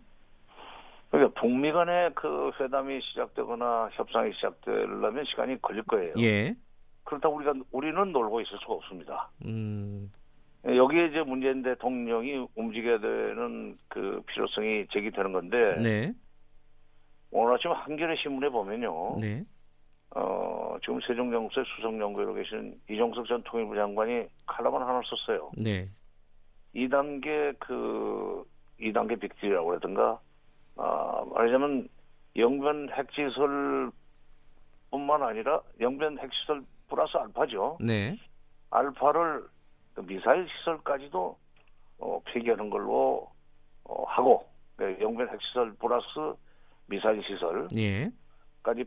그러니까 1.10 1.40
북미 1.40 1.72
간의 1.72 2.12
그 2.14 2.52
회담이 2.60 3.00
시작되거나 3.02 3.88
협상이 3.94 4.32
시작되려면 4.34 5.24
시간이 5.24 5.60
걸릴 5.60 5.82
거예요. 5.82 6.14
예. 6.18 6.54
그렇다고 7.02 7.34
우리가 7.34 7.54
우리는 7.72 8.12
놀고 8.12 8.40
있을 8.42 8.56
수가 8.60 8.74
없습니다. 8.74 9.28
음. 9.46 10.08
여기에 10.64 11.06
이제 11.06 11.22
문재인 11.22 11.62
대통령이 11.62 12.46
움직여야 12.54 13.00
되는 13.00 13.78
그 13.88 14.22
필요성이 14.26 14.86
제기되는 14.92 15.32
건데 15.32 15.76
네. 15.80 16.12
오늘 17.30 17.54
아침 17.54 17.70
한겨레 17.70 18.16
신문에 18.16 18.50
보면요. 18.50 19.18
네. 19.20 19.44
어, 20.14 20.76
지금 20.82 21.00
세종연구소에 21.00 21.64
수석연구위로 21.76 22.34
계신 22.34 22.78
이종석 22.90 23.26
전 23.26 23.42
통일부 23.44 23.74
장관이 23.74 24.26
칼럼을 24.46 24.82
하나 24.82 25.00
썼어요. 25.04 25.52
네. 25.56 25.88
2단계 26.74 27.56
그 27.58 28.44
2단계 28.80 29.20
빅딜이라고 29.20 29.66
그러든가 29.66 30.20
아, 30.76 31.24
말하자면 31.32 31.88
영변 32.36 32.90
핵시설 32.90 33.90
뿐만 34.90 35.22
아니라 35.22 35.60
영변 35.80 36.18
핵시설 36.18 36.62
플러스 36.88 37.16
알파죠. 37.16 37.78
네. 37.80 38.16
알파를 38.70 39.44
그 39.94 40.00
미사일 40.02 40.46
시설까지도 40.48 41.36
어, 41.98 42.22
폐기하는 42.26 42.70
걸로 42.70 43.30
어, 43.84 44.04
하고 44.04 44.46
네, 44.78 44.96
영변 45.00 45.28
핵시설 45.28 45.74
플러스 45.74 46.06
미사일 46.86 47.22
시설까지 47.22 47.76
예. 47.78 48.10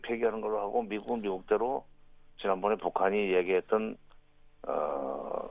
폐기하는 0.01 0.41
걸로 0.41 0.59
하고 0.59 0.83
미국은 0.83 1.21
미국대로 1.21 1.85
지난번에 2.39 2.75
북한이 2.75 3.33
얘기했던 3.33 3.97
어, 4.67 5.49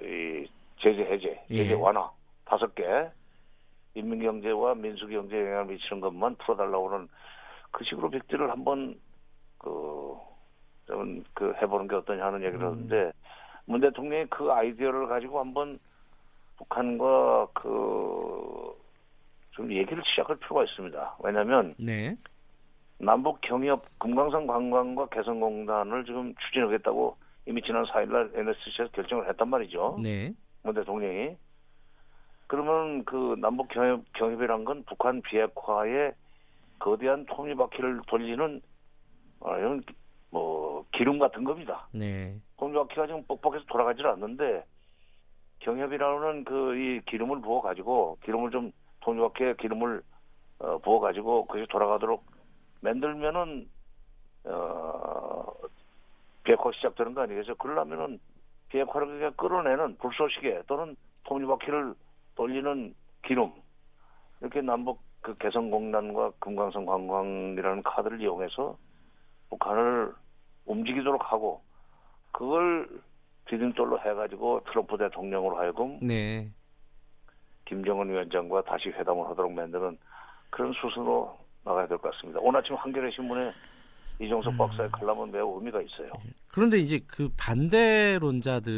이 0.00 0.46
제재 0.80 1.02
해제, 1.02 1.44
제재 1.48 1.70
예. 1.70 1.74
완화 1.74 2.10
다섯 2.44 2.74
개 2.74 2.84
인민경제와 3.94 4.74
민수경제에 4.76 5.40
영향을 5.40 5.66
미치는 5.66 6.00
것만 6.00 6.36
풀어달라고 6.36 6.92
하는 6.92 7.08
그 7.70 7.84
식으로 7.84 8.10
백지를 8.10 8.50
한번 8.50 8.98
그, 9.58 10.14
좀, 10.86 11.22
그, 11.34 11.52
해보는 11.60 11.88
게 11.88 11.96
어떠냐 11.96 12.24
하는 12.24 12.42
얘기를 12.42 12.64
음. 12.64 12.72
하는데, 12.72 13.12
문 13.68 13.82
대통령이 13.82 14.26
그 14.30 14.50
아이디어를 14.50 15.06
가지고 15.08 15.40
한번 15.40 15.78
북한과 16.56 17.48
그, 17.52 18.74
좀 19.50 19.70
얘기를 19.70 20.02
시작할 20.06 20.36
필요가 20.36 20.64
있습니다. 20.64 21.16
왜냐면, 21.22 21.74
네. 21.78 22.16
남북 22.98 23.40
경협 23.42 23.84
금강산 23.98 24.46
관광과 24.46 25.08
개성공단을 25.10 26.04
지금 26.04 26.34
추진하겠다고 26.34 27.16
이미 27.46 27.62
지난 27.62 27.84
4일날 27.84 28.36
NSC에서 28.36 28.90
결정을 28.90 29.28
했단 29.28 29.48
말이죠. 29.48 29.98
네. 30.02 30.32
문 30.64 30.74
대통령이. 30.74 31.36
그러면 32.48 33.04
그 33.04 33.36
남북 33.38 33.68
경협, 33.68 34.02
경협이란 34.14 34.64
건 34.64 34.82
북한 34.84 35.20
비핵화에 35.22 36.12
거대한 36.78 37.26
톱니바퀴를 37.26 38.00
돌리는 38.08 38.60
어, 39.40 39.56
이런 39.58 39.82
뭐 40.30 40.84
기름 40.92 41.18
같은 41.18 41.44
겁니다. 41.44 41.86
네. 41.92 42.40
톱니바퀴가 42.58 43.06
지금 43.06 43.24
뻑뻑해서 43.26 43.64
돌아가질 43.66 44.06
않는데 44.06 44.64
경협이라는 45.60 46.44
그 46.44 46.74
이 46.74 47.00
기름을 47.06 47.40
부어 47.40 47.60
가지고 47.60 48.18
기름을 48.24 48.50
좀 48.50 48.72
톱니바퀴에 49.00 49.54
기름을 49.54 50.02
어, 50.60 50.78
부어 50.78 51.00
가지고 51.00 51.46
그것이 51.46 51.66
돌아가도록 51.68 52.24
만들면은 52.80 53.68
어 54.44 55.52
비핵화 56.44 56.70
시작되는 56.72 57.14
거 57.14 57.22
아니겠어요? 57.22 57.54
그러려면은 57.56 58.18
비핵화를 58.68 59.06
그냥 59.06 59.32
끌어내는 59.36 59.98
불쏘시개 59.98 60.62
또는 60.66 60.96
톱니바퀴를 61.24 61.94
돌리는 62.36 62.94
기름 63.24 63.52
이렇게 64.40 64.60
남북 64.60 65.00
그 65.20 65.34
개성공단과 65.34 66.32
금강산 66.38 66.86
관광이라는 66.86 67.82
카드를 67.82 68.20
이용해서 68.20 68.76
북한을 69.50 70.14
움직이도록 70.66 71.32
하고 71.32 71.62
그걸 72.38 72.88
디딤돌로 73.48 73.98
해가지고 73.98 74.62
트럼프 74.70 74.96
대통령으로 74.96 75.58
하여금 75.58 75.98
네. 76.00 76.48
김정은 77.64 78.08
위원장과 78.10 78.62
다시 78.62 78.90
회담을 78.90 79.26
하도록 79.30 79.52
만드는 79.52 79.98
그런 80.50 80.72
수순으로 80.74 81.36
나가야 81.64 81.88
될 81.88 81.98
것 81.98 82.12
같습니다. 82.12 82.38
오늘 82.40 82.60
아침 82.60 82.76
한겨레 82.76 83.10
신문에 83.10 83.50
이종석 84.20 84.52
음. 84.52 84.56
박사의 84.56 84.88
칼럼은 84.92 85.32
매우 85.32 85.56
의미가 85.58 85.82
있어요. 85.82 86.12
그런데 86.46 86.78
이제 86.78 87.00
그 87.08 87.28
반대론자들은 87.36 88.70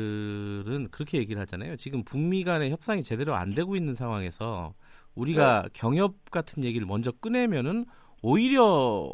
그렇게 0.91 1.19
얘기를 1.19 1.39
하잖아요. 1.43 1.77
지금 1.77 2.03
북미 2.03 2.45
간의 2.45 2.71
협상이 2.71 3.03
제대로 3.03 3.35
안 3.35 3.53
되고 3.53 3.77
있는 3.77 3.95
상황에서 3.95 4.73
우리가 5.15 5.65
네. 5.65 5.69
경협 5.75 6.31
같은 6.31 6.65
얘기를 6.65 6.87
먼저 6.87 7.13
꺼내면은 7.13 7.85
오히려 8.23 9.11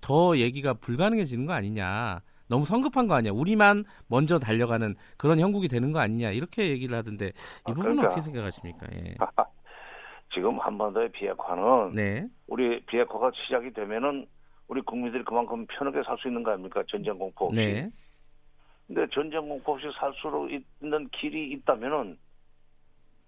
더 0.00 0.38
얘기가 0.38 0.72
불가능해지는 0.74 1.44
거 1.44 1.52
아니냐. 1.52 2.22
너무 2.50 2.64
성급한 2.64 3.06
거 3.06 3.14
아니야. 3.14 3.30
우리만 3.32 3.84
먼저 4.08 4.38
달려가는 4.40 4.96
그런 5.16 5.38
형국이 5.38 5.68
되는 5.68 5.92
거 5.92 6.00
아니냐. 6.00 6.32
이렇게 6.32 6.68
얘기를 6.70 6.96
하던데 6.96 7.26
이 7.28 7.30
아, 7.64 7.72
부분은 7.72 7.96
그러니까. 7.96 8.06
어떻게 8.08 8.20
생각하십니까? 8.22 8.86
예. 8.92 9.14
지금 10.34 10.58
한반도의 10.58 11.10
비핵화는 11.12 11.94
네. 11.94 12.26
우리 12.48 12.84
비핵화가 12.86 13.30
시작이 13.46 13.72
되면은 13.72 14.26
우리 14.68 14.80
국민들이 14.82 15.24
그만큼 15.24 15.64
편하게 15.66 16.02
살 16.04 16.16
수 16.18 16.28
있는 16.28 16.42
거 16.42 16.50
아닙니까? 16.50 16.82
전쟁 16.88 17.16
공포 17.18 17.46
없이. 17.46 17.56
네. 17.56 17.90
근데 18.86 19.06
전쟁 19.12 19.48
공포 19.48 19.72
없이 19.74 19.86
살 19.98 20.12
수 20.14 20.48
있는 20.82 21.08
길이 21.12 21.52
있다면은 21.52 22.18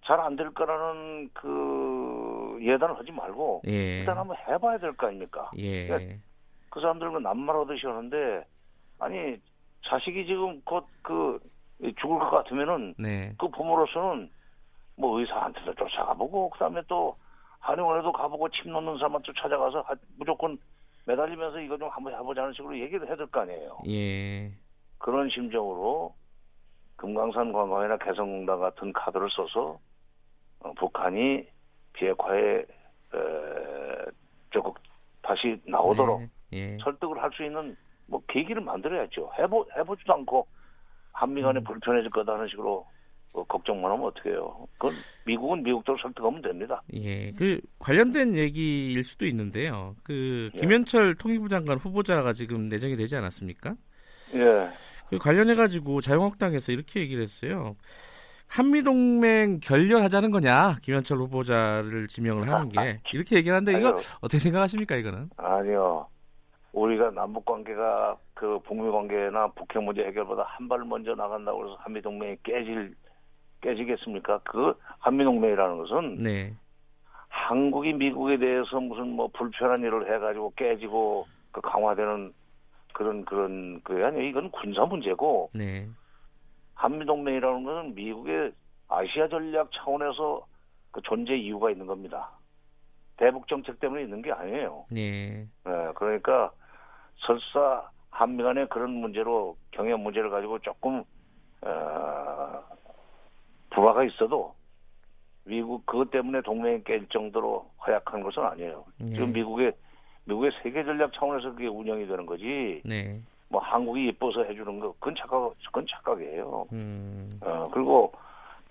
잘 0.04 0.18
안 0.18 0.34
될 0.36 0.50
거라는 0.52 1.30
그 1.32 2.58
예단을 2.60 2.98
하지 2.98 3.12
말고 3.12 3.62
예. 3.68 4.00
일단 4.00 4.18
한번 4.18 4.36
해봐야 4.48 4.78
될 4.78 4.92
거 4.96 5.06
아닙니까? 5.06 5.48
예. 5.58 5.86
그러니까 5.86 6.14
그 6.70 6.80
사람들은 6.80 7.22
남말하듯이 7.22 7.86
하는데 7.86 8.44
아니 9.02 9.36
자식이 9.88 10.26
지금 10.26 10.60
곧 10.62 10.84
그 11.02 11.40
죽을 12.00 12.18
것 12.20 12.30
같으면은 12.30 12.94
네. 12.96 13.34
그 13.38 13.48
부모로서는 13.48 14.30
뭐 14.96 15.18
의사한테도 15.18 15.74
쫓아가보고 15.74 16.50
그다음에 16.50 16.80
또 16.86 17.16
한의원에도 17.58 18.12
가보고 18.12 18.48
침 18.50 18.72
놓는 18.72 18.98
사람한테 18.98 19.32
찾아가서 19.40 19.84
무조건 20.16 20.58
매달리면서 21.06 21.60
이거 21.60 21.76
좀 21.76 21.88
한번 21.88 22.14
해보자는 22.14 22.52
식으로 22.52 22.78
얘기를 22.78 23.06
해야 23.08 23.16
될거 23.16 23.40
아니에요. 23.40 23.78
예. 23.88 24.52
그런 24.98 25.28
심정으로 25.30 26.14
금강산 26.96 27.52
관광이나 27.52 27.96
개성공단 27.96 28.60
같은 28.60 28.92
카드를 28.92 29.28
써서 29.30 29.80
어, 30.60 30.72
북한이 30.74 31.44
비핵화에 31.94 32.58
에, 32.58 32.64
적극 34.52 34.78
다시 35.22 35.60
나오도록 35.66 36.20
네. 36.20 36.28
예. 36.52 36.78
설득을 36.78 37.20
할 37.20 37.32
수 37.32 37.42
있는 37.44 37.76
뭐 38.12 38.22
계기를 38.28 38.60
만들어야죠. 38.62 39.30
해보 39.38 39.66
해보지도 39.74 40.12
않고 40.12 40.46
한미 41.12 41.40
간에 41.40 41.60
음. 41.60 41.64
불편해질 41.64 42.10
거다 42.10 42.34
하는 42.34 42.46
식으로 42.48 42.86
뭐 43.32 43.44
걱정만 43.44 43.90
하면 43.90 44.04
어떡해요. 44.04 44.68
그건 44.76 44.92
미국은 45.24 45.62
미국대로 45.62 45.96
설득하면 46.02 46.42
됩니다. 46.42 46.82
예, 46.92 47.32
그 47.32 47.58
관련된 47.78 48.36
얘기일 48.36 49.02
수도 49.02 49.24
있는데요. 49.24 49.96
그 50.04 50.50
예. 50.54 50.60
김현철 50.60 51.08
예. 51.10 51.14
통일부 51.18 51.48
장관 51.48 51.78
후보자가 51.78 52.34
지금 52.34 52.66
내정이 52.66 52.96
되지 52.96 53.16
않았습니까? 53.16 53.74
예. 54.34 54.68
그 55.08 55.16
관련해 55.16 55.54
가지고 55.54 56.02
자유한국당에서 56.02 56.72
이렇게 56.72 57.00
얘기를 57.00 57.22
했어요. 57.22 57.76
한미동맹 58.48 59.60
결렬하자는 59.60 60.30
거냐 60.30 60.76
김현철 60.82 61.16
후보자를 61.16 62.08
지명을 62.08 62.50
하는 62.50 62.68
게 62.68 63.00
이렇게 63.14 63.36
얘기를 63.36 63.56
하는데 63.56 63.78
이거 63.78 63.96
어떻게 64.20 64.38
생각하십니까 64.38 64.96
이거는? 64.96 65.30
아니요. 65.38 66.06
우리가 66.72 67.10
남북 67.10 67.44
관계가 67.44 68.16
그 68.34 68.58
북미 68.60 68.90
관계나 68.90 69.48
북핵 69.48 69.82
문제 69.82 70.02
해결보다 70.04 70.44
한 70.44 70.68
발 70.68 70.84
먼저 70.84 71.14
나간다고 71.14 71.64
해서 71.64 71.76
한미 71.80 72.00
동맹이 72.00 72.36
깨질 72.42 72.94
깨지겠습니까? 73.60 74.40
그 74.44 74.74
한미 74.98 75.22
동맹이라는 75.24 75.78
것은 75.78 76.22
네. 76.22 76.54
한국이 77.28 77.92
미국에 77.92 78.38
대해서 78.38 78.80
무슨 78.80 79.08
뭐 79.10 79.28
불편한 79.28 79.82
일을 79.82 80.12
해가지고 80.14 80.52
깨지고 80.56 81.26
그 81.52 81.60
강화되는 81.60 82.32
그런 82.94 83.24
그런 83.24 83.80
그게 83.82 84.02
아니에요. 84.04 84.24
이건 84.28 84.50
군사 84.50 84.84
문제고 84.86 85.50
네. 85.54 85.86
한미 86.74 87.04
동맹이라는 87.04 87.64
것은 87.64 87.94
미국의 87.94 88.52
아시아 88.88 89.28
전략 89.28 89.70
차원에서 89.72 90.46
그 90.90 91.00
존재 91.02 91.34
이유가 91.34 91.70
있는 91.70 91.86
겁니다. 91.86 92.30
대북 93.18 93.46
정책 93.46 93.78
때문에 93.78 94.02
있는 94.02 94.22
게 94.22 94.32
아니에요. 94.32 94.86
네. 94.90 95.46
네 95.64 95.92
그러니까 95.94 96.50
설사 97.26 97.88
한미 98.10 98.42
간의 98.42 98.68
그런 98.68 98.90
문제로 98.90 99.56
경영 99.70 100.02
문제를 100.02 100.30
가지고 100.30 100.58
조금 100.58 101.02
어, 101.62 102.62
불화가 103.70 104.04
있어도 104.04 104.54
미국 105.44 105.84
그것 105.86 106.10
때문에 106.10 106.40
동맹이 106.42 106.82
깰 106.84 107.10
정도로 107.10 107.68
허약한 107.86 108.22
것은 108.22 108.42
아니에요. 108.42 108.84
네. 108.98 109.06
지금 109.06 109.32
미국의 109.32 109.72
미국의 110.24 110.52
세계 110.62 110.84
전략 110.84 111.12
차원에서 111.14 111.52
그게 111.52 111.66
운영이 111.66 112.06
되는 112.06 112.26
거지. 112.26 112.80
네. 112.84 113.20
뭐 113.48 113.60
한국이 113.60 114.06
예뻐서 114.06 114.44
해주는 114.44 114.80
거 114.80 114.92
그건 114.92 115.14
착각 115.16 115.52
그건 115.66 115.86
착각이에요. 115.90 116.66
음. 116.72 117.30
어 117.40 117.68
그리고 117.72 118.12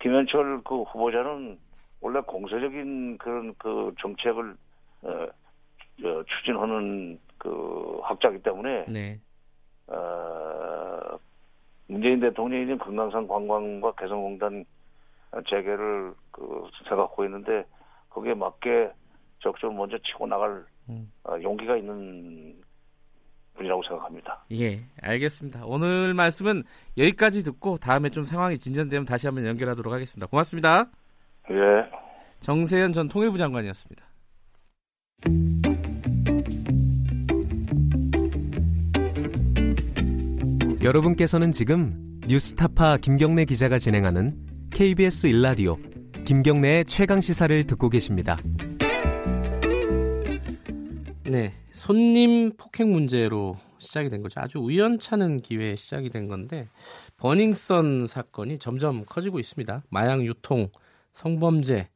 김현철 0.00 0.62
그 0.64 0.82
후보자는 0.82 1.58
원래 2.00 2.20
공세적인 2.20 3.18
그런 3.18 3.54
그 3.58 3.92
정책을 4.00 4.56
어, 5.02 5.08
어 5.08 6.22
추진하는 6.24 7.18
그 7.42 7.98
학자이기 8.04 8.40
때문에 8.44 8.84
네. 8.86 9.18
어, 9.88 11.18
문재인 11.88 12.20
대통령이 12.20 12.78
금강산 12.78 13.26
관광과 13.26 13.94
개성공단 13.98 14.64
재개를 15.50 16.14
그 16.30 16.68
생각하고 16.88 17.24
있는데 17.24 17.64
거기에 18.10 18.34
맞게 18.34 18.92
적극적으로 19.40 19.76
먼저 19.76 19.98
치고 19.98 20.28
나갈 20.28 20.64
음. 20.88 21.10
어, 21.24 21.34
용기가 21.42 21.76
있는 21.76 22.54
분이라고 23.54 23.82
생각합니다. 23.88 24.44
예, 24.52 24.84
알겠습니다. 25.02 25.62
오늘 25.66 26.14
말씀은 26.14 26.62
여기까지 26.96 27.42
듣고 27.42 27.76
다음에 27.76 28.08
좀 28.08 28.22
상황이 28.22 28.56
진전되면 28.56 29.04
다시 29.04 29.26
한번 29.26 29.46
연결하도록 29.46 29.92
하겠습니다. 29.92 30.28
고맙습니다. 30.28 30.86
예. 31.50 31.90
정세현 32.38 32.92
전 32.92 33.08
통일부 33.08 33.36
장관이었습니다. 33.36 34.04
여러분께서는 40.82 41.52
지금 41.52 42.18
뉴스타파 42.26 42.96
김경래 42.96 43.44
기자가 43.44 43.78
진행하는 43.78 44.36
KBS 44.72 45.28
일라디오 45.28 45.76
김경래의 46.26 46.86
최강 46.86 47.20
시사를 47.20 47.64
듣고 47.68 47.88
계십니다. 47.88 48.36
네, 51.22 51.52
손님 51.70 52.56
폭행 52.56 52.90
문제로 52.90 53.56
시작이 53.78 54.08
된 54.08 54.22
거죠. 54.22 54.40
아주 54.40 54.58
우연찮은 54.58 55.42
기회에 55.42 55.76
시작이 55.76 56.10
된 56.10 56.26
건데 56.26 56.68
버닝썬 57.16 58.08
사건이 58.08 58.58
점점 58.58 59.04
커지고 59.04 59.38
있습니다. 59.38 59.84
마약 59.88 60.24
유통, 60.24 60.68
성범죄, 61.12 61.90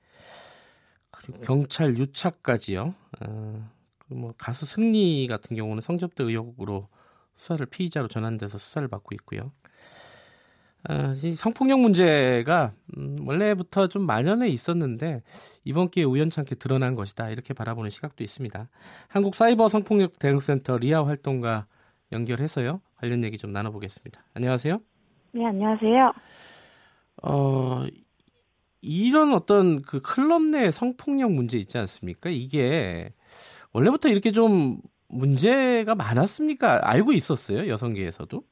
그리고 1.11 1.41
경찰 1.41 1.99
유착까지요. 1.99 2.95
어, 3.23 3.71
뭐 4.11 4.33
가수 4.39 4.65
승리 4.65 5.27
같은 5.27 5.57
경우는 5.57 5.81
성접대 5.81 6.23
의혹으로 6.23 6.87
수사를 7.37 7.65
피의자로 7.67 8.09
전환돼서 8.09 8.59
수사를 8.59 8.87
받고 8.89 9.15
있고요. 9.15 9.53
어, 10.89 11.13
이 11.23 11.35
성폭력 11.35 11.81
문제가 11.81 12.73
음, 12.97 13.17
원래부터 13.27 13.89
좀 13.89 14.03
만연해 14.07 14.49
있었는데 14.49 15.23
이번 15.65 15.91
기회에 15.91 16.05
우연찮게 16.05 16.55
드러난 16.57 16.95
것이다 16.95 17.31
이렇게 17.31 17.55
바라보는 17.55 17.91
시각도 17.91 18.23
있습니다. 18.23 18.69
한국 19.09 19.35
사이버 19.35 19.69
성폭력 19.69 20.19
대응센터 20.19 20.79
리아 20.79 21.05
활동가 21.05 21.67
연결해서요 22.13 22.81
관련 22.97 23.25
얘기 23.25 23.37
좀 23.37 23.53
나눠보겠습니다. 23.53 24.25
안녕하세요. 24.35 24.79
네 25.33 25.45
안녕하세요. 25.45 26.13
어 27.25 27.85
이런 28.81 29.35
어떤 29.35 29.83
그 29.83 30.01
클럽 30.01 30.43
내 30.43 30.71
성폭력 30.71 31.33
문제 31.33 31.59
있지 31.59 31.79
않습니까? 31.79 32.31
이게 32.31 33.13
원래부터 33.73 34.09
이렇게 34.09 34.31
좀 34.31 34.81
문제가 35.09 35.95
많았습니까? 35.95 36.81
알고 36.83 37.13
있었어요 37.13 37.69
여성계에서도? 37.69 38.43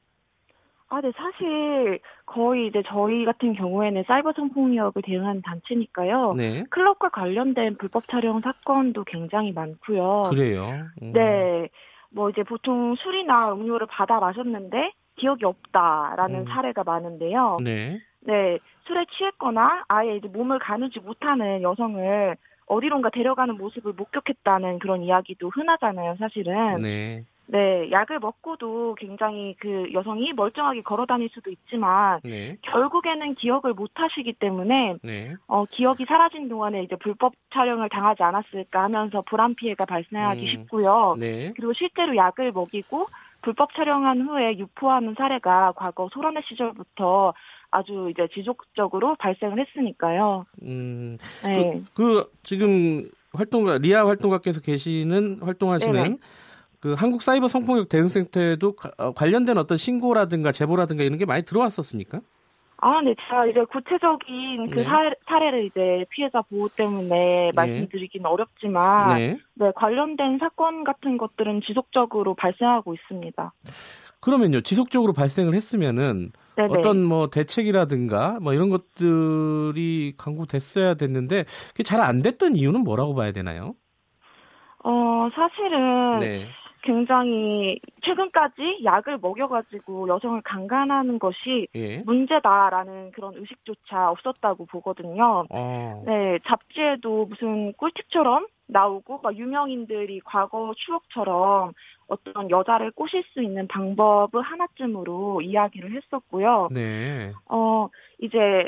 아, 0.87 1.01
네, 1.01 1.11
사실 1.15 1.99
거의 2.25 2.67
이제 2.67 2.83
저희 2.87 3.25
같은 3.25 3.53
경우에는 3.53 4.03
사이버 4.07 4.33
성폭력을 4.33 5.01
대응하는 5.01 5.41
단체니까요. 5.41 6.33
네. 6.37 6.63
클럽과 6.69 7.09
관련된 7.09 7.75
불법 7.79 8.07
촬영 8.07 8.39
사건도 8.41 9.03
굉장히 9.05 9.51
많고요. 9.51 10.23
그래요. 10.29 10.87
음. 11.01 11.11
네. 11.11 11.69
뭐 12.11 12.29
이제 12.29 12.43
보통 12.43 12.95
술이나 12.95 13.51
음료를 13.53 13.87
받아 13.87 14.19
마셨는데 14.19 14.93
기억이 15.15 15.43
없다라는 15.43 16.41
음. 16.41 16.45
사례가 16.45 16.83
많은데요. 16.83 17.57
네. 17.63 17.99
네. 18.21 18.59
술에 18.85 19.05
취했거나 19.11 19.85
아예 19.87 20.17
이제 20.17 20.27
몸을 20.27 20.59
가누지 20.59 20.99
못하는 20.99 21.61
여성을 21.63 22.37
어디론가 22.67 23.09
데려가는 23.09 23.57
모습을 23.57 23.93
목격했다는 23.93 24.79
그런 24.79 25.03
이야기도 25.03 25.49
흔하잖아요, 25.49 26.15
사실은. 26.17 26.81
네. 26.81 27.23
네, 27.47 27.91
약을 27.91 28.19
먹고도 28.19 28.95
굉장히 28.95 29.55
그 29.59 29.87
여성이 29.93 30.33
멀쩡하게 30.33 30.81
걸어 30.81 31.05
다닐 31.05 31.29
수도 31.29 31.51
있지만 31.51 32.19
네. 32.23 32.57
결국에는 32.63 33.35
기억을 33.35 33.73
못 33.73 33.91
하시기 33.93 34.33
때문에 34.33 34.95
네. 35.03 35.35
어, 35.47 35.65
기억이 35.65 36.05
사라진 36.05 36.49
동안에 36.49 36.81
이제 36.81 36.95
불법 36.95 37.33
촬영을 37.53 37.89
당하지 37.89 38.23
않았을까 38.23 38.83
하면서 38.83 39.21
불안 39.21 39.53
피해가 39.53 39.85
발생하기 39.85 40.41
음. 40.41 40.47
쉽고요. 40.47 41.15
네. 41.19 41.53
그리고 41.55 41.73
실제로 41.73 42.15
약을 42.15 42.51
먹이고 42.51 43.07
불법 43.45 43.75
촬영한 43.75 44.27
후에 44.27 44.57
유포하는 44.57 45.13
사례가 45.15 45.73
과거 45.77 46.09
소련의 46.11 46.41
시절부터 46.49 47.35
아주 47.69 48.09
이제 48.09 48.27
지속적으로 48.33 49.15
발생을 49.19 49.59
했으니까요. 49.59 50.47
음, 50.63 51.19
네. 51.43 51.83
그, 51.93 52.03
그 52.03 52.31
지금 52.41 53.07
활동가 53.33 53.77
리아 53.77 54.07
활동가께서 54.07 54.61
계시는 54.61 55.41
활동하시는 55.43 55.93
네네. 55.93 56.17
그 56.79 56.93
한국 56.93 57.21
사이버 57.21 57.47
성폭력 57.47 57.87
대응센터에도 57.87 58.75
어, 58.97 59.11
관련된 59.11 59.59
어떤 59.59 59.77
신고라든가 59.77 60.51
제보라든가 60.51 61.03
이런 61.03 61.19
게 61.19 61.25
많이 61.25 61.43
들어왔었습니까? 61.43 62.21
아, 62.77 63.01
네. 63.01 63.15
제가 63.27 63.47
이제 63.47 63.63
구체적인 63.65 64.69
그 64.69 64.79
네. 64.79 64.85
사, 64.85 65.39
례를 65.39 65.65
이제 65.65 66.05
피해자 66.09 66.41
보호 66.41 66.69
때문에 66.69 67.51
네. 67.51 67.51
말씀드리기는 67.55 68.25
어렵지만, 68.25 69.17
네. 69.17 69.37
네. 69.55 69.71
관련된 69.75 70.37
사건 70.39 70.83
같은 70.83 71.17
것들은 71.17 71.61
지속적으로 71.61 72.35
발생하고 72.35 72.93
있습니다. 72.93 73.53
그러면요, 74.19 74.61
지속적으로 74.61 75.13
발생을 75.13 75.53
했으면은 75.53 76.31
네네. 76.57 76.69
어떤 76.73 77.03
뭐 77.03 77.29
대책이라든가 77.29 78.39
뭐 78.41 78.53
이런 78.53 78.69
것들이 78.69 80.13
강구됐어야 80.17 80.95
됐는데 80.95 81.43
그게 81.69 81.83
잘 81.83 82.01
안 82.01 82.21
됐던 82.21 82.55
이유는 82.55 82.81
뭐라고 82.83 83.13
봐야 83.15 83.31
되나요? 83.31 83.75
어, 84.83 85.29
사실은 85.33 86.19
네. 86.19 86.47
굉장히 86.85 87.79
최근까지 88.03 88.81
약을 88.83 89.17
먹여가지고 89.17 90.07
여성을 90.07 90.39
강간하는 90.41 91.19
것이 91.19 91.67
예. 91.75 91.97
문제다라는 92.03 93.11
그런 93.11 93.33
의식조차 93.35 94.11
없었다고 94.11 94.65
보거든요. 94.67 95.45
어. 95.49 96.03
네, 96.05 96.39
잡지에도 96.47 97.25
무슨 97.25 97.73
꿀팁처럼 97.73 98.45
나오고 98.67 99.19
막 99.23 99.35
유명인들이 99.35 100.21
과거 100.23 100.73
추억처럼 100.77 101.73
어떤 102.07 102.49
여자를 102.49 102.91
꼬실 102.91 103.23
수 103.33 103.41
있는 103.41 103.67
방법을 103.67 104.41
하나쯤으로 104.41 105.41
이야기를 105.41 105.91
했었고요. 105.95 106.69
네. 106.71 107.31
어 107.49 107.89
이제 108.19 108.67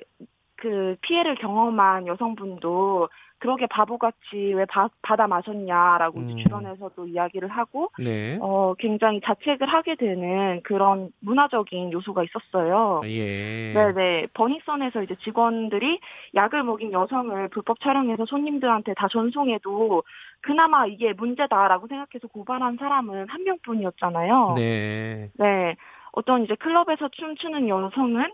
그 0.56 0.96
피해를 1.02 1.36
경험한 1.36 2.08
여성분도 2.08 3.10
그러게 3.40 3.68
바보같이 3.68 4.54
왜 4.54 4.66
바, 4.66 4.90
받아 5.02 5.28
마셨냐라고 5.28 6.20
음. 6.20 6.38
주변에서도 6.38 7.08
이야기를 7.08 7.48
하고 7.50 7.92
네. 8.00 8.38
어 8.42 8.74
굉장히 8.80 9.22
자책을 9.22 9.68
하게 9.68 9.96
되는 9.96 10.62
그런 10.64 11.12
문화적인 11.20 11.92
요소가 11.92 12.24
있었어요. 12.24 13.02
예. 13.06 13.74
네네 13.74 14.28
버닝썬에서 14.34 15.04
이제 15.04 15.16
직원들이 15.24 16.00
약을 16.36 16.64
먹인 16.64 16.92
여성을 16.92 17.48
불법 17.50 17.80
촬영해서 17.82 18.26
손님들한테 18.26 18.94
다 18.96 19.08
전송해도 19.08 20.04
그나마 20.42 20.86
이게 20.86 21.14
문제다라고 21.14 21.88
생각해서 21.88 22.28
고발한 22.28 22.78
사람은 22.78 23.30
한 23.30 23.44
명뿐이었잖아요. 23.44 24.54
네. 24.56 25.30
네. 25.36 25.76
어떤 26.12 26.44
이제 26.44 26.56
클럽에서 26.56 27.10
춤추는 27.10 27.70
여성은 27.70 28.32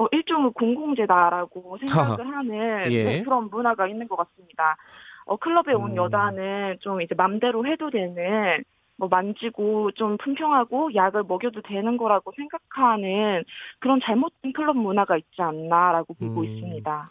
어, 0.00 0.06
일종의 0.12 0.52
공공재다라고 0.54 1.76
생각을 1.78 2.26
하는 2.26 2.90
예. 2.90 3.04
네, 3.04 3.22
그런 3.22 3.50
문화가 3.50 3.86
있는 3.86 4.08
것 4.08 4.16
같습니다. 4.16 4.78
어, 5.26 5.36
클럽에 5.36 5.74
온 5.74 5.90
음. 5.90 5.96
여자는 5.96 6.78
좀 6.80 7.02
이제 7.02 7.14
맘대로 7.14 7.66
해도 7.66 7.90
되는 7.90 8.64
뭐 8.96 9.08
만지고 9.08 9.90
좀 9.92 10.16
품평하고 10.16 10.94
약을 10.94 11.24
먹여도 11.24 11.60
되는 11.62 11.98
거라고 11.98 12.32
생각하는 12.34 13.44
그런 13.78 14.00
잘못된 14.00 14.54
클럽 14.54 14.74
문화가 14.76 15.18
있지 15.18 15.42
않나라고 15.42 16.14
보고 16.14 16.40
음. 16.40 16.44
있습니다. 16.46 17.10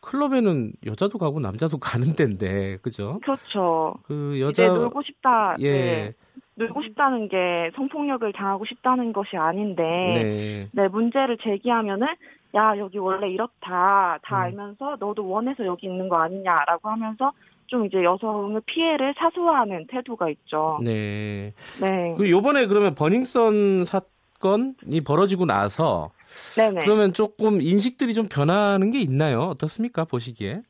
클럽에는 0.00 0.72
여자도 0.84 1.16
가고 1.16 1.40
남자도 1.40 1.78
가는 1.78 2.14
데인데, 2.14 2.76
그죠? 2.82 3.18
그렇죠. 3.22 3.94
그 4.04 4.38
여자 4.40 4.68
놀고 4.68 5.02
싶다. 5.02 5.56
예. 5.60 5.72
네. 5.72 6.12
놀고 6.56 6.82
싶다는 6.82 7.28
게 7.28 7.70
성폭력을 7.76 8.32
당하고 8.32 8.64
싶다는 8.64 9.12
것이 9.12 9.36
아닌데, 9.36 9.82
네, 9.82 10.68
네 10.72 10.88
문제를 10.88 11.38
제기하면은 11.38 12.06
야 12.54 12.78
여기 12.78 12.98
원래 12.98 13.28
이렇다 13.28 14.18
다 14.22 14.36
음. 14.36 14.42
알면서 14.42 14.96
너도 14.98 15.28
원해서 15.28 15.66
여기 15.66 15.86
있는 15.86 16.08
거 16.08 16.16
아니냐라고 16.16 16.88
하면서 16.88 17.32
좀 17.66 17.84
이제 17.84 18.02
여성의 18.02 18.62
피해를 18.64 19.14
사소화하는 19.18 19.86
태도가 19.88 20.30
있죠. 20.30 20.78
네. 20.82 21.52
네. 21.80 22.14
그 22.16 22.30
요번에 22.30 22.66
그러면 22.66 22.94
버닝썬 22.94 23.84
사건이 23.84 25.02
벌어지고 25.04 25.44
나서 25.44 26.10
네네. 26.56 26.84
그러면 26.84 27.12
조금 27.12 27.60
인식들이 27.60 28.14
좀 28.14 28.28
변하는 28.28 28.90
게 28.92 29.00
있나요? 29.00 29.40
어떻습니까? 29.40 30.04
보시기에? 30.04 30.62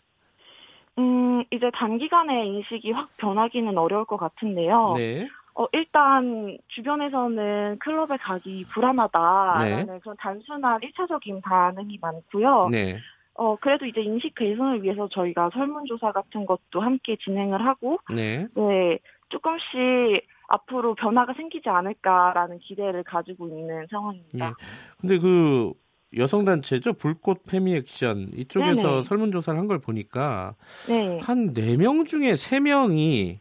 음, 0.98 1.44
이제 1.52 1.70
단기간에 1.74 2.46
인식이 2.46 2.90
확 2.92 3.10
변하기는 3.18 3.76
어려울 3.76 4.06
것 4.06 4.16
같은데요. 4.16 4.94
네. 4.96 5.28
어, 5.58 5.66
일단 5.72 6.58
주변에서는 6.68 7.78
클럽에 7.78 8.18
가기 8.18 8.66
불안하다라는 8.74 9.86
네. 9.86 9.98
그런 10.00 10.16
단순한 10.18 10.80
1차적인 10.80 11.42
반응이 11.42 11.98
많고요. 12.00 12.68
네. 12.70 12.98
어, 13.34 13.56
그래도 13.56 13.86
이제 13.86 14.02
인식 14.02 14.34
개선을 14.34 14.82
위해서 14.82 15.08
저희가 15.08 15.50
설문조사 15.54 16.12
같은 16.12 16.44
것도 16.44 16.80
함께 16.80 17.16
진행을 17.16 17.64
하고, 17.64 17.98
네. 18.14 18.46
네, 18.54 18.98
조금씩 19.30 20.26
앞으로 20.48 20.94
변화가 20.94 21.32
생기지 21.34 21.68
않을까라는 21.68 22.58
기대를 22.58 23.02
가지고 23.04 23.48
있는 23.48 23.86
상황입니다. 23.90 24.46
예. 24.48 24.52
근데 25.00 25.18
그 25.18 25.72
여성단체죠 26.16 26.92
불꽃 26.94 27.42
페미 27.46 27.74
액션 27.74 28.28
이쪽에서 28.34 28.88
네네. 28.88 29.02
설문조사를 29.02 29.58
한 29.58 29.66
걸 29.66 29.80
보니까 29.80 30.54
네. 30.86 31.18
한 31.20 31.52
4명 31.52 32.06
중에 32.06 32.32
3명이 32.34 33.38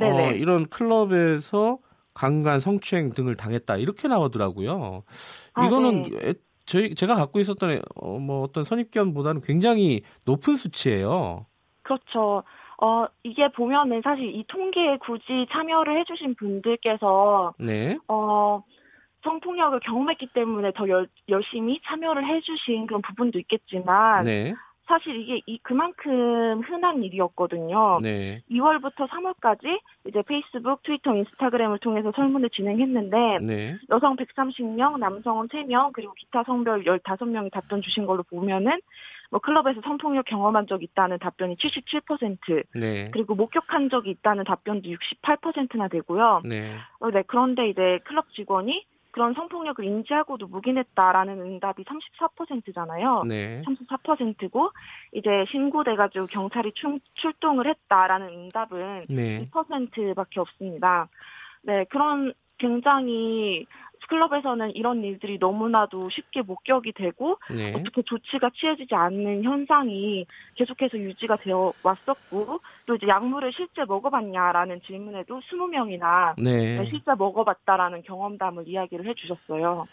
어, 0.00 0.30
이런 0.32 0.66
클럽에서 0.66 1.78
강간, 2.14 2.60
성추행 2.60 3.10
등을 3.10 3.36
당했다 3.36 3.76
이렇게 3.76 4.08
나오더라고요. 4.08 5.02
아, 5.54 5.66
이거는 5.66 6.02
네. 6.10 6.34
저희 6.64 6.94
제가 6.94 7.14
갖고 7.14 7.38
있었던 7.38 7.80
어, 7.94 8.18
뭐 8.18 8.42
어떤 8.42 8.64
선입견보다는 8.64 9.40
굉장히 9.42 10.02
높은 10.24 10.56
수치예요. 10.56 11.46
그렇죠. 11.82 12.42
어 12.78 13.06
이게 13.22 13.48
보면은 13.52 14.02
사실 14.02 14.24
이 14.34 14.44
통계에 14.48 14.98
굳이 14.98 15.46
참여를 15.50 15.98
해주신 16.00 16.34
분들께서 16.34 17.54
네. 17.58 17.96
어 18.08 18.62
성폭력을 19.22 19.80
경험했기 19.80 20.28
때문에 20.34 20.72
더 20.74 20.88
열, 20.88 21.08
열심히 21.28 21.80
참여를 21.84 22.26
해주신 22.26 22.86
그런 22.86 23.00
부분도 23.02 23.38
있겠지만 23.38 24.24
네. 24.24 24.54
사실 24.86 25.20
이게 25.20 25.40
이 25.46 25.58
그만큼 25.62 26.60
흔한 26.60 27.02
일이었거든요. 27.02 27.98
네. 28.02 28.42
2월부터 28.50 29.08
3월까지 29.08 29.80
이제 30.06 30.22
페이스북, 30.22 30.82
트위터, 30.82 31.14
인스타그램을 31.14 31.78
통해서 31.78 32.12
설문을 32.14 32.50
진행했는데 32.50 33.38
네. 33.42 33.76
여성 33.90 34.16
130명, 34.16 34.98
남성은 34.98 35.48
3명, 35.48 35.92
그리고 35.92 36.12
기타 36.14 36.44
성별 36.44 36.84
15명이 36.84 37.52
답변 37.52 37.82
주신 37.82 38.06
걸로 38.06 38.22
보면은 38.22 38.80
뭐 39.30 39.40
클럽에서 39.40 39.80
성폭력 39.82 40.24
경험한 40.26 40.68
적 40.68 40.82
있다는 40.82 41.18
답변이 41.18 41.56
77%, 41.56 42.64
네. 42.74 43.10
그리고 43.10 43.34
목격한 43.34 43.90
적이 43.90 44.10
있다는 44.10 44.44
답변도 44.44 44.88
68%나 44.88 45.88
되고요. 45.88 46.42
네. 46.44 46.76
어, 47.00 47.10
네. 47.10 47.22
그런데 47.26 47.68
이제 47.68 47.98
클럽 48.04 48.32
직원이 48.34 48.86
그런 49.16 49.32
성폭력을 49.32 49.82
인지하고도 49.82 50.46
묵인했다라는 50.48 51.40
응답이 51.40 51.84
34%잖아요. 51.84 53.22
네. 53.26 53.62
34%고 53.62 54.72
이제 55.12 55.46
신고돼가지고 55.50 56.26
경찰이 56.26 56.72
출, 56.74 57.00
출동을 57.14 57.66
했다라는 57.66 58.28
응답은 58.28 59.06
네. 59.08 59.48
2%밖에 59.50 60.38
없습니다. 60.38 61.08
네, 61.62 61.84
그런 61.88 62.34
굉장히 62.58 63.66
클럽에서는 64.08 64.76
이런 64.76 65.02
일들이 65.02 65.38
너무나도 65.38 66.10
쉽게 66.10 66.42
목격이 66.42 66.92
되고 66.92 67.38
네. 67.50 67.72
어떻게 67.74 68.02
조치가 68.02 68.50
취해지지 68.54 68.94
않는 68.94 69.42
현상이 69.42 70.26
계속해서 70.54 70.98
유지가 70.98 71.36
되어 71.36 71.72
왔었고 71.82 72.60
또 72.86 72.94
이제 72.94 73.06
약물을 73.08 73.52
실제 73.52 73.84
먹어봤냐라는 73.84 74.80
질문에도 74.86 75.40
20명이나 75.40 76.34
네. 76.38 76.84
실제 76.88 77.14
먹어봤다라는 77.16 78.02
경험담을 78.02 78.68
이야기를 78.68 79.06
해주셨어요. 79.08 79.86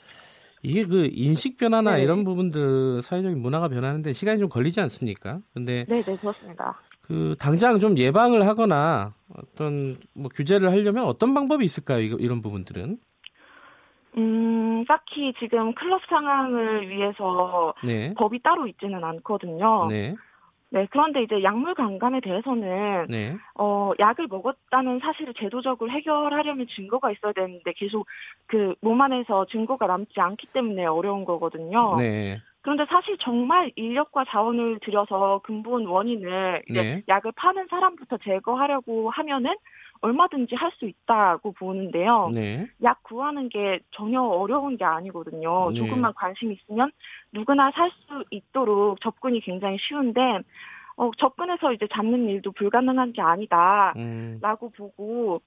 이게 0.61 0.86
그 0.86 1.09
인식 1.11 1.57
변화나 1.57 1.97
네. 1.97 2.03
이런 2.03 2.24
부분들 2.24 3.01
사회적인 3.01 3.41
문화가 3.41 3.68
변하는데 3.68 4.14
시간이 4.14 4.39
좀 4.39 4.47
걸리지 4.47 4.80
않습니까? 4.80 5.39
근데 5.53 5.86
네, 5.89 6.01
네 6.01 6.16
그렇습니다. 6.18 6.80
그 7.04 7.36
당장 7.39 7.80
좀 7.80 7.97
예방을 7.97 8.47
하거나 8.47 9.14
어떤 9.36 9.97
뭐 10.14 10.30
규제를 10.30 10.72
하려면 10.72 11.06
어떤 11.06 11.34
방법이 11.34 11.64
있을까요? 11.66 11.99
이런 11.99 12.41
부분들은? 12.41 12.97
음, 14.18 14.86
딱히 14.88 15.34
지금 15.39 15.74
클럽 15.74 16.01
상황을 16.08 16.88
위해서 16.89 17.74
네. 17.84 18.14
법이 18.16 18.41
따로 18.41 18.68
있지는 18.68 19.04
않거든요. 19.04 19.88
네. 19.89 20.16
네, 20.70 20.88
그런데 20.91 21.22
이제 21.22 21.43
약물 21.43 21.76
강간에 21.76 22.20
대해서는 22.20 23.06
네. 23.08 23.38
어 23.60 23.91
약을 23.99 24.28
먹었다는 24.28 24.99
사실을 24.99 25.34
제도적으로 25.36 25.91
해결하려면 25.91 26.66
증거가 26.76 27.12
있어야 27.12 27.32
되는데 27.34 27.74
계속 27.76 28.08
그 28.47 28.74
몸 28.82 28.99
안에서 29.01 29.45
증거가 29.51 29.86
남지 29.86 30.20
않기 30.20 30.47
때문에 30.47 30.86
어려운 30.86 31.26
거거든요. 31.26 31.95
네. 31.97 32.39
그런데 32.64 32.86
사실 32.89 33.18
정말 33.20 33.72
인력과 33.76 34.24
자원을 34.26 34.80
들여서 34.80 35.41
근본 35.43 35.86
원인을 35.86 36.64
네. 36.70 37.03
약을 37.07 37.34
파는 37.36 37.68
사람부터 37.68 38.18
제거하려고 38.24 39.09
하면은 39.09 39.53
얼마든지 40.01 40.55
할 40.55 40.72
수 40.72 40.86
있다고 40.86 41.51
보는데요. 41.51 42.30
네. 42.34 42.68
약 42.82 43.03
구하는 43.03 43.49
게 43.49 43.80
전혀 43.91 44.22
어려운 44.22 44.76
게 44.78 44.86
아니거든요. 44.86 45.72
네. 45.72 45.76
조금만 45.78 46.14
관심 46.16 46.51
있으면 46.51 46.91
누구나 47.32 47.70
살 47.72 47.91
수 47.91 48.24
있도록 48.32 48.99
접근이 49.01 49.41
굉장히 49.41 49.78
쉬운데 49.80 50.22
어, 50.95 51.11
접근해서 51.18 51.74
이제 51.74 51.88
잡는 51.91 52.28
일도 52.30 52.51
불가능한 52.53 53.14
게 53.14 53.22
아니다라고 53.22 53.95
음. 53.97 54.72
보고 54.76 55.41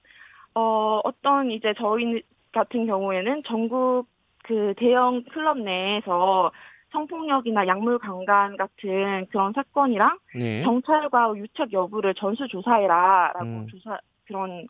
어, 0.53 1.01
어떤 1.03 1.51
이제 1.51 1.73
저희 1.77 2.21
같은 2.51 2.85
경우에는 2.85 3.43
전국 3.43 4.05
그 4.43 4.73
대형 4.77 5.23
클럽 5.25 5.57
내에서 5.59 6.51
성폭력이나 6.97 7.67
약물 7.67 7.99
강간 7.99 8.57
같은 8.57 9.27
그런 9.29 9.53
사건이랑 9.53 10.17
네. 10.35 10.63
경찰과 10.63 11.33
유착 11.35 11.71
여부를 11.71 12.15
전수 12.15 12.47
조사해라라고 12.47 13.45
음. 13.45 13.67
조사 13.67 13.99
그런 14.25 14.67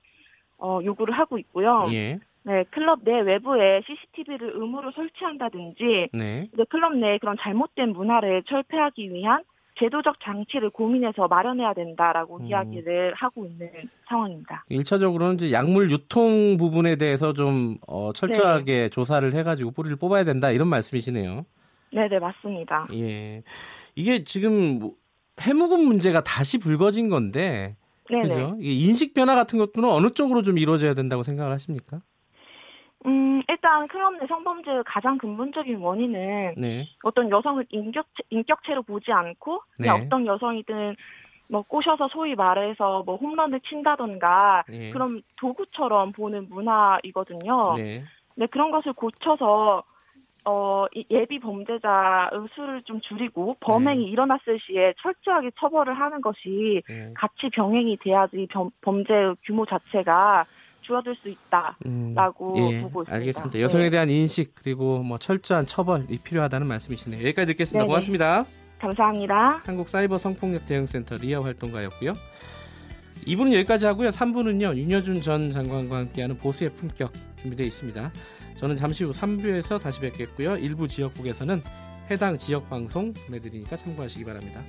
어, 0.58 0.80
요구를 0.84 1.14
하고 1.14 1.38
있고요. 1.38 1.88
예. 1.92 2.20
네, 2.44 2.64
클럽 2.72 3.00
내 3.04 3.20
외부에 3.20 3.82
CCTV를 3.86 4.54
의무로 4.56 4.92
설치한다든지, 4.92 6.10
네. 6.14 6.50
클럽 6.70 6.96
내에 6.96 7.18
그런 7.18 7.36
잘못된 7.38 7.90
문화를 7.90 8.44
철폐하기 8.44 9.14
위한 9.14 9.44
제도적 9.78 10.20
장치를 10.22 10.70
고민해서 10.70 11.28
마련해야 11.28 11.74
된다라고 11.74 12.38
음. 12.38 12.46
이야기를 12.48 13.14
하고 13.16 13.46
있는 13.46 13.70
상황입니다. 14.08 14.64
1차적으로는 14.72 15.36
이제 15.36 15.52
약물 15.52 15.92
유통 15.92 16.58
부분에 16.58 16.96
대해서 16.96 17.34
좀 17.34 17.78
어, 17.86 18.12
철저하게 18.14 18.74
네. 18.74 18.90
조사를 18.90 19.32
해가지고 19.34 19.72
뿌리를 19.72 19.96
뽑아야 19.98 20.24
된다 20.24 20.50
이런 20.50 20.68
말씀이시네요. 20.70 21.46
네, 21.92 22.08
네 22.08 22.20
맞습니다. 22.20 22.88
예, 22.94 23.44
이게 23.96 24.24
지금 24.24 24.80
뭐 24.80 24.96
해묵은 25.40 25.80
문제가 25.86 26.22
다시 26.22 26.58
불거진 26.58 27.10
건데 27.10 27.76
네네. 28.10 28.24
그죠? 28.24 28.56
인식 28.60 29.14
변화 29.14 29.36
같은 29.36 29.60
것들은 29.60 29.88
어느 29.90 30.12
쪽으로 30.12 30.42
좀 30.42 30.58
이루어져야 30.58 30.94
된다고 30.94 31.24
생각을 31.24 31.52
하십니까? 31.52 32.02
음, 33.06 33.42
일단 33.48 33.88
클럽 33.88 34.18
내 34.20 34.26
성범죄의 34.28 34.84
가장 34.86 35.18
근본적인 35.18 35.78
원인은 35.78 36.56
네. 36.58 36.88
어떤 37.04 37.30
여성을 37.30 37.66
인격, 37.70 38.08
인격체로 38.30 38.82
보지 38.84 39.12
않고 39.12 39.62
네. 39.80 39.90
어떤 39.90 40.26
여성이든 40.26 40.96
뭐 41.50 41.62
꼬셔서 41.62 42.10
소위 42.10 42.36
말해서 42.36 43.04
뭐 43.06 43.16
홈런을 43.18 43.62
친다던가 43.62 44.64
네. 44.68 44.92
그런 44.92 45.22
도구처럼 45.38 46.12
보는 46.12 46.50
문화이거든요. 46.50 47.76
네. 47.78 48.02
네, 48.36 48.46
그런 48.48 48.72
것을 48.72 48.94
고쳐서 48.94 49.84
어, 50.50 50.86
예비 51.12 51.40
범죄자의 51.40 52.30
수를 52.56 52.82
좀 52.84 53.02
줄이고 53.02 53.58
범행이 53.60 54.06
네. 54.06 54.12
일어났을 54.12 54.58
시에 54.62 54.94
철저하게 55.02 55.52
처벌을 55.60 55.94
하는 55.94 56.22
것이 56.22 56.82
네. 56.88 57.12
같이 57.16 57.50
병행이 57.52 57.98
돼야지 57.98 58.48
범, 58.50 58.72
범죄의 58.80 59.36
규모 59.46 59.66
자체가 59.66 60.46
줄어들 60.82 61.18
수 61.18 61.28
있다라고 61.28 62.56
음, 62.56 62.72
예, 62.72 62.82
보고 62.82 63.02
있습니다. 63.02 63.14
알겠습니다. 63.14 63.60
여성에 63.60 63.84
네. 63.86 63.90
대한 63.90 64.10
인식 64.10 64.56
그리고 64.56 65.04
뭐 65.04 65.18
철저한 65.18 65.66
처벌이 65.66 66.18
필요하다는 66.24 66.66
말씀이시네요. 66.66 67.20
여기까지 67.24 67.48
듣겠습니다. 67.48 67.80
네네. 67.80 67.88
고맙습니다. 67.88 68.46
감사합니다. 68.80 69.64
한국 69.66 69.90
사이버 69.90 70.18
성폭력 70.18 70.66
대응센터 70.66 71.16
리아 71.16 71.44
활동가였고요. 71.44 72.14
2부는 73.26 73.54
여기까지 73.54 73.86
하고요. 73.86 74.10
3부는요. 74.10 74.78
윤여준 74.78 75.22
전 75.22 75.52
장관과 75.52 75.98
함께하는 75.98 76.38
보수의 76.38 76.70
품격 76.70 77.12
준비되어 77.42 77.66
있습니다. 77.66 78.12
저는 78.58 78.76
잠시 78.76 79.04
후 79.04 79.12
3부에서 79.12 79.80
다시 79.80 80.00
뵙겠고요. 80.00 80.58
일부 80.58 80.88
지역국에서는 80.88 81.62
해당 82.10 82.38
지역 82.38 82.70
방송 82.70 83.14
보내드리니까 83.14 83.78
참고하시기 83.78 84.26
바랍니다. 84.26 84.64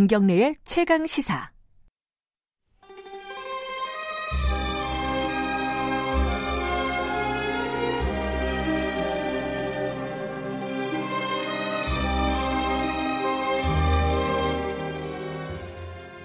김경래의 0.00 0.54
최강 0.64 1.06
시사. 1.06 1.50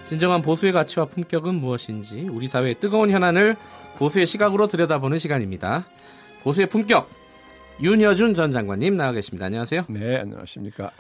진정한 0.05 0.41
보수의 0.41 0.71
가치와 0.71 1.07
품격은 1.07 1.55
무엇인지 1.55 2.30
우리 2.32 2.47
사회의 2.47 2.76
뜨거운 2.80 3.11
현안을 3.11 3.57
보수의 3.97 4.26
시각으로 4.26 4.67
들여다보는 4.67 5.19
시간입니다. 5.19 5.86
보수의 6.43 6.69
품격 6.69 7.09
윤여준 7.82 8.36
전 8.36 8.53
장관님 8.53 8.95
나와 8.95 9.11
계십니다. 9.11 9.47
안녕하세요. 9.47 9.84
네, 9.89 10.19
안녕하십니까. 10.19 10.91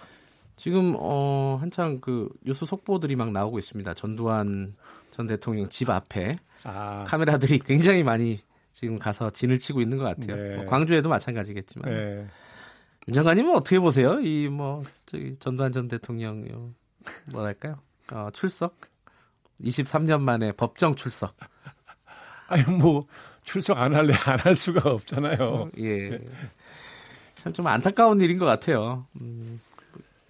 지금 0.57 0.95
어 0.97 1.57
한창 1.59 1.99
그 1.99 2.29
뉴스 2.43 2.65
속보들이 2.65 3.15
막 3.15 3.31
나오고 3.31 3.59
있습니다. 3.59 3.93
전두환 3.93 4.75
전 5.11 5.27
대통령 5.27 5.69
집 5.69 5.89
앞에 5.89 6.37
아. 6.63 7.03
카메라들이 7.07 7.59
굉장히 7.59 8.03
많이 8.03 8.39
지금 8.73 8.97
가서 8.99 9.29
진을 9.29 9.59
치고 9.59 9.81
있는 9.81 9.97
것 9.97 10.03
같아요. 10.05 10.35
네. 10.35 10.55
뭐 10.57 10.65
광주에도 10.65 11.09
마찬가지겠지만. 11.09 11.89
네. 11.91 12.27
윤 13.07 13.13
장관님은 13.13 13.55
어떻게 13.55 13.79
보세요? 13.79 14.19
이 14.21 14.47
뭐 14.49 14.81
저기 15.05 15.35
전두환 15.39 15.71
전 15.71 15.87
대통령 15.87 16.73
뭐랄까요? 17.31 17.75
어, 18.11 18.29
출석 18.33 18.77
23년 19.61 20.21
만에 20.21 20.51
법정 20.53 20.95
출석. 20.95 21.35
아니 22.47 22.63
뭐 22.71 23.05
출석 23.43 23.77
안 23.79 23.93
할래 23.93 24.13
안 24.25 24.39
할 24.39 24.55
수가 24.55 24.89
없잖아요. 24.91 25.37
어, 25.43 25.69
예. 25.79 26.19
참좀 27.35 27.67
안타까운 27.67 28.19
일인 28.21 28.37
것 28.39 28.45
같아요. 28.45 29.05
음, 29.21 29.59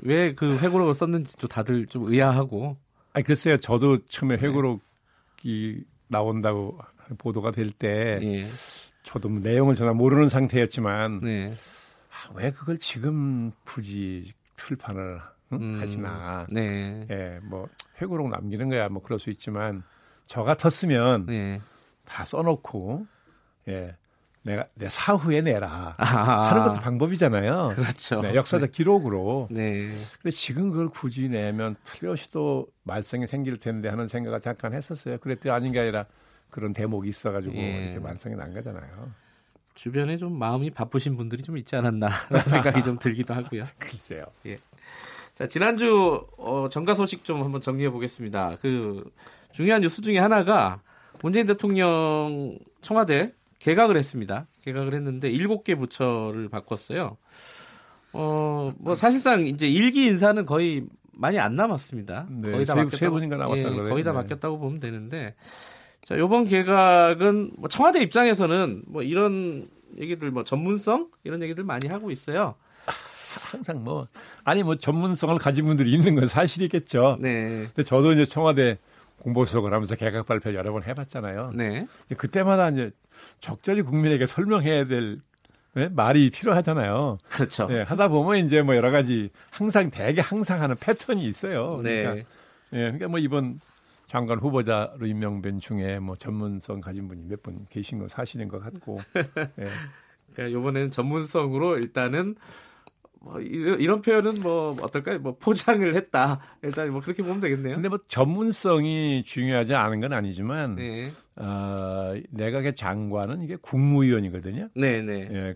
왜 0.05 0.33
그 0.35 0.57
회고록을 0.57 0.93
썼는지도 0.93 1.47
다들 1.47 1.85
좀 1.87 2.11
의아하고. 2.11 2.77
아니 3.13 3.23
글쎄요, 3.25 3.57
저도 3.57 4.05
처음에 4.07 4.37
네. 4.37 4.47
회고록이 4.47 5.83
나온다고 6.07 6.77
보도가 7.17 7.51
될때 7.51 8.19
예. 8.21 8.45
저도 9.03 9.29
뭐 9.29 9.39
내용을 9.39 9.75
전혀 9.75 9.93
모르는 9.93 10.29
상태였지만 10.29 11.19
네. 11.19 11.53
아, 12.09 12.31
왜 12.33 12.51
그걸 12.51 12.77
지금 12.77 13.51
굳이 13.65 14.33
출판을 14.57 15.21
응? 15.53 15.57
음, 15.61 15.79
하시나. 15.81 16.47
네. 16.49 17.05
예, 17.11 17.39
뭐 17.43 17.67
회고록 18.01 18.29
남기는 18.29 18.67
거야 18.69 18.89
뭐 18.89 19.01
그럴 19.01 19.19
수 19.19 19.29
있지만 19.29 19.83
저 20.27 20.41
같았으면 20.41 21.27
네. 21.27 21.61
다 22.03 22.25
써놓고 22.25 23.05
예. 23.67 23.95
내가 24.45 24.67
내 24.75 24.87
사후에 24.89 25.41
내라 25.41 25.95
아하. 25.97 26.51
하는 26.51 26.63
것도 26.65 26.79
방법이잖아요. 26.79 27.73
그렇죠. 27.75 28.21
네, 28.21 28.35
역사적 28.35 28.69
네. 28.69 28.77
기록으로. 28.77 29.47
네. 29.49 29.89
근데 30.21 30.29
지금 30.29 30.69
그걸 30.69 30.89
굳이 30.89 31.27
내면 31.29 31.75
틀렸이 31.83 32.29
또 32.31 32.67
말썽이 32.83 33.25
생길 33.25 33.57
텐데 33.57 33.89
하는 33.89 34.07
생각을 34.07 34.39
잠깐 34.39 34.73
했었어요. 34.75 35.17
그랬더니 35.17 35.51
아닌 35.51 35.71
게 35.71 35.79
아니라 35.79 36.05
그런 36.51 36.73
대목이 36.73 37.09
있어가지고 37.09 37.55
예. 37.55 37.85
이렇게 37.85 37.99
말썽이 37.99 38.35
난 38.35 38.53
거잖아요. 38.53 39.11
주변에 39.73 40.15
좀 40.17 40.37
마음이 40.37 40.69
바쁘신 40.69 41.17
분들이 41.17 41.41
좀 41.41 41.57
있지 41.57 41.75
않았나라는 41.75 42.45
생각이 42.45 42.83
좀 42.83 42.99
들기도 42.99 43.33
하고요. 43.33 43.65
글쎄요. 43.79 44.25
예. 44.45 44.59
자, 45.33 45.47
지난주 45.47 46.23
어, 46.37 46.67
정가 46.69 46.93
소식 46.93 47.23
좀 47.23 47.43
한번 47.43 47.61
정리해 47.61 47.89
보겠습니다. 47.89 48.59
그 48.61 49.11
중요한 49.51 49.81
뉴스 49.81 50.03
중에 50.03 50.19
하나가 50.19 50.81
문재인 51.23 51.47
대통령 51.47 52.59
청와대 52.81 53.33
개각을 53.65 53.97
했습니다. 53.97 54.45
개각을 54.61 54.93
했는데 54.93 55.27
일곱 55.27 55.63
개 55.63 55.73
부처를 55.73 56.49
바꿨어요. 56.49 57.17
어, 58.13 58.71
뭐 58.77 58.95
사실상 58.95 59.47
이제 59.47 59.67
일기 59.67 60.05
인사는 60.05 60.45
거의 60.45 60.83
많이 61.13 61.39
안 61.39 61.55
남았습니다. 61.55 62.27
네, 62.29 62.51
거의 62.51 62.65
다 62.67 62.75
세, 62.75 62.83
바뀌었다고, 62.83 63.19
남았다 63.19 63.57
예, 63.57 63.89
거의 63.89 64.03
다 64.03 64.11
네. 64.11 64.17
바뀌었다고 64.17 64.59
보면 64.59 64.79
되는데 64.79 65.33
자, 66.01 66.15
요번 66.19 66.45
개각은 66.45 67.53
뭐 67.57 67.67
청와대 67.67 68.03
입장에서는 68.03 68.83
뭐 68.85 69.01
이런 69.01 69.67
얘기들 69.99 70.29
뭐 70.29 70.43
전문성 70.43 71.09
이런 71.23 71.41
얘기들 71.41 71.63
많이 71.63 71.87
하고 71.87 72.11
있어요. 72.11 72.53
항상 73.51 73.83
뭐 73.83 74.07
아니 74.43 74.61
뭐 74.61 74.75
전문성을 74.75 75.35
가진 75.39 75.65
분들이 75.65 75.91
있는 75.91 76.13
건 76.13 76.27
사실이겠죠. 76.27 77.17
네. 77.19 77.65
근데 77.73 77.81
저도 77.81 78.11
이제 78.11 78.25
청와대 78.25 78.77
공보 79.25 79.43
수석을 79.43 79.73
하면서 79.73 79.95
개각 79.95 80.27
발표 80.27 80.53
여러 80.53 80.71
번 80.71 80.83
해봤잖아요. 80.83 81.53
네. 81.55 81.87
그때마다 82.15 82.69
이제 82.69 82.91
적절히 83.39 83.81
국민에게 83.81 84.27
설명해야 84.27 84.85
될 84.85 85.19
네? 85.73 85.89
말이 85.89 86.29
필요하잖아요. 86.29 87.17
그렇죠. 87.29 87.65
네, 87.65 87.81
하다 87.81 88.09
보면 88.09 88.45
이제 88.45 88.61
뭐 88.61 88.75
여러 88.75 88.91
가지 88.91 89.31
항상 89.49 89.89
대개 89.89 90.21
항상 90.21 90.61
하는 90.61 90.75
패턴이 90.75 91.25
있어요. 91.25 91.79
네. 91.81 92.03
그러니까, 92.03 92.29
네, 92.69 92.79
그러니까 92.81 93.07
뭐 93.07 93.17
이번 93.19 93.59
장관 94.05 94.37
후보자로 94.37 95.07
임명된 95.07 95.57
중에 95.59 95.97
뭐 95.97 96.15
전문성 96.15 96.79
가진 96.79 97.07
분이 97.07 97.23
몇 97.27 97.41
분 97.41 97.65
계신 97.71 97.97
건 97.97 98.07
사실인 98.07 98.47
것 98.47 98.59
같고. 98.63 98.99
네. 99.55 99.67
그러니까 100.35 100.59
이번에는 100.59 100.91
전문성으로 100.91 101.77
일단은 101.77 102.35
뭐 103.25 103.41
이런, 103.41 103.79
이런 103.79 104.01
표현은 104.03 104.39
뭐 104.41 104.77
어떨까요? 104.81 105.17
뭐 105.17 105.35
포장을 105.39 105.95
했다. 105.95 106.39
일단 106.61 106.91
뭐 106.91 107.01
그렇게 107.01 107.23
보면 107.23 107.39
되겠네요. 107.39 107.73
근데 107.73 107.89
뭐 107.89 107.97
전문성이 108.07 109.23
중요하지 109.25 109.73
않은 109.73 109.99
건 109.99 110.13
아니지만 110.13 110.75
네. 110.75 111.11
어, 111.35 112.13
내각의 112.29 112.75
장관은 112.75 113.41
이게 113.41 113.55
국무위원이거든요. 113.55 114.69
네, 114.75 115.01
네. 115.01 115.27
예, 115.31 115.55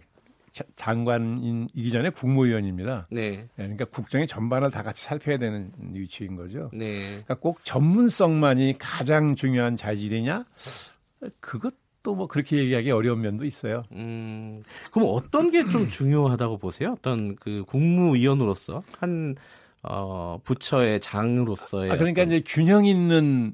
장관이기 0.77 1.91
전에 1.91 2.09
국무위원입니다. 2.09 3.07
네. 3.11 3.21
예, 3.21 3.47
그러니까 3.55 3.85
국정의 3.85 4.25
전반을 4.25 4.71
다 4.71 4.81
같이 4.81 5.03
살펴야 5.03 5.37
되는 5.37 5.71
위치인 5.93 6.35
거죠. 6.35 6.71
네. 6.73 7.03
그러니까 7.09 7.35
꼭 7.35 7.63
전문성만이 7.63 8.77
가장 8.79 9.35
중요한 9.35 9.75
자질이냐? 9.75 10.43
그것 11.39 11.75
또 12.03 12.15
뭐 12.15 12.27
그렇게 12.27 12.57
얘기하기 12.57 12.91
어려운 12.91 13.21
면도 13.21 13.45
있어요. 13.45 13.83
음, 13.91 14.63
그럼 14.91 15.09
어떤 15.11 15.51
게 15.51 15.63
좀 15.65 15.87
중요하다고 15.89 16.57
보세요? 16.57 16.95
어떤 16.97 17.35
그 17.35 17.63
국무위원으로서 17.67 18.83
한 18.99 19.35
어, 19.83 20.39
부처의 20.43 20.99
장으로서의 21.01 21.91
아, 21.91 21.95
그러니까 21.95 22.23
어떤... 22.23 22.33
이제 22.33 22.43
균형 22.45 22.85
있는 22.85 23.53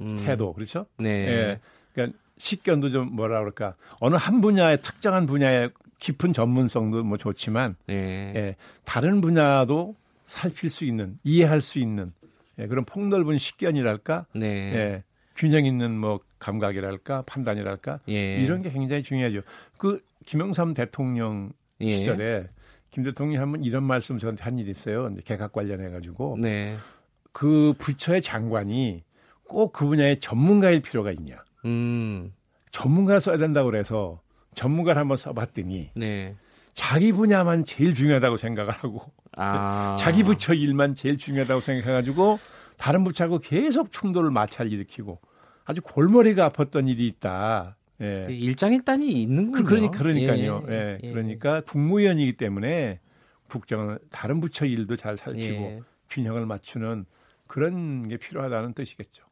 음. 0.00 0.16
태도 0.24 0.52
그렇죠? 0.52 0.86
네. 0.98 1.08
예. 1.28 1.60
그러니까 1.92 2.18
식견도 2.38 2.90
좀 2.90 3.14
뭐라 3.14 3.38
그럴까 3.38 3.76
어느 4.00 4.16
한 4.16 4.40
분야의 4.40 4.82
특정한 4.82 5.26
분야의 5.26 5.70
깊은 5.98 6.32
전문성도 6.32 7.04
뭐 7.04 7.16
좋지만 7.18 7.76
네. 7.86 8.32
예. 8.34 8.56
다른 8.84 9.20
분야도 9.20 9.94
살필 10.24 10.70
수 10.70 10.84
있는 10.84 11.18
이해할 11.22 11.60
수 11.60 11.78
있는 11.78 12.12
예, 12.58 12.66
그런 12.66 12.84
폭넓은 12.84 13.38
식견이랄까 13.38 14.26
네. 14.34 14.46
예, 14.46 15.04
균형 15.36 15.64
있는 15.64 15.98
뭐 15.98 16.20
감각이랄까 16.38 17.22
판단이랄까 17.22 18.00
예. 18.08 18.36
이런 18.36 18.62
게 18.62 18.70
굉장히 18.70 19.02
중요하죠. 19.02 19.42
그 19.78 20.00
김영삼 20.26 20.74
대통령 20.74 21.52
예. 21.80 21.90
시절에 21.90 22.48
김 22.90 23.04
대통령이 23.04 23.38
한번 23.38 23.64
이런 23.64 23.84
말씀 23.84 24.18
저한테 24.18 24.44
한 24.44 24.58
일이 24.58 24.70
있어요. 24.70 25.12
개각 25.24 25.52
관련해 25.52 25.90
가지고 25.90 26.36
네. 26.38 26.76
그 27.32 27.74
부처의 27.78 28.22
장관이 28.22 29.02
꼭 29.44 29.72
그 29.72 29.86
분야의 29.86 30.18
전문가일 30.20 30.80
필요가 30.80 31.10
있냐? 31.12 31.36
음. 31.64 32.32
전문가를 32.70 33.20
써야 33.20 33.36
된다고 33.36 33.70
그래서 33.70 34.20
전문가를 34.54 35.00
한번 35.00 35.16
써봤더니 35.16 35.90
네. 35.94 36.34
자기 36.72 37.12
분야만 37.12 37.64
제일 37.64 37.92
중요하다고 37.92 38.38
생각을 38.38 38.72
하고 38.72 39.02
아. 39.36 39.94
자기 39.98 40.22
부처 40.22 40.54
일만 40.54 40.94
제일 40.94 41.18
중요하다고 41.18 41.60
생각해가지고 41.60 42.38
다른 42.82 43.04
부처하고 43.04 43.38
계속 43.38 43.92
충돌을 43.92 44.32
마찰 44.32 44.72
일으키고 44.72 45.20
아주 45.64 45.80
골머리가 45.82 46.50
아팠던 46.50 46.88
일이 46.88 47.06
있다. 47.06 47.76
예. 48.00 48.24
그 48.26 48.32
일장일단이 48.32 49.22
있는군요. 49.22 49.64
그러니까, 49.64 49.98
그러니까요. 49.98 50.64
예, 50.68 50.72
예. 50.74 50.98
예. 51.00 51.12
그러니까 51.12 51.60
국무위원이기 51.60 52.32
때문에 52.32 52.98
국정은 53.48 54.00
다른 54.10 54.40
부처 54.40 54.66
일도 54.66 54.96
잘 54.96 55.16
살피고 55.16 55.62
예. 55.62 55.80
균형을 56.10 56.44
맞추는 56.44 57.04
그런 57.46 58.08
게 58.08 58.16
필요하다는 58.16 58.74
뜻이겠죠. 58.74 59.22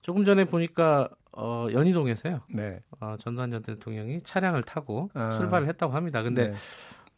조금 0.00 0.24
전에 0.24 0.44
보니까 0.44 1.08
어, 1.32 1.66
연희동에서요. 1.72 2.42
네. 2.54 2.78
어, 3.00 3.16
전두환 3.18 3.50
전 3.50 3.62
대통령이 3.62 4.22
차량을 4.22 4.62
타고 4.62 5.10
아. 5.12 5.30
출발을 5.30 5.66
했다고 5.66 5.92
합니다. 5.92 6.22
근데 6.22 6.52
네. 6.52 6.54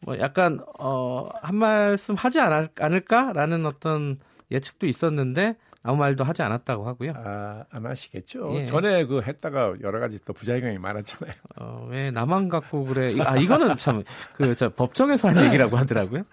뭐 0.01 0.17
약간 0.17 0.61
어, 0.79 1.29
한 1.43 1.55
말씀 1.57 2.15
하지 2.15 2.39
않을까라는 2.39 3.67
어떤 3.67 4.17
예측도 4.51 4.87
있었는데 4.87 5.55
아무 5.81 5.97
말도 5.97 6.23
하지 6.23 6.41
않았다고 6.41 6.85
하고요. 6.85 7.13
아, 7.15 7.63
안 7.71 7.85
하시겠죠. 7.85 8.51
예. 8.55 8.65
전에 8.65 9.05
그 9.05 9.21
했다가 9.21 9.75
여러 9.81 9.99
가지 9.99 10.17
또 10.25 10.33
부작용이 10.33 10.77
많았잖아요. 10.77 11.33
어, 11.57 11.87
왜 11.89 12.11
나만 12.11 12.49
갖고 12.49 12.85
그래? 12.85 13.15
아, 13.21 13.37
이거는 13.37 13.77
참, 13.77 14.03
그, 14.35 14.55
저, 14.55 14.69
법정에서 14.69 15.29
한 15.29 15.45
얘기라고 15.45 15.77
하더라고요. 15.77 16.23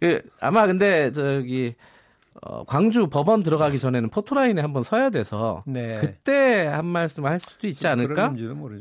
그, 0.00 0.22
아마 0.40 0.66
근데, 0.66 1.12
저기, 1.12 1.76
어, 2.42 2.64
광주 2.64 3.06
법원 3.08 3.42
들어가기 3.42 3.78
전에는 3.78 4.10
포토라인에 4.10 4.60
한번 4.60 4.82
서야 4.82 5.10
돼서 5.10 5.62
네. 5.66 5.94
그때 5.94 6.66
한 6.66 6.84
말씀 6.84 7.24
할 7.24 7.38
수도 7.38 7.66
있지 7.66 7.86
않을까? 7.86 8.34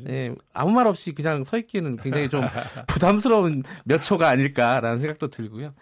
예, 0.09 0.35
아무 0.53 0.71
말 0.71 0.87
없이 0.87 1.13
그냥 1.13 1.43
서 1.43 1.57
있기는 1.57 1.95
굉장히 1.97 2.27
좀 2.27 2.41
부담스러운 2.87 3.63
몇 3.85 4.01
초가 4.01 4.27
아닐까라는 4.27 4.99
생각도 4.99 5.29
들고요. 5.29 5.73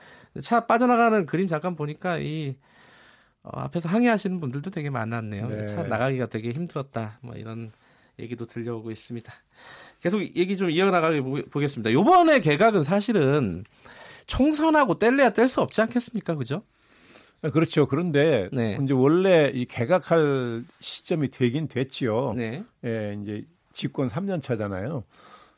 차 0.41 0.67
빠져나가는 0.67 1.25
그림 1.25 1.47
잠깐 1.47 1.75
보니까 1.75 2.19
이 2.19 2.55
어, 3.43 3.59
앞에서 3.61 3.89
항의하시는 3.89 4.39
분들도 4.39 4.71
되게 4.71 4.89
많았네요. 4.89 5.47
네. 5.49 5.65
차 5.65 5.83
나가기가 5.83 6.27
되게 6.27 6.51
힘들었다. 6.51 7.19
뭐 7.21 7.35
이런 7.35 7.71
얘기도 8.19 8.45
들려오고 8.45 8.91
있습니다. 8.91 9.33
계속 10.01 10.21
얘기 10.21 10.57
좀 10.57 10.69
이어나가게 10.69 11.21
보겠습니다. 11.21 11.91
요번에 11.91 12.39
개각은 12.39 12.83
사실은 12.83 13.63
총선하고 14.27 14.99
뗄래야 14.99 15.31
뗄 15.31 15.47
수 15.47 15.61
없지 15.61 15.81
않겠습니까? 15.81 16.35
그죠? 16.35 16.63
아, 17.41 17.49
그렇죠. 17.49 17.85
그런데 17.87 18.49
네. 18.53 18.77
이제 18.81 18.93
원래 18.93 19.51
이 19.53 19.65
개각할 19.65 20.63
시점이 20.79 21.29
되긴 21.29 21.67
됐지요. 21.67 22.33
네. 22.37 22.63
예, 22.85 23.17
이제 23.21 23.45
집권 23.73 24.07
3년 24.07 24.41
차잖아요. 24.41 25.03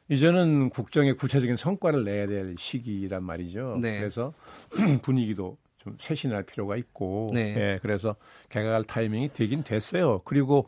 이제는 0.09 0.69
국정의 0.69 1.15
구체적인 1.15 1.57
성과를 1.57 2.03
내야 2.03 2.27
될 2.27 2.55
시기란 2.57 3.23
말이죠. 3.23 3.77
네. 3.81 3.99
그래서 3.99 4.33
분위기도 5.03 5.57
좀 5.85 5.95
쇄신할 5.99 6.43
필요가 6.43 6.75
있고, 6.75 7.29
네. 7.31 7.55
예, 7.55 7.79
그래서 7.81 8.15
개각할 8.49 8.83
타이밍이 8.83 9.29
되긴 9.29 9.63
됐어요. 9.63 10.19
그리고 10.25 10.67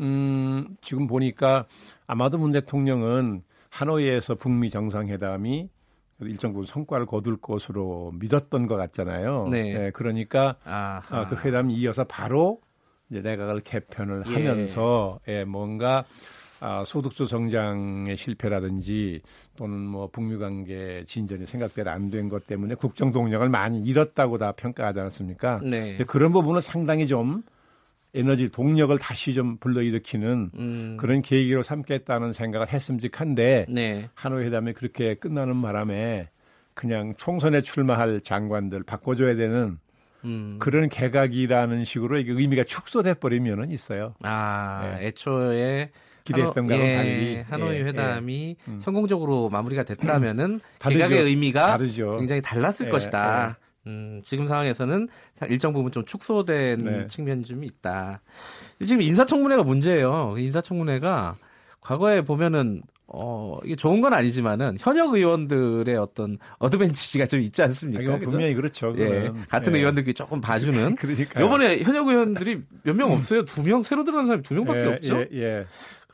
음, 0.00 0.76
지금 0.80 1.06
보니까 1.06 1.66
아마도 2.08 2.36
문 2.36 2.50
대통령은 2.50 3.42
하노이에서 3.70 4.34
북미 4.34 4.68
정상회담이 4.68 5.68
일정 6.22 6.52
부분 6.52 6.66
성과를 6.66 7.06
거둘 7.06 7.36
것으로 7.36 8.12
믿었던 8.14 8.66
것 8.66 8.76
같잖아요. 8.76 9.48
네. 9.50 9.72
네 9.72 9.90
그러니까 9.92 10.56
아, 10.64 11.00
그 11.28 11.36
회담이 11.36 11.74
이어서 11.74 12.04
바로 12.04 12.60
이제 13.10 13.20
내각을 13.20 13.60
개편을 13.60 14.24
예. 14.26 14.32
하면서 14.32 15.20
예, 15.28 15.44
뭔가 15.44 16.04
아, 16.60 16.84
소득주 16.86 17.26
성장의 17.26 18.16
실패라든지 18.16 19.20
또는 19.56 19.78
뭐 19.78 20.08
북미 20.08 20.36
관계 20.38 21.04
진전이 21.06 21.46
생각대로 21.46 21.90
안 21.90 22.10
된 22.10 22.28
것 22.28 22.46
때문에 22.46 22.74
국정 22.76 23.12
동력을 23.12 23.46
많이 23.48 23.82
잃었다고 23.82 24.38
다 24.38 24.52
평가하지 24.52 25.00
않았습니까? 25.00 25.60
네. 25.62 25.96
그런 26.06 26.32
부분은 26.32 26.60
상당히 26.60 27.06
좀 27.06 27.42
에너지 28.14 28.48
동력을 28.48 28.96
다시 28.98 29.34
좀 29.34 29.58
불러일으키는 29.58 30.50
음. 30.54 30.96
그런 30.98 31.20
계기로 31.20 31.62
삼겠다는 31.62 32.32
생각을 32.32 32.72
했음직한데 32.72 33.66
네. 33.68 34.08
하노이 34.14 34.44
회담이 34.44 34.72
그렇게 34.72 35.14
끝나는 35.14 35.60
바람에 35.60 36.30
그냥 36.72 37.12
총선에 37.18 37.60
출마할 37.60 38.20
장관들 38.22 38.84
바꿔줘야 38.84 39.34
되는 39.34 39.78
음. 40.24 40.56
그런 40.58 40.88
개각이라는 40.88 41.84
식으로 41.84 42.18
이게 42.18 42.32
의미가 42.32 42.64
축소돼 42.64 43.14
버리면은 43.14 43.70
있어요. 43.70 44.14
아 44.22 44.96
네. 44.98 45.08
애초에 45.08 45.90
기대했던 46.26 46.66
거랑 46.66 46.80
예, 46.80 46.96
달리 46.96 47.36
하노이 47.48 47.76
예, 47.76 47.82
회담이 47.82 48.56
예. 48.58 48.70
음. 48.70 48.80
성공적으로 48.80 49.48
마무리가 49.48 49.82
됐다면은 49.84 50.60
개각의 50.80 51.22
의미가 51.24 51.66
다르죠. 51.68 52.16
굉장히 52.18 52.42
달랐을 52.42 52.86
예, 52.86 52.90
것이다. 52.90 53.56
예. 53.60 53.66
음, 53.88 54.20
지금 54.24 54.48
상황에서는 54.48 55.08
일정 55.48 55.72
부분 55.72 55.92
좀 55.92 56.04
축소된 56.04 56.84
네. 56.84 57.04
측면이 57.04 57.44
좀 57.44 57.62
있다. 57.62 58.20
지금 58.84 59.00
인사청문회가 59.00 59.62
문제예요. 59.62 60.34
인사청문회가 60.38 61.36
과거에 61.80 62.22
보면은 62.22 62.82
어, 63.08 63.58
이게 63.64 63.76
좋은 63.76 64.00
건 64.00 64.12
아니지만은 64.12 64.76
현역 64.80 65.14
의원들의 65.14 65.96
어떤 65.96 66.38
어드밴티지가 66.58 67.26
좀 67.26 67.38
있지 67.40 67.62
않습니까? 67.62 68.14
아, 68.14 68.18
분명히 68.18 68.52
그렇죠. 68.54 68.92
예, 68.98 69.30
같은 69.48 69.72
예. 69.76 69.78
의원들끼리 69.78 70.12
조금 70.14 70.40
봐주는. 70.40 70.96
그러니까 70.98 71.40
이번에 71.40 71.82
현역 71.84 72.08
의원들이 72.08 72.62
몇 72.82 72.96
명 72.96 73.12
없어요. 73.12 73.44
두 73.44 73.62
명 73.62 73.84
새로 73.84 74.02
들어간 74.02 74.26
사람이 74.26 74.42
두 74.42 74.54
명밖에 74.54 74.80
예, 74.80 74.84
없죠. 74.86 75.20
예, 75.20 75.38
예. 75.40 75.66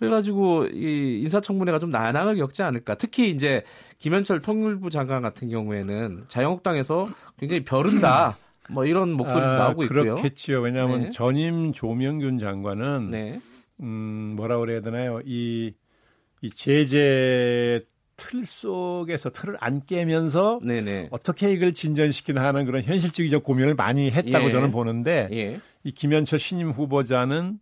그래가지고 0.03 0.66
이 0.66 1.20
인사청문회가 1.22 1.78
좀 1.78 1.90
난항을 1.90 2.36
겪지 2.36 2.62
않을까. 2.62 2.96
특히 2.96 3.30
이제 3.30 3.62
김현철 3.98 4.40
통일부 4.40 4.90
장관 4.90 5.22
같은 5.22 5.48
경우에는 5.48 6.24
자유한국당에서 6.28 7.09
굉장히 7.38 7.64
벼른다. 7.64 8.36
뭐 8.70 8.84
이런 8.84 9.12
목소리도 9.12 9.46
아, 9.46 9.59
나오고 9.59 9.84
있고요. 9.84 10.14
그렇겠죠. 10.14 10.61
왜냐하면 10.61 11.03
네. 11.03 11.11
전임 11.11 11.72
조명균 11.72 12.38
장관은 12.38 13.11
네. 13.11 13.40
음, 13.80 14.32
뭐라 14.36 14.59
그래야 14.59 14.80
되나요? 14.80 15.20
이, 15.24 15.72
이 16.40 16.50
제재 16.50 17.84
틀 18.16 18.46
속에서 18.46 19.30
틀을 19.30 19.57
안 19.61 19.84
깨면서 19.84 20.61
네네. 20.62 21.09
어떻게 21.11 21.53
이걸 21.53 21.74
진전시키나 21.74 22.42
하는 22.42 22.66
그런 22.66 22.82
현실적이적 22.82 23.42
고민을 23.42 23.74
많이 23.74 24.11
했다고 24.11 24.48
예. 24.48 24.53
저는 24.53 24.70
보는데 24.70 25.28
예. 25.32 25.61
이 25.84 25.90
김현철 25.90 26.38
신임 26.38 26.70
후보자는 26.70 27.59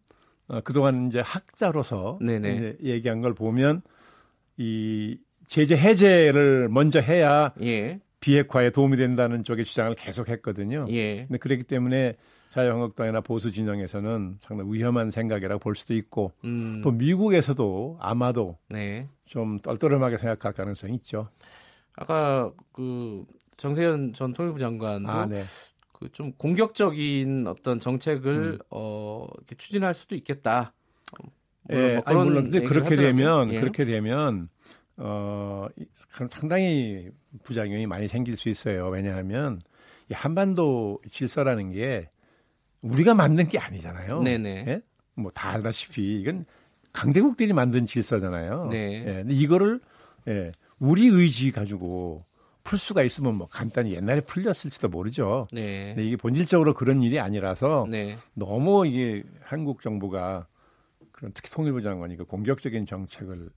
어, 0.50 0.60
그동안 0.62 1.06
이제 1.06 1.20
학자로서 1.20 2.18
이제 2.56 2.76
얘기한 2.82 3.20
걸 3.20 3.34
보면 3.34 3.82
이 4.56 5.18
제재 5.46 5.76
해제를 5.76 6.68
먼저 6.68 7.00
해야 7.00 7.52
예. 7.62 8.00
비핵화에 8.18 8.70
도움이 8.70 8.96
된다는 8.96 9.44
쪽의 9.44 9.64
주장을 9.64 9.94
계속했거든요. 9.94 10.86
예. 10.90 11.24
근데 11.26 11.38
그렇기 11.38 11.62
때문에 11.62 12.16
자유한국당이나 12.50 13.20
보수 13.20 13.52
진영에서는 13.52 14.38
상당히 14.40 14.72
위험한 14.72 15.12
생각이라고 15.12 15.60
볼 15.60 15.76
수도 15.76 15.94
있고 15.94 16.32
음. 16.44 16.80
또 16.82 16.90
미국에서도 16.90 17.98
아마도 18.00 18.58
네. 18.68 19.08
좀 19.24 19.60
떨떠름하게 19.60 20.18
생각할 20.18 20.52
가능성이 20.52 20.94
있죠. 20.96 21.28
아까 21.94 22.52
그 22.72 23.24
정세현 23.56 24.14
전 24.14 24.32
통일부 24.32 24.58
장관도 24.58 25.08
아, 25.08 25.26
네. 25.26 25.42
그 26.00 26.08
좀 26.12 26.32
공격적인 26.32 27.46
어떤 27.46 27.78
정책을 27.78 28.52
음. 28.52 28.58
어 28.70 29.26
추진할 29.58 29.94
수도 29.94 30.14
있겠다. 30.14 30.72
물론 31.68 31.90
예, 31.90 31.94
뭐 31.94 32.02
아니, 32.06 32.18
물론 32.18 32.44
근데 32.44 32.62
그렇게 32.62 32.96
되면 32.96 33.52
예. 33.52 33.60
그렇게 33.60 33.84
되면 33.84 34.48
어 34.96 35.68
상당히 36.30 37.10
부작용이 37.44 37.86
많이 37.86 38.08
생길 38.08 38.36
수 38.36 38.48
있어요. 38.48 38.88
왜냐하면 38.88 39.60
이 40.10 40.14
한반도 40.14 41.00
질서라는 41.10 41.72
게 41.72 42.08
우리가 42.82 43.14
만든 43.14 43.46
게 43.46 43.58
아니잖아요. 43.58 44.22
네네. 44.22 44.64
예? 44.68 44.82
뭐다 45.14 45.50
알다시피 45.50 46.18
이건 46.20 46.46
강대국들이 46.92 47.52
만든 47.52 47.84
질서잖아요. 47.84 48.68
네. 48.70 49.04
예, 49.06 49.12
근데 49.16 49.34
이거를 49.34 49.80
예, 50.28 50.50
우리 50.78 51.06
의지 51.08 51.52
가지고 51.52 52.24
풀 52.62 52.78
수가 52.78 53.02
있으면 53.02 53.34
뭐 53.34 53.48
간단히 53.48 53.94
옛날에 53.94 54.20
풀렸을지도 54.20 54.88
모르죠. 54.88 55.48
네. 55.52 55.94
근데 55.94 56.04
이게 56.04 56.16
본질적으로 56.16 56.74
그런 56.74 57.02
일이 57.02 57.18
아니라서 57.18 57.86
네. 57.88 58.16
너무 58.34 58.86
이게 58.86 59.24
한국 59.42 59.82
정부가 59.82 60.46
그런 61.12 61.32
특히 61.34 61.50
통일부 61.50 61.82
장관이 61.82 62.16
그 62.16 62.24
공격적인 62.24 62.86
정책을 62.86 63.50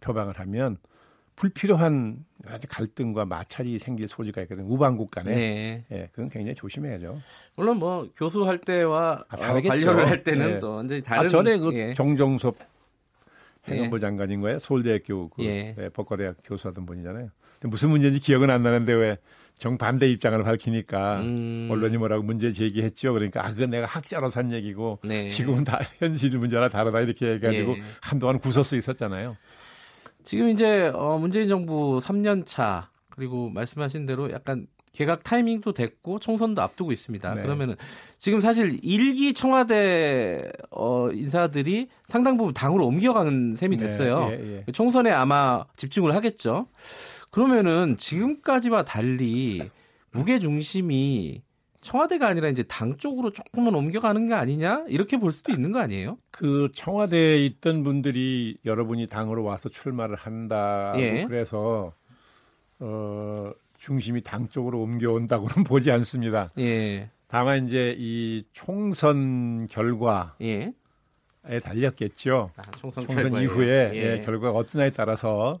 표방을 0.00 0.38
하면 0.38 0.78
불필요한 1.36 2.24
아주 2.46 2.66
갈등과 2.68 3.26
마찰이 3.26 3.78
생길 3.78 4.08
소지가 4.08 4.42
있거든요. 4.42 4.66
우방국 4.68 5.10
간에. 5.10 5.34
네. 5.34 5.84
예, 5.90 6.08
그건 6.12 6.30
굉장히 6.30 6.54
조심해야죠. 6.54 7.20
물론 7.56 7.78
뭐 7.78 8.08
교수할 8.16 8.58
때와 8.58 9.24
아, 9.28 9.36
어, 9.36 9.60
관료를 9.60 10.08
할 10.08 10.22
때는 10.22 10.54
예. 10.54 10.58
또 10.58 10.76
완전히 10.76 11.02
다른. 11.02 11.26
아, 11.26 11.28
전에 11.28 11.58
그 11.58 11.74
예. 11.74 11.94
행안부 13.68 13.96
예. 13.96 14.00
장관인 14.00 14.40
거예요. 14.40 14.58
서울대학교 14.58 15.28
그 15.28 15.44
예. 15.44 15.74
네, 15.76 15.88
법과대학 15.90 16.36
교수하던 16.44 16.86
분이잖아요. 16.86 17.28
무슨 17.62 17.90
문제인지 17.90 18.20
기억은 18.20 18.50
안 18.50 18.62
나는데 18.62 18.92
왜 18.92 19.18
정반대 19.58 20.08
입장을 20.10 20.42
밝히니까 20.42 21.20
음. 21.20 21.68
언론이 21.70 21.96
뭐라고 21.96 22.22
문제 22.22 22.52
제기했죠. 22.52 23.12
그러니까 23.14 23.46
아 23.46 23.52
그건 23.52 23.70
내가 23.70 23.86
학자로서 23.86 24.40
한 24.40 24.52
얘기고 24.52 24.98
네. 25.02 25.30
지금은 25.30 25.64
다 25.64 25.80
현실 25.98 26.36
문제나 26.38 26.68
다르다 26.68 27.00
이렇게 27.00 27.32
해가지고 27.34 27.72
예. 27.72 27.82
한동안 28.02 28.38
구설 28.38 28.64
수 28.64 28.76
있었잖아요. 28.76 29.36
지금 30.24 30.50
이제 30.50 30.90
어 30.94 31.16
문재인 31.18 31.48
정부 31.48 32.00
3년 32.02 32.44
차 32.46 32.90
그리고 33.10 33.48
말씀하신 33.48 34.04
대로 34.04 34.30
약간 34.30 34.66
개각 34.92 35.24
타이밍도 35.24 35.72
됐고 35.72 36.18
총선도 36.18 36.60
앞두고 36.62 36.90
있습니다. 36.90 37.34
네. 37.34 37.42
그러면은 37.42 37.76
지금 38.18 38.40
사실 38.40 38.78
일기 38.82 39.34
청와대 39.34 40.50
어 40.70 41.10
인사들이 41.12 41.88
상당 42.06 42.36
부분 42.36 42.52
당으로 42.52 42.86
옮겨가는 42.86 43.56
셈이 43.56 43.76
네. 43.76 43.86
됐어요. 43.86 44.28
네. 44.28 44.40
예, 44.40 44.64
예. 44.66 44.72
총선에 44.72 45.10
아마 45.10 45.64
집중을 45.76 46.14
하겠죠. 46.14 46.66
그러면은 47.36 47.98
지금까지와 47.98 48.86
달리 48.86 49.70
무게 50.10 50.38
중심이 50.38 51.42
청와대가 51.82 52.28
아니라 52.28 52.48
이제 52.48 52.62
당 52.62 52.96
쪽으로 52.96 53.30
조금은 53.30 53.74
옮겨가는 53.74 54.28
게 54.28 54.32
아니냐 54.32 54.86
이렇게 54.88 55.18
볼 55.18 55.32
수도 55.32 55.52
있는 55.52 55.70
거 55.70 55.78
아니에요? 55.78 56.16
그 56.30 56.70
청와대에 56.74 57.44
있던 57.44 57.82
분들이 57.82 58.56
여러분이 58.64 59.06
당으로 59.08 59.44
와서 59.44 59.68
출마를 59.68 60.16
한다. 60.16 60.94
예. 60.96 61.26
그래서 61.26 61.92
어 62.78 63.52
중심이 63.76 64.22
당 64.22 64.48
쪽으로 64.48 64.80
옮겨온다고는 64.80 65.64
보지 65.68 65.90
않습니다. 65.90 66.48
예. 66.58 67.10
다만 67.28 67.66
이제 67.66 67.94
이 67.98 68.44
총선 68.54 69.66
결과에 69.66 70.30
예. 70.40 71.58
달렸겠죠. 71.62 72.50
아, 72.56 72.62
총선, 72.78 73.04
총선 73.04 73.42
이후에 73.42 73.90
예. 73.92 74.12
예, 74.14 74.20
결과가 74.22 74.56
어떠냐에 74.56 74.88
따라서 74.88 75.60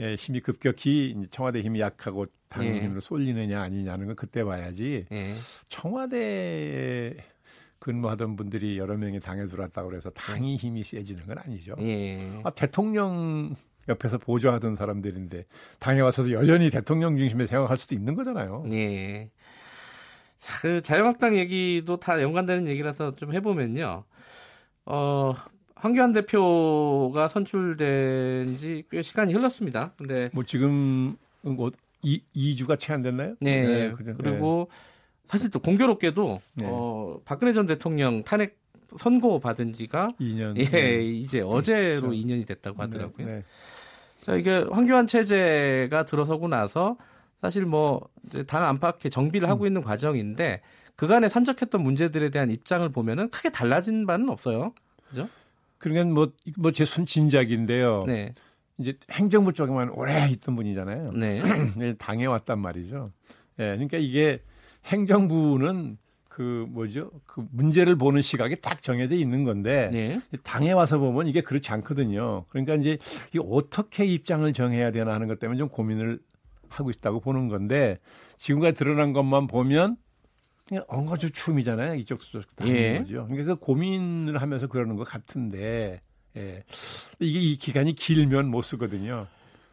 예, 0.00 0.14
힘이 0.14 0.40
급격히 0.40 1.14
청와대 1.30 1.60
힘이 1.60 1.80
약하고 1.80 2.26
당 2.48 2.64
예. 2.64 2.72
힘으로 2.72 3.00
쏠리느냐 3.00 3.60
아니냐는 3.60 4.06
건 4.06 4.16
그때 4.16 4.44
봐야지. 4.44 5.06
예. 5.12 5.34
청와대 5.68 7.16
근무하던 7.78 8.36
분들이 8.36 8.78
여러 8.78 8.96
명이 8.96 9.20
당에 9.20 9.46
들어왔다고 9.46 9.88
그래서 9.88 10.10
당이 10.10 10.56
힘이 10.56 10.84
세지는 10.84 11.26
건 11.26 11.38
아니죠. 11.38 11.74
예. 11.80 12.40
아, 12.44 12.50
대통령 12.50 13.54
옆에서 13.88 14.18
보조하던 14.18 14.76
사람들인데 14.76 15.44
당에 15.80 16.00
와서도 16.00 16.30
여전히 16.32 16.70
대통령 16.70 17.16
중심에 17.16 17.46
생각할 17.46 17.76
수도 17.76 17.94
있는 17.94 18.14
거잖아요. 18.14 18.64
예. 18.70 19.30
자, 20.38 20.60
그 20.60 20.80
자유한국당 20.80 21.36
얘기도 21.36 21.98
다 21.98 22.20
연관되는 22.20 22.68
얘기라서 22.68 23.14
좀 23.14 23.32
해보면요. 23.34 24.04
어, 24.86 25.34
황교안 25.82 26.12
대표가 26.12 27.26
선출된 27.28 28.56
지 28.56 28.84
꽤 28.90 29.02
시간이 29.02 29.32
흘렀습니다. 29.34 29.92
근데 29.98 30.30
뭐 30.32 30.44
지금 30.44 31.16
뭐 31.42 31.70
2, 32.02 32.22
2주가 32.36 32.78
채 32.78 32.92
안 32.92 33.02
됐나요? 33.02 33.34
네. 33.40 33.66
네 33.66 33.92
그리고 34.16 34.68
네. 34.70 34.76
사실 35.26 35.50
또 35.50 35.58
공교롭게도 35.58 36.40
네. 36.54 36.66
어, 36.68 37.18
박근혜 37.24 37.52
전 37.52 37.66
대통령 37.66 38.22
탄핵 38.22 38.58
선고 38.96 39.40
받은 39.40 39.72
지가 39.72 40.08
2년. 40.20 40.56
예, 40.58 40.70
네. 40.70 41.04
이제 41.04 41.40
어제로 41.40 42.02
그렇죠. 42.02 42.16
2년이 42.16 42.46
됐다고 42.46 42.80
하더라고요. 42.82 43.26
네. 43.26 43.44
자, 44.20 44.36
이게 44.36 44.64
황교안 44.70 45.06
체제가 45.08 46.04
들어서고 46.04 46.46
나서 46.48 46.96
사실 47.40 47.66
뭐 47.66 48.08
당 48.46 48.64
안팎에 48.64 49.08
정비를 49.08 49.48
하고 49.48 49.64
음. 49.64 49.66
있는 49.66 49.82
과정인데 49.82 50.60
그간에 50.94 51.28
산적했던 51.28 51.82
문제들에 51.82 52.30
대한 52.30 52.50
입장을 52.50 52.88
보면은 52.90 53.30
크게 53.30 53.50
달라진 53.50 54.06
바는 54.06 54.28
없어요. 54.28 54.72
그죠? 55.08 55.28
그러니까 55.82 56.14
뭐, 56.14 56.32
뭐 56.56 56.70
제 56.70 56.84
순진작인데요. 56.84 58.04
네. 58.06 58.34
이제 58.78 58.96
행정부 59.10 59.52
쪽에만 59.52 59.90
오래 59.90 60.28
있던 60.30 60.56
분이잖아요. 60.56 61.12
네. 61.12 61.42
당해 61.98 62.26
왔단 62.26 62.58
말이죠. 62.58 63.10
예. 63.58 63.64
그러니까 63.64 63.98
이게 63.98 64.40
행정부는 64.86 65.98
그 66.28 66.66
뭐죠? 66.70 67.10
그 67.26 67.44
문제를 67.50 67.96
보는 67.96 68.22
시각이 68.22 68.60
딱 68.62 68.80
정해져 68.80 69.14
있는 69.16 69.44
건데 69.44 69.90
네. 69.92 70.20
당해 70.42 70.72
와서 70.72 70.98
보면 70.98 71.26
이게 71.26 71.42
그렇지 71.42 71.70
않거든요. 71.72 72.46
그러니까 72.48 72.74
이제 72.74 72.96
이 73.34 73.40
어떻게 73.44 74.06
입장을 74.06 74.50
정해야 74.54 74.90
되나 74.92 75.12
하는 75.12 75.28
것 75.28 75.38
때문에 75.38 75.58
좀 75.58 75.68
고민을 75.68 76.20
하고 76.68 76.90
있다고 76.90 77.20
보는 77.20 77.48
건데 77.48 77.98
지금까지 78.38 78.78
드러난 78.78 79.12
것만 79.12 79.46
보면 79.46 79.96
그냥 80.66 80.84
엉거주춤이잖아요. 80.88 81.94
이쪽 81.96 82.20
저쪽 82.20 82.54
다 82.56 82.66
예. 82.68 82.98
거죠. 82.98 83.26
그러니까 83.26 83.54
그 83.54 83.60
고민을 83.60 84.40
하면서 84.40 84.66
그러는 84.66 84.96
것 84.96 85.04
같은데 85.04 86.00
예. 86.36 86.64
이게 87.18 87.40
이 87.40 87.56
기간이 87.56 87.94
길면 87.94 88.48
못 88.48 88.62
쓰거든요. 88.62 89.26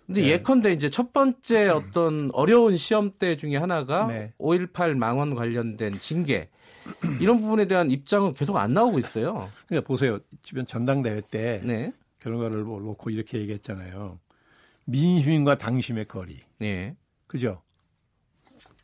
근데 0.10 0.22
네. 0.22 0.30
예컨대 0.30 0.74
이제 0.74 0.90
첫 0.90 1.14
번째 1.14 1.70
어떤 1.70 2.32
어려운 2.34 2.78
시험대 2.78 3.36
중에 3.36 3.58
하나가 3.58 4.08
네. 4.08 4.34
5.18 4.40 4.96
망원 4.96 5.36
관련된 5.36 6.00
징계 6.00 6.50
이런 7.22 7.40
부분에 7.40 7.68
대한 7.68 7.92
입장은 7.92 8.34
계속 8.34 8.58
안 8.58 8.74
나오고 8.74 8.98
있어요. 8.98 9.52
그러니까 9.68 9.88
보세요. 9.88 10.18
주변 10.42 10.66
전당대회 10.66 11.22
때 11.30 11.62
네. 11.64 11.94
결과를 12.20 12.64
놓고 12.64 13.12
이렇게 13.12 13.38
얘기했잖아요. 13.38 14.20
민심과 14.86 15.60
당심의 15.60 16.06
거리. 16.06 16.40
네. 16.58 16.96
그죠? 17.28 17.62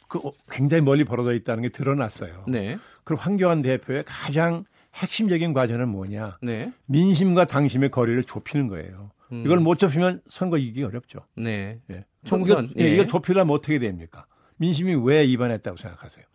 그 0.08 0.20
어, 0.20 0.34
굉장히 0.50 0.82
멀리 0.82 1.04
벌어져 1.04 1.34
있다는 1.34 1.64
게 1.64 1.70
드러났어요. 1.70 2.46
네. 2.48 2.78
그럼 3.04 3.20
황교안 3.20 3.62
대표의 3.62 4.04
가장 4.06 4.66
핵심적인 4.94 5.54
과제는 5.54 5.90
뭐냐? 5.90 6.38
네. 6.42 6.72
민심과 6.86 7.46
당심의 7.46 7.90
거리를 7.90 8.24
좁히는 8.24 8.68
거예요. 8.68 9.12
음. 9.32 9.44
이걸 9.46 9.60
못 9.60 9.78
좁히면 9.78 10.22
선거 10.30 10.58
이기기 10.58 10.84
어렵죠. 10.84 11.20
네. 11.36 11.80
예. 11.92 12.06
총선. 12.24 12.66
이거, 12.66 12.82
예. 12.82 12.94
이거 12.94 13.06
좁히려면 13.06 13.54
어떻게 13.54 13.80
됩니까? 13.80 14.26
민심이 14.58 14.96
왜 14.96 15.26
위반했다고 15.28 15.78
생각하세요? 15.78 16.26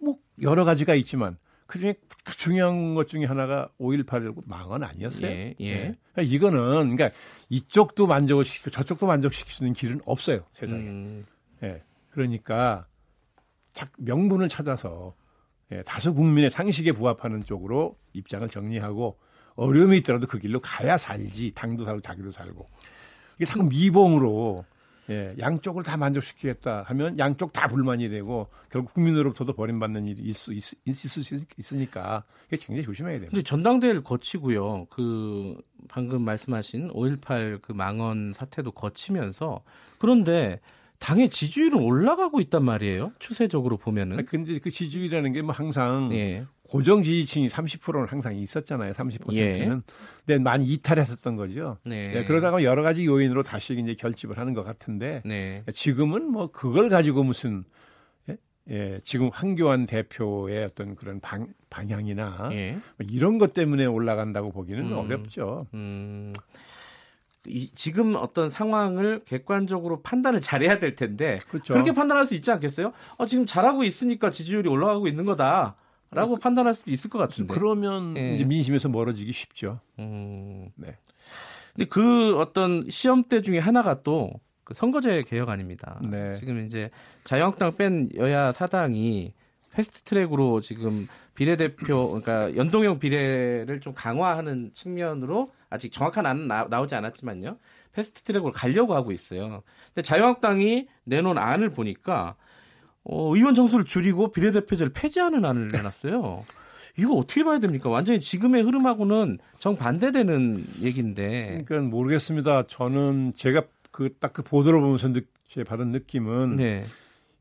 뭐 0.00 0.16
여러 0.42 0.64
가지가 0.64 0.94
있지만 0.94 1.38
그중에 1.66 1.94
중요한 2.36 2.94
것 2.94 3.08
중에 3.08 3.24
하나가 3.24 3.68
5.18 3.80 4.34
망언 4.46 4.82
아니었어요? 4.82 5.30
예. 5.30 5.54
예. 5.60 5.66
예. 5.66 5.96
그러니까 6.12 6.34
이거는 6.34 6.96
그러니까 6.96 7.10
이쪽도 7.48 8.06
만족을 8.06 8.44
시키고 8.44 8.70
저쪽도 8.70 9.06
만족시킬 9.06 9.52
수 9.52 9.62
있는 9.62 9.74
길은 9.74 10.00
없어요 10.04 10.44
세상에. 10.54 10.80
음. 10.80 11.26
예. 11.62 11.82
그러니까 12.16 12.86
명분을 13.98 14.48
찾아서 14.48 15.14
예, 15.70 15.82
다수 15.82 16.14
국민의 16.14 16.48
상식에 16.48 16.90
부합하는 16.92 17.44
쪽으로 17.44 17.98
입장을 18.14 18.48
정리하고 18.48 19.18
어려움이 19.56 19.98
있더라도 19.98 20.26
그 20.26 20.38
길로 20.38 20.60
가야 20.60 20.96
살지 20.96 21.52
당도 21.54 21.84
살고 21.84 22.00
자기도 22.00 22.30
살고 22.30 22.70
이게 23.36 23.44
자꾸 23.44 23.64
미봉으로 23.64 24.64
예, 25.10 25.34
양쪽을 25.38 25.82
다 25.82 25.98
만족시키겠다 25.98 26.84
하면 26.86 27.18
양쪽 27.18 27.52
다 27.52 27.66
불만이 27.66 28.08
되고 28.08 28.48
결국 28.70 28.94
국민으로부터도 28.94 29.52
버림받는 29.52 30.06
일이 30.06 30.22
있을 30.22 30.58
수, 30.60 30.74
있, 30.74 30.78
있을 30.86 31.22
수 31.22 31.44
있으니까 31.58 32.24
이게 32.46 32.56
굉장히 32.56 32.86
조심해야 32.86 33.18
돼요. 33.18 33.28
근데 33.30 33.42
전당대회를 33.42 34.02
거치고요. 34.02 34.86
그 34.88 35.60
방금 35.88 36.22
말씀하신 36.22 36.88
5.18 36.92 37.60
그 37.60 37.72
망언 37.72 38.32
사태도 38.34 38.72
거치면서 38.72 39.62
그런데 39.98 40.60
당의 40.98 41.28
지지율은 41.30 41.78
올라가고 41.78 42.40
있단 42.40 42.64
말이에요. 42.64 43.12
추세적으로 43.18 43.76
보면은. 43.76 44.24
근데 44.26 44.58
그 44.58 44.70
지지율이라는 44.70 45.32
게 45.32 45.42
뭐 45.42 45.52
항상 45.52 46.10
예. 46.12 46.44
고정 46.62 47.02
지지층이 47.02 47.48
30%는 47.48 48.06
항상 48.08 48.34
있었잖아요. 48.36 48.92
30%는. 48.92 49.34
예. 49.36 49.58
근데 50.26 50.38
많이 50.42 50.66
이탈했었던 50.66 51.36
거죠. 51.36 51.78
네. 51.84 52.12
네. 52.12 52.24
그러다가 52.24 52.62
여러 52.64 52.82
가지 52.82 53.04
요인으로 53.04 53.42
다시 53.42 53.74
이제 53.74 53.94
결집을 53.94 54.38
하는 54.38 54.52
것 54.54 54.64
같은데 54.64 55.22
네. 55.24 55.62
지금은 55.72 56.30
뭐 56.32 56.50
그걸 56.50 56.88
가지고 56.88 57.22
무슨 57.22 57.62
예? 58.28 58.36
예, 58.70 59.00
지금 59.04 59.30
황교안 59.32 59.84
대표의 59.84 60.64
어떤 60.64 60.96
그런 60.96 61.20
방, 61.20 61.46
방향이나 61.70 62.48
예. 62.52 62.72
뭐 62.96 63.06
이런 63.08 63.38
것 63.38 63.52
때문에 63.52 63.84
올라간다고 63.86 64.50
보기는 64.50 64.86
음, 64.90 64.92
어렵죠. 64.98 65.66
음. 65.74 66.32
이, 67.48 67.70
지금 67.74 68.14
어떤 68.16 68.48
상황을 68.48 69.22
객관적으로 69.24 70.02
판단을 70.02 70.40
잘해야 70.40 70.78
될 70.78 70.94
텐데 70.94 71.38
그렇죠. 71.48 71.72
그렇게 71.74 71.92
판단할 71.92 72.26
수 72.26 72.34
있지 72.34 72.50
않겠어요? 72.50 72.92
어, 73.16 73.26
지금 73.26 73.46
잘하고 73.46 73.84
있으니까 73.84 74.30
지지율이 74.30 74.68
올라가고 74.70 75.08
있는 75.08 75.24
거다. 75.24 75.76
라고 76.12 76.36
판단할 76.36 76.74
수도 76.74 76.92
있을 76.92 77.10
것 77.10 77.18
같은데. 77.18 77.52
그러면 77.52 78.16
예. 78.16 78.36
이제 78.36 78.44
민심에서 78.44 78.88
멀어지기 78.88 79.32
쉽죠. 79.32 79.80
음. 79.98 80.70
네. 80.76 80.96
근데 81.74 81.88
그 81.88 82.38
어떤 82.38 82.88
시험대 82.88 83.42
중에 83.42 83.58
하나가 83.58 84.02
또 84.02 84.40
그 84.66 84.74
선거제 84.74 85.22
개혁안입니다. 85.22 86.00
네. 86.10 86.32
지금 86.34 86.66
이제 86.66 86.90
자유한국당 87.22 87.76
뺀 87.76 88.08
여야 88.16 88.50
사당이 88.50 89.32
패스트 89.70 90.02
트랙으로 90.02 90.60
지금 90.60 91.06
비례대표 91.36 92.08
그러니까 92.08 92.56
연동형 92.56 92.98
비례를 92.98 93.78
좀 93.80 93.94
강화하는 93.94 94.72
측면으로 94.74 95.52
아직 95.70 95.92
정확한 95.92 96.26
안은 96.26 96.48
나, 96.48 96.80
오지 96.80 96.94
않았지만요. 96.94 97.58
패스트 97.92 98.22
트랙으로 98.22 98.52
가려고 98.52 98.94
하고 98.94 99.12
있어요. 99.12 99.62
근데 99.88 100.02
자유한국당이 100.02 100.86
내놓은 101.04 101.38
안을 101.38 101.70
보니까 101.70 102.36
어, 103.04 103.34
의원 103.34 103.54
정수를 103.54 103.84
줄이고 103.84 104.32
비례대표제를 104.32 104.92
폐지하는 104.92 105.44
안을 105.44 105.68
내놨어요. 105.68 106.44
이거 106.98 107.14
어떻게 107.14 107.44
봐야 107.44 107.58
됩니까? 107.58 107.88
완전히 107.88 108.20
지금의 108.20 108.62
흐름하고는 108.62 109.38
정반대되는 109.58 110.64
얘기인데. 110.82 111.62
그러니까 111.66 111.90
모르겠습니다. 111.90 112.66
저는 112.68 113.34
제가 113.34 113.62
그 113.90 114.14
딱그 114.18 114.42
그 114.42 114.48
보도를 114.48 114.80
보면서 114.80 115.12
느, 115.12 115.20
받은 115.64 115.90
느낌은 115.90 116.56
네. 116.56 116.84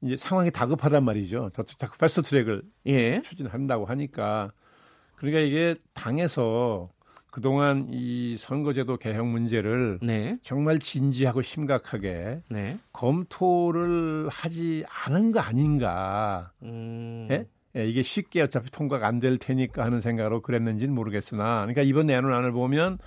이제 0.01 0.17
상황이 0.17 0.51
다급하단 0.51 1.03
말이죠. 1.03 1.51
자꾸 1.77 1.97
패스트 1.97 2.21
트랙을 2.21 2.63
예. 2.87 3.21
추진한다고 3.21 3.85
하니까 3.85 4.51
그러니까 5.15 5.39
이게 5.41 5.75
당에서 5.93 6.89
그동안 7.35 7.87
이 7.91 8.37
선거제도 8.37 8.95
개혁 8.95 9.27
문제를 9.27 9.99
네. 10.01 10.37
정말 10.41 10.79
진지하고 10.79 11.41
심각하게 11.41 12.39
네. 12.47 12.77
검토를 12.93 14.29
하지 14.31 14.85
않은 15.05 15.33
거 15.33 15.41
아닌가. 15.41 16.53
음. 16.63 17.27
예? 17.29 17.45
예, 17.75 17.85
이게 17.85 18.03
쉽게 18.03 18.41
어차피 18.43 18.71
통과가 18.71 19.05
안 19.05 19.19
될 19.19 19.37
테니까 19.37 19.83
하는 19.83 19.99
생각으로 19.99 20.41
그랬는지는 20.41 20.95
모르겠으나 20.95 21.57
그러니까 21.63 21.81
이번 21.81 22.05
내놓안을 22.07 22.53
보면 22.53 22.99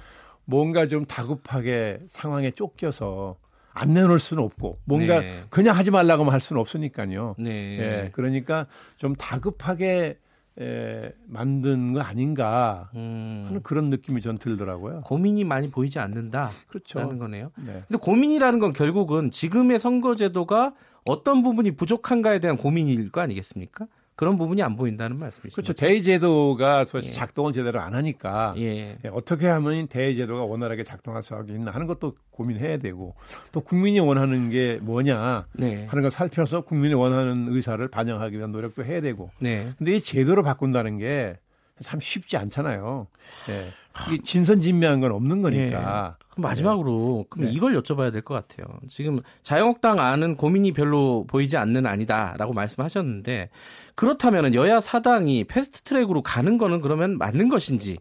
뭔가 0.45 0.87
좀 0.87 1.07
다급하게 1.07 2.01
상황에 2.11 2.51
쫓겨서 2.51 3.39
안 3.73 3.95
내놓을 3.95 4.19
수는 4.19 4.43
없고 4.43 4.77
뭔가 4.85 5.21
네. 5.21 5.41
그냥 5.49 5.75
하지 5.75 5.91
말라고 5.91 6.25
할 6.25 6.39
수는 6.39 6.61
없으니까요. 6.61 7.35
네. 7.39 7.79
예, 7.79 8.11
그러니까 8.13 8.67
좀 8.99 9.15
다급하게 9.17 10.19
에, 10.61 11.13
만든 11.27 11.93
거 11.93 12.01
아닌가 12.01 12.91
음. 12.95 13.45
하는 13.47 13.63
그런 13.63 13.91
느낌이 13.91 14.21
전 14.21 14.39
들더라고요. 14.39 15.03
고민이 15.03 15.45
많이 15.45 15.71
보이지 15.71 15.99
않는다. 16.01 16.51
그렇죠. 16.69 16.99
라는 16.99 17.19
거네요. 17.19 17.51
네. 17.57 17.85
근데 17.87 17.99
고민이라는 17.99 18.59
건 18.59 18.73
결국은 18.73 19.31
지금의 19.31 19.79
선거제도가 19.79 20.75
어떤 21.05 21.43
부분이 21.43 21.77
부족한가에 21.77 22.41
대한 22.41 22.57
고민일 22.57 23.11
거 23.11 23.21
아니겠습니까? 23.21 23.87
그런 24.19 24.37
부분이 24.37 24.61
안 24.65 24.75
보인다는 24.75 25.17
말씀이시죠. 25.17 25.55
그렇죠. 25.55 25.73
대의 25.75 26.03
제도가 26.03 26.85
예. 26.97 27.01
작동을 27.13 27.53
제대로 27.53 27.79
안 27.79 27.95
하니까 27.95 28.53
예. 28.57 28.99
예. 29.05 29.09
어떻게 29.13 29.47
하면 29.47 29.87
대의 29.87 30.17
제도가 30.17 30.43
원활하게 30.43 30.83
작동할 30.83 31.23
수 31.23 31.41
있나 31.49 31.71
하는 31.71 31.87
것도 31.87 32.17
고민해야 32.33 32.79
되고 32.79 33.15
또 33.53 33.61
국민이 33.61 34.01
원하는 34.01 34.51
게 34.51 34.81
뭐냐 34.83 35.47
네. 35.53 35.87
하는 35.87 36.03
걸 36.03 36.11
살펴서 36.11 36.63
국민이 36.63 36.95
원하는 36.95 37.47
의사를 37.49 37.87
반영하기 37.87 38.37
위한 38.37 38.51
노력도 38.51 38.85
해야 38.85 39.01
되고. 39.01 39.31
네. 39.39 39.73
근데 39.79 39.95
이 39.95 40.01
제도를 40.01 40.43
바꾼다는 40.43 40.99
게 40.99 41.37
참 41.83 42.01
쉽지 42.01 42.37
않잖아요. 42.37 43.07
예. 43.51 43.69
이게 44.07 44.23
진선진미한 44.23 45.01
건 45.01 45.13
없는 45.13 45.43
거니까. 45.43 46.17
예. 46.21 46.25
그럼 46.31 46.43
마지막으로 46.43 47.27
그럼 47.29 47.47
네. 47.49 47.53
이걸 47.53 47.75
여쭤봐야 47.81 48.13
될 48.13 48.23
것 48.23 48.35
같아요. 48.35 48.67
지금 48.89 49.21
자유한국당 49.43 49.99
안은 49.99 50.37
고민이 50.37 50.73
별로 50.73 51.25
보이지 51.29 51.57
않는 51.57 51.85
아니다라고 51.87 52.53
말씀하셨는데 52.53 53.51
그렇다면 53.97 54.55
여야 54.55 54.81
사당이 54.81 55.45
패스트트랙으로 55.45 56.23
가는 56.23 56.57
거는 56.59 56.81
그러면 56.81 57.19
맞는 57.19 57.49
것인지 57.49 57.99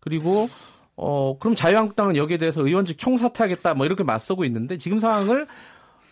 그리고 0.00 0.46
어 0.96 1.36
그럼 1.38 1.54
자유한국당은 1.54 2.16
여기에 2.16 2.38
대해서 2.38 2.64
의원직 2.64 2.98
총사퇴하겠다 2.98 3.74
뭐 3.74 3.84
이렇게 3.84 4.02
맞서고 4.04 4.44
있는데 4.44 4.78
지금 4.78 4.98
상황을 4.98 5.46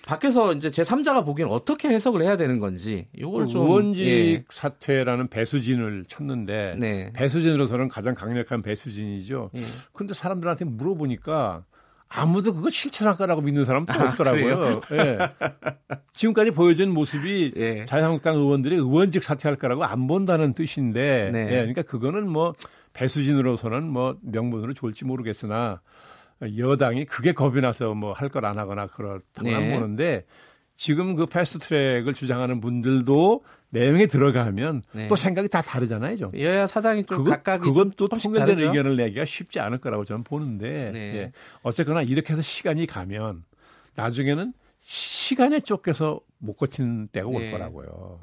밖에서 0.07 0.53
이제 0.53 0.71
제 0.71 0.83
3자가 0.83 1.25
보기엔 1.25 1.49
어떻게 1.49 1.89
해석을 1.89 2.23
해야 2.23 2.37
되는 2.37 2.59
건지 2.59 3.07
이걸 3.17 3.47
좀 3.47 3.67
의원직 3.67 4.07
예. 4.07 4.45
사퇴라는 4.49 5.29
배수진을 5.29 6.05
쳤는데 6.09 6.77
네. 6.79 7.13
배수진으로서는 7.15 7.89
가장 7.89 8.15
강력한 8.15 8.63
배수진이죠. 8.63 9.51
예. 9.55 9.61
근데 9.93 10.15
사람들한테 10.15 10.65
물어보니까 10.65 11.65
아무도 12.15 12.53
그거 12.53 12.69
실천할 12.69 13.17
거라고 13.17 13.41
믿는 13.41 13.65
사람도 13.65 13.93
아, 13.93 14.05
없더라고요. 14.09 14.83
예. 14.93 15.19
지금까지 16.13 16.51
보여준 16.51 16.91
모습이 16.93 17.53
예. 17.57 17.85
자유한국당 17.87 18.37
의원들이 18.37 18.77
의원직 18.77 19.23
사퇴할 19.23 19.57
거라고 19.57 19.85
안 19.85 20.07
본다는 20.07 20.53
뜻인데, 20.53 21.31
네. 21.33 21.47
예. 21.47 21.57
그러니까 21.57 21.81
그거는 21.83 22.29
뭐 22.29 22.55
배수진으로서는 22.93 23.85
뭐 23.85 24.17
명분으로 24.21 24.75
좋을지 24.75 25.07
모르겠으나 25.07 25.81
여당이 26.59 27.05
그게 27.07 27.33
겁이 27.33 27.61
나서 27.61 27.95
뭐 27.95 28.13
할 28.13 28.29
걸 28.29 28.45
안 28.45 28.59
하거나 28.59 28.87
그렇다고 28.87 29.43
네. 29.49 29.55
안 29.55 29.71
보는데 29.79 30.25
지금 30.77 31.15
그 31.15 31.27
패스트트랙을 31.27 32.15
주장하는 32.15 32.61
분들도 32.61 33.45
내용에 33.71 34.07
들어가면 34.07 34.83
네. 34.93 35.09
또 35.09 35.17
생각이 35.17 35.49
다 35.49 35.63
다르잖아요, 35.63 36.17
좀. 36.17 36.31
여야 36.39 36.67
사당이 36.67 37.05
좀 37.07 37.19
그거, 37.19 37.31
각각이 37.31 37.61
그건 37.63 37.93
또 37.97 38.09
통일된 38.09 38.41
다르죠? 38.47 38.65
의견을 38.65 38.97
내기가 38.97 39.25
쉽지 39.25 39.61
않을 39.61 39.79
거라고 39.79 40.05
저는 40.05 40.25
보는데 40.25 40.91
네. 40.93 40.99
예. 41.17 41.33
어쨌거나 41.63 42.03
이렇게 42.03 42.33
해서 42.33 42.43
시간이 42.43 42.87
가면 42.87 43.45
나중에는 43.95 44.53
시간에 44.81 45.61
쫓겨서 45.61 46.21
못 46.39 46.57
고친 46.57 47.09
때가 47.09 47.29
올 47.29 47.41
네. 47.41 47.51
거라고요. 47.53 48.21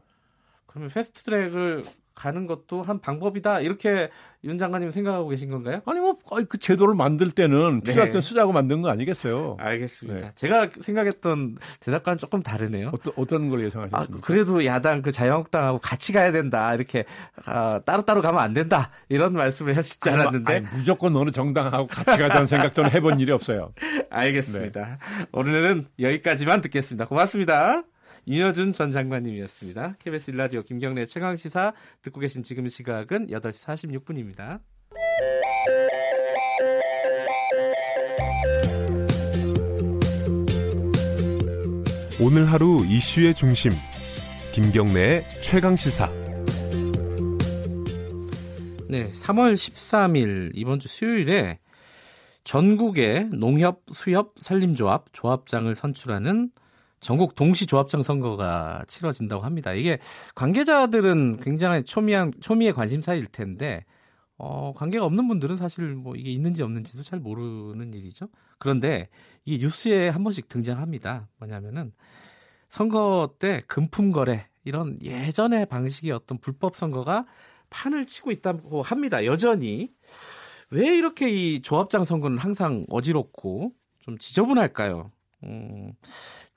그러면 0.68 0.90
패스트트랙을 0.92 1.84
가는 2.20 2.48
것도 2.48 2.84
한 2.84 3.00
방법이다 3.00 3.62
이렇게 3.62 4.10
윤 4.44 4.58
장관님 4.58 4.92
생각하고 4.92 5.30
계신 5.30 5.50
건가요? 5.50 5.82
아니 5.86 6.00
뭐 6.02 6.16
그 6.50 6.58
제도를 6.58 6.96
만들 6.96 7.32
때는 7.32 7.82
네. 7.84 7.92
필요할 7.92 8.12
때 8.12 8.20
쓰자고 8.22 8.52
만든 8.52 8.82
거 8.82 8.90
아니겠어요? 8.90 9.58
알겠습니다. 9.60 10.20
네. 10.28 10.32
제가 10.36 10.70
생각했던 10.82 11.58
대답과는 11.80 12.18
조금 12.18 12.42
다르네요. 12.44 12.92
어떤 12.94 13.14
어떤 13.16 13.50
걸 13.50 13.66
예상하셨습니까? 13.66 14.18
아, 14.18 14.22
그래도 14.22 14.66
야당 14.66 15.02
그 15.02 15.12
자유한국당하고 15.12 15.80
같이 15.80 16.12
가야 16.14 16.32
된다 16.32 16.74
이렇게 16.76 17.06
아, 17.46 17.80
따로 17.86 18.04
따로 18.04 18.22
가면 18.22 18.42
안 18.42 18.54
된다 18.54 18.92
이런 19.08 19.34
말씀을 19.34 19.76
하시지 19.78 20.10
않았는데 20.10 20.54
아니, 20.56 20.66
무조건 20.74 21.16
어느 21.16 21.32
정당하고 21.32 21.88
같이 21.88 22.18
가자는 22.18 22.48
생각 22.48 22.74
저는 22.74 22.92
해본 22.92 23.20
일이 23.20 23.32
없어요. 23.32 23.74
알겠습니다. 24.10 24.82
네. 24.82 25.26
오늘은 25.32 25.88
여기까지만 26.00 26.62
듣겠습니다. 26.62 27.06
고맙습니다. 27.06 27.84
이여준 28.32 28.74
전 28.74 28.92
장관님이었습니다. 28.92 29.96
KBS 29.98 30.30
일라디오 30.30 30.62
김경래 30.62 31.08
최강 31.08 31.36
시사 31.36 31.74
듣고 32.04 32.20
계신 32.20 32.44
지금 32.44 32.70
시각은 32.70 33.26
8시 33.26 33.66
46분입니다. 34.06 34.60
오늘 42.22 42.46
하루 42.46 42.86
이슈의 42.86 43.34
중심 43.34 43.72
김경래의 44.54 45.26
최강 45.42 45.76
시사 45.76 46.12
네, 48.88 49.12
3월 49.12 49.56
13일 49.56 50.52
이번 50.54 50.80
주 50.80 50.88
수요일에 50.88 51.58
전국의 52.44 53.30
농협, 53.32 53.82
수협, 53.92 54.36
산림조합, 54.38 55.14
조합장을 55.14 55.74
선출하는 55.74 56.52
전국 57.00 57.36
동시 57.36 57.66
조합장 57.66 58.04
선거가 58.04 58.84
치러진다고 58.88 59.44
합니다. 59.44 59.74
이게 59.74 60.00
관계자들은 60.36 61.40
굉장히 61.42 61.84
초미한 61.84 62.34
초미의 62.40 62.74
관심사일 62.74 63.28
텐데 63.28 63.86
어, 64.38 64.74
관계가 64.76 65.06
없는 65.06 65.28
분들은 65.28 65.58
사실 65.58 65.96
뭐 65.96 66.16
이게 66.16 66.32
있는지 66.32 66.64
없는지도 66.64 67.04
잘 67.04 67.20
모르는 67.20 67.94
일이죠. 67.94 68.30
그런데 68.58 69.10
이게 69.46 69.64
뉴스에 69.64 70.10
한 70.10 70.24
번씩 70.24 70.48
등장합니다. 70.48 71.28
뭐냐면은 71.38 71.92
선거 72.70 73.36
때 73.40 73.62
금품 73.68 74.12
거래 74.12 74.48
이런 74.64 74.98
예전의 75.02 75.66
방식의 75.66 76.12
어떤 76.12 76.38
불법 76.38 76.76
선거가 76.76 77.26
판을 77.70 78.06
치고 78.06 78.32
있다고 78.32 78.82
합니다. 78.82 79.26
여전히 79.26 79.92
왜 80.72 80.96
이렇게 80.96 81.30
이 81.30 81.62
조합장 81.62 82.06
선거는 82.06 82.38
항상 82.38 82.86
어지럽고 82.90 83.74
좀 84.00 84.18
지저분할까요? 84.18 85.12
음, 85.44 85.94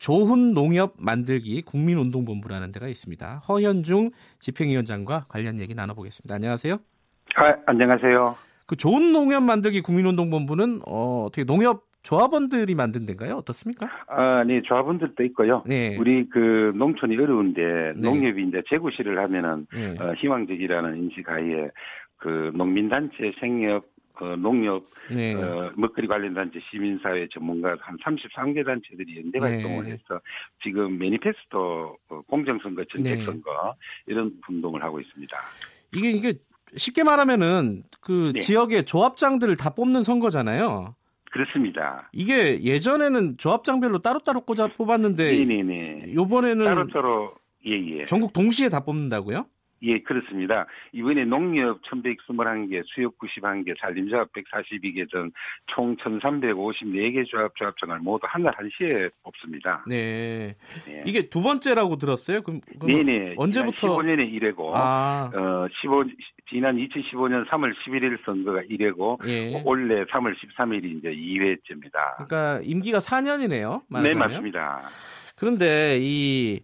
조훈 0.03 0.53
농협 0.53 0.95
만들기 0.99 1.63
국민운동본부라는 1.63 2.73
데가 2.73 2.89
있습니다. 2.89 3.43
허현중 3.49 4.11
집행위원장과 4.41 5.27
관련 5.29 5.61
얘기 5.61 5.77
나눠보겠습니다. 5.77 6.35
안녕하세요. 6.35 6.75
아, 7.37 7.55
안녕하세요. 7.67 8.35
그 8.67 8.75
좋은 8.75 9.13
농협 9.13 9.45
만들기 9.45 9.81
국민운동본부는 9.81 10.81
어, 10.87 11.27
어떻게 11.29 11.45
농협 11.45 11.85
조합원들이 12.03 12.75
만든 12.75 13.07
데인가요? 13.07 13.37
어떻습니까? 13.37 13.89
아, 14.09 14.43
네, 14.43 14.61
조합원들도 14.63 15.23
있고요. 15.27 15.63
네. 15.69 15.97
우리 15.97 16.29
그 16.29 16.73
농촌이 16.75 17.17
어려운데 17.17 17.93
네. 17.95 18.01
농협이 18.03 18.43
이제 18.49 18.61
재구시를 18.69 19.21
하면은 19.21 19.69
네. 19.73 19.95
어, 20.01 20.15
희망적이라는 20.15 20.97
인식 20.97 21.29
하에 21.29 21.71
그 22.17 22.51
농민단체 22.57 23.35
생협 23.39 23.92
어, 24.23 24.37
농협, 24.37 24.85
네. 25.13 25.35
어, 25.35 25.73
먹거리 25.75 26.07
관련 26.07 26.33
단체, 26.33 26.61
시민사회 26.71 27.27
전문가 27.33 27.77
한 27.81 27.97
33개 27.99 28.65
단체들이 28.65 29.17
연대 29.17 29.41
네. 29.41 29.47
활동을 29.47 29.85
네. 29.85 29.91
해서 29.93 30.21
지금 30.63 30.97
매니페스토 30.97 31.97
어, 32.09 32.21
공정선거, 32.29 32.85
전책선거 32.85 33.51
네. 33.51 34.13
이런 34.13 34.33
운동을 34.49 34.81
하고 34.85 35.01
있습니다. 35.01 35.37
이게 35.93 36.11
이게 36.11 36.35
쉽게 36.77 37.03
말하면은 37.03 37.83
그 38.01 38.31
네. 38.35 38.41
지역의 38.41 38.85
조합장들을 38.85 39.57
다 39.57 39.71
뽑는 39.71 40.05
선거잖아요. 40.05 40.95
그렇습니다. 41.33 42.09
이게 42.13 42.63
예전에는 42.63 43.39
조합장별로 43.39 43.99
따로따로 43.99 44.43
꽂아 44.43 44.69
뽑았는데 44.77 45.33
네네네. 45.33 46.15
요번에는 46.15 46.65
따로따로 46.65 47.35
예, 47.67 47.73
예. 47.73 48.05
전국 48.05 48.33
동시에 48.33 48.69
다 48.69 48.85
뽑는다고요? 48.85 49.47
예, 49.83 49.99
그렇습니다. 50.01 50.65
이번에 50.93 51.25
농협 51.25 51.83
1121개, 51.83 52.83
수협 52.87 53.19
91개, 53.19 53.75
산림조합 53.81 54.31
142개 54.33 55.11
등 55.11 55.31
총 55.67 55.97
1354개 55.97 57.27
조합 57.27 57.55
조합장을 57.57 57.99
모두 58.01 58.27
한날 58.29 58.55
한시에 58.57 59.09
뽑습니다. 59.23 59.85
네. 59.89 60.55
네. 60.87 61.03
이게 61.07 61.29
두 61.29 61.43
번째라고 61.43 61.97
들었어요? 61.97 62.43
그럼, 62.43 62.61
네네. 62.85 63.35
언제부터? 63.37 63.97
15년에 63.97 64.33
1회고, 64.33 64.73
아. 64.75 65.31
어, 65.35 65.67
15, 65.81 66.05
지난 66.49 66.77
2015년 66.77 67.47
3월 67.49 67.75
11일 67.85 68.25
선거가 68.25 68.61
1회고, 68.63 69.27
예. 69.29 69.63
올해 69.65 70.05
3월 70.05 70.35
13일이 70.37 70.99
이제 70.99 71.09
2회째입니다. 71.11 72.27
그러니까 72.27 72.61
임기가 72.63 72.99
4년이네요. 72.99 73.83
말하자면. 73.89 74.03
네, 74.03 74.15
맞습니다. 74.15 74.83
그런데 75.37 75.99
이 76.01 76.61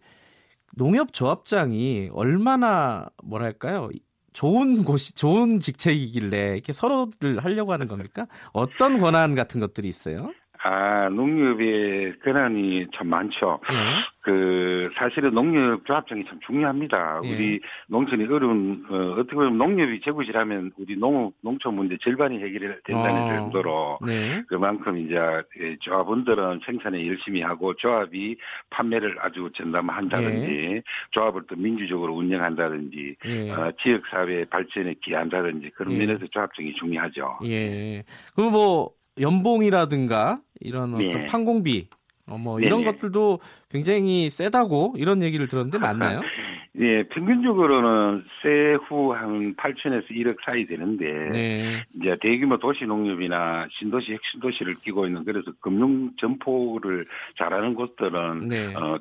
농협 0.78 1.12
조합장이 1.12 2.10
얼마나 2.12 3.08
뭐랄까요? 3.24 3.90
좋은 4.32 4.84
곳이 4.84 5.12
좋은 5.14 5.58
직책이길래 5.58 6.52
이렇게 6.52 6.72
서로를 6.72 7.42
하려고 7.42 7.72
하는 7.72 7.88
겁니까? 7.88 8.28
어떤 8.52 9.00
권한 9.00 9.34
같은 9.34 9.60
것들이 9.60 9.88
있어요? 9.88 10.32
아, 10.62 11.08
농협의 11.10 12.18
권한이 12.24 12.86
참 12.94 13.08
많죠. 13.08 13.60
네. 13.68 13.74
그, 14.20 14.90
사실은 14.96 15.32
농협 15.32 15.86
조합장이 15.86 16.24
참 16.26 16.38
중요합니다. 16.46 17.20
네. 17.22 17.30
우리 17.30 17.60
농촌이 17.88 18.24
어려운, 18.24 18.84
어, 18.90 19.12
어떻게 19.12 19.34
보면 19.34 19.56
농협이 19.56 20.00
제구시라면 20.02 20.72
우리 20.76 20.96
농, 20.96 21.32
농촌 21.40 21.74
문제 21.74 21.96
절반이 22.02 22.36
해결이 22.36 22.82
된다는 22.84 23.22
어. 23.22 23.36
정도로 23.36 23.98
네. 24.04 24.42
그만큼 24.48 24.98
이제 24.98 25.16
조합원들은 25.80 26.60
생산에 26.66 27.06
열심히 27.06 27.40
하고 27.40 27.74
조합이 27.74 28.36
판매를 28.70 29.16
아주 29.20 29.50
전담한다든지 29.54 30.46
네. 30.46 30.82
조합을 31.12 31.42
또 31.48 31.56
민주적으로 31.56 32.14
운영한다든지 32.14 33.16
네. 33.24 33.50
어, 33.50 33.72
지역사회 33.80 34.44
발전에 34.46 34.94
기한다든지 35.02 35.70
그런 35.70 35.96
네. 35.96 36.04
면에서 36.04 36.26
조합장이 36.26 36.74
중요하죠. 36.74 37.38
예. 37.44 38.02
그럼 38.34 38.52
뭐 38.52 38.97
연봉이라든가 39.20 40.40
이런 40.60 40.94
어떤 40.94 41.08
네. 41.10 41.26
판공비 41.26 41.88
어, 42.26 42.36
뭐 42.38 42.60
이런 42.60 42.80
네네. 42.80 42.92
것들도 42.92 43.40
굉장히 43.70 44.30
세다고 44.30 44.94
이런 44.96 45.22
얘기를 45.22 45.48
들었는데 45.48 45.78
맞나요? 45.78 46.20
예, 46.80 47.02
평균적으로는 47.04 48.24
세후 48.40 49.12
한 49.12 49.56
8천에서 49.56 50.10
1억 50.10 50.36
사이 50.44 50.64
되는데 50.64 51.04
네. 51.30 51.84
이제 51.96 52.16
대규모 52.20 52.56
도시 52.58 52.84
농협이나 52.84 53.66
신도시 53.72 54.12
핵심 54.12 54.40
도시를 54.40 54.74
끼고 54.76 55.06
있는 55.06 55.24
그래서 55.24 55.50
금융 55.60 56.12
점포를 56.16 57.04
잘하는 57.36 57.74
곳들은 57.74 58.48
네. 58.48 58.74
어, 58.76 58.94
어, 58.94 58.98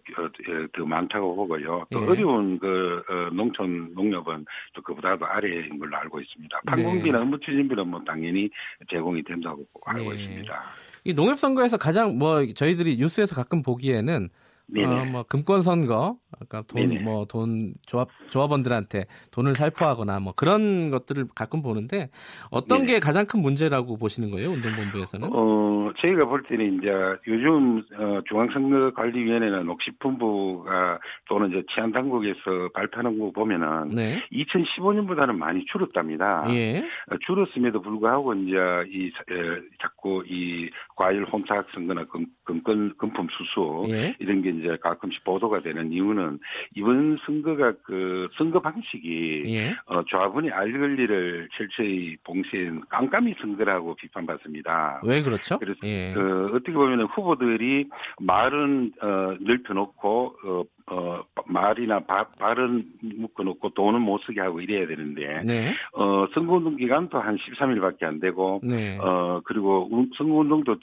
더 0.74 0.86
많다고 0.86 1.36
보고요. 1.36 1.86
또 1.92 2.00
네. 2.00 2.08
어려운 2.08 2.58
그 2.58 3.04
어, 3.10 3.30
농촌 3.34 3.94
농협은 3.94 4.46
또 4.74 4.82
그보다도 4.82 5.28
아래인 5.28 5.78
걸로 5.78 5.98
알고 5.98 6.20
있습니다. 6.20 6.62
판공비나 6.66 7.20
네. 7.20 7.24
업무 7.24 7.40
추진비는 7.40 7.88
뭐 7.88 8.02
당연히 8.04 8.50
제공이 8.90 9.22
된다고 9.24 9.64
알고 9.86 10.14
네. 10.14 10.24
있습니다. 10.24 10.64
이 11.04 11.14
농협 11.14 11.38
선거에서 11.38 11.78
가장 11.78 12.18
뭐 12.18 12.44
저희들이 12.54 12.98
뉴스에서 12.98 13.36
가끔 13.36 13.62
보기에는 13.62 14.30
어, 14.76 15.06
뭐 15.06 15.24
금권 15.24 15.64
선거, 15.64 16.18
그러니까 16.32 16.64
돈 16.68 17.02
뭐 17.02 17.26
돈 17.26 17.74
조합 17.86 18.10
조합원들한테 18.30 19.06
돈을 19.32 19.54
살포하거나 19.56 20.20
뭐 20.20 20.34
그런 20.36 20.92
것들을 20.92 21.28
가끔 21.34 21.62
보는데 21.62 22.10
어떤 22.52 22.80
네네. 22.80 22.94
게 22.94 23.00
가장 23.00 23.26
큰 23.26 23.42
문제라고 23.42 23.98
보시는 23.98 24.32
거예요, 24.32 24.50
운동본부에서는? 24.52 25.30
어, 25.32 25.92
저희가 26.00 26.26
볼 26.26 26.44
때는 26.44 26.78
이제 26.78 26.92
요즘 27.28 27.84
어, 27.98 28.22
중앙선거관리위원회나 28.28 29.64
녹식본부가 29.64 31.00
또는 31.30 31.50
이제 31.50 31.64
치안 31.74 31.92
당국에서 31.92 32.70
발표하는 32.74 33.18
거 33.18 33.32
보면은 33.32 33.90
네. 33.96 34.22
2015년보다는 34.32 35.36
많이 35.38 35.66
줄었답니다. 35.66 36.46
예. 36.50 36.80
어, 36.80 37.16
줄었음에도 37.26 37.82
불구하고 37.82 38.34
이제 38.34 38.58
이 38.90 39.08
에, 39.08 39.62
자꾸 39.82 40.24
이 40.28 40.70
과일 40.96 41.24
혼탁 41.24 41.68
선거나 41.74 42.06
금, 42.06 42.26
금권 42.44 42.96
금품 42.98 43.28
수수 43.32 43.86
예. 43.90 44.16
이런 44.20 44.42
게 44.42 44.50
이제 44.60 44.78
가끔씩 44.82 45.24
보도가 45.24 45.62
되는 45.62 45.92
이유는 45.92 46.40
이번 46.76 47.18
선거가 47.26 47.74
그 47.84 48.28
선거 48.38 48.60
방식이 48.60 49.44
예. 49.48 49.76
어, 49.86 50.04
조합원이 50.06 50.52
알 50.52 50.72
권리를 50.72 51.50
철저히 51.56 52.18
봉쇄한 52.24 52.82
깜깜이 52.90 53.36
선거라고 53.42 53.96
비판받습니다. 53.96 55.02
왜 55.04 55.22
그렇죠? 55.22 55.58
그래서 55.60 55.80
예. 55.84 56.14
그 56.14 56.52
어떻게 56.54 56.74
보면 56.74 57.04
후보들이 57.04 57.90
말은 58.20 58.94
어, 59.02 59.36
넓혀놓고 59.40 60.36
어, 60.44 60.64
어, 60.90 61.22
말이나 61.46 62.00
바, 62.00 62.24
발은 62.40 62.86
묶어놓고 63.02 63.70
돈은 63.70 64.02
못 64.02 64.22
쓰게 64.26 64.40
하고 64.40 64.62
이래야 64.62 64.88
되는데, 64.88 65.42
네. 65.44 65.74
어, 65.94 66.28
선거운동 66.34 66.78
기간도 66.78 67.20
한 67.20 67.38
13일밖에 67.38 68.04
안 68.04 68.20
되고, 68.20 68.62
네. 68.64 68.98
어, 68.98 69.42
그리고 69.44 69.90
선거운동도 70.16 70.78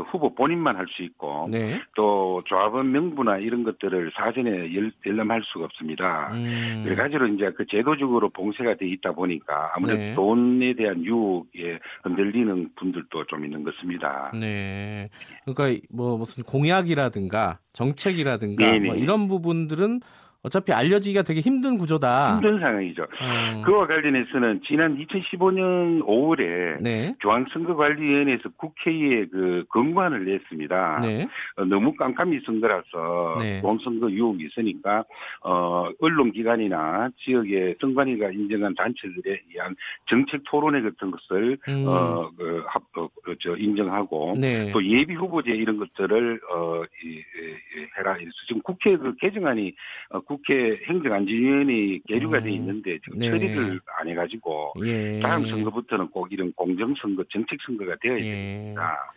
후보 0.00 0.34
본인만 0.34 0.76
할 0.76 0.86
수 0.92 1.02
있고 1.02 1.48
네. 1.50 1.80
또 1.94 2.42
조합원 2.46 2.92
명부나 2.92 3.38
이런 3.38 3.64
것들을 3.64 4.12
사전에 4.14 4.74
열, 4.74 4.92
열람할 5.04 5.42
수가 5.44 5.64
없습니다. 5.66 6.30
음. 6.32 6.82
그래가지고 6.84 7.26
이제 7.26 7.50
그 7.56 7.66
제도적으로 7.66 8.30
봉쇄가 8.30 8.74
돼 8.74 8.86
있다 8.86 9.12
보니까 9.12 9.72
아무래도 9.74 9.98
네. 9.98 10.14
돈에 10.14 10.74
대한 10.74 11.04
유혹에 11.04 11.78
흔들리는 12.02 12.70
분들도 12.76 13.24
좀 13.26 13.44
있는 13.44 13.64
것입니다. 13.64 14.30
네. 14.38 15.08
그러니까 15.44 15.86
뭐 15.90 16.16
무슨 16.18 16.42
공약이라든가 16.44 17.58
정책이라든가 17.72 18.78
뭐 18.78 18.94
이런 18.94 19.28
부분들은 19.28 20.00
어차피 20.44 20.72
알려지기가 20.72 21.22
되게 21.22 21.40
힘든 21.40 21.78
구조다. 21.78 22.34
힘든 22.34 22.58
상황이죠. 22.58 23.02
어. 23.04 23.62
그와 23.64 23.86
관련해서는 23.86 24.60
지난 24.66 24.98
2015년 24.98 26.04
5월에 26.04 26.82
네. 26.82 27.14
중앙선거관리위원회에서 27.20 28.48
국회에 28.56 29.26
그 29.26 29.64
건관을 29.68 30.24
냈습니다. 30.24 31.00
네. 31.02 31.28
어, 31.56 31.64
너무 31.64 31.94
깜깜이 31.94 32.40
선거라서 32.44 33.36
네. 33.38 33.60
공선거 33.60 34.10
유혹이 34.10 34.46
있으니까 34.46 35.04
어, 35.42 35.88
언론기관이나 36.00 37.10
지역의 37.18 37.76
선관위가 37.80 38.32
인정한 38.32 38.74
단체들에 38.74 39.42
의한 39.48 39.76
정책 40.06 40.42
토론회 40.44 40.82
같은 40.82 41.12
것을 41.12 41.56
음. 41.68 41.84
어, 41.86 42.28
그, 42.36 42.64
합, 42.66 42.82
어, 42.96 43.08
저 43.40 43.56
인정하고 43.56 44.34
네. 44.40 44.72
또 44.72 44.84
예비 44.84 45.14
후보제 45.14 45.52
이런 45.52 45.78
것들을 45.78 46.40
어, 46.50 46.82
이, 47.04 47.08
이, 47.10 47.86
해라. 47.96 48.16
지금 48.48 48.60
국회 48.62 48.96
그 48.96 49.14
개정안이 49.20 49.72
어, 50.10 50.20
국회 50.32 50.80
행정안전위원회 50.88 52.00
계류가 52.08 52.38
음. 52.38 52.44
돼 52.44 52.50
있는데 52.52 52.98
지금 53.04 53.18
네. 53.18 53.30
처리를 53.30 53.80
안 53.98 54.08
해가지고 54.08 54.72
예. 54.84 55.20
다음 55.20 55.46
선거부터는 55.46 56.08
꼭 56.08 56.32
이런 56.32 56.52
공정선거, 56.54 57.24
정책선거가 57.30 57.96
되어야 58.00 58.18
예. 58.20 58.30
됩니다. 58.30 59.12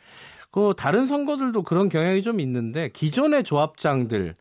그 0.52 0.74
다른 0.78 1.06
선거들도 1.06 1.64
그런 1.64 1.88
경향이 1.88 2.22
좀 2.22 2.40
있는데 2.40 2.90
기존의 2.90 3.44
조합장들 3.44 4.34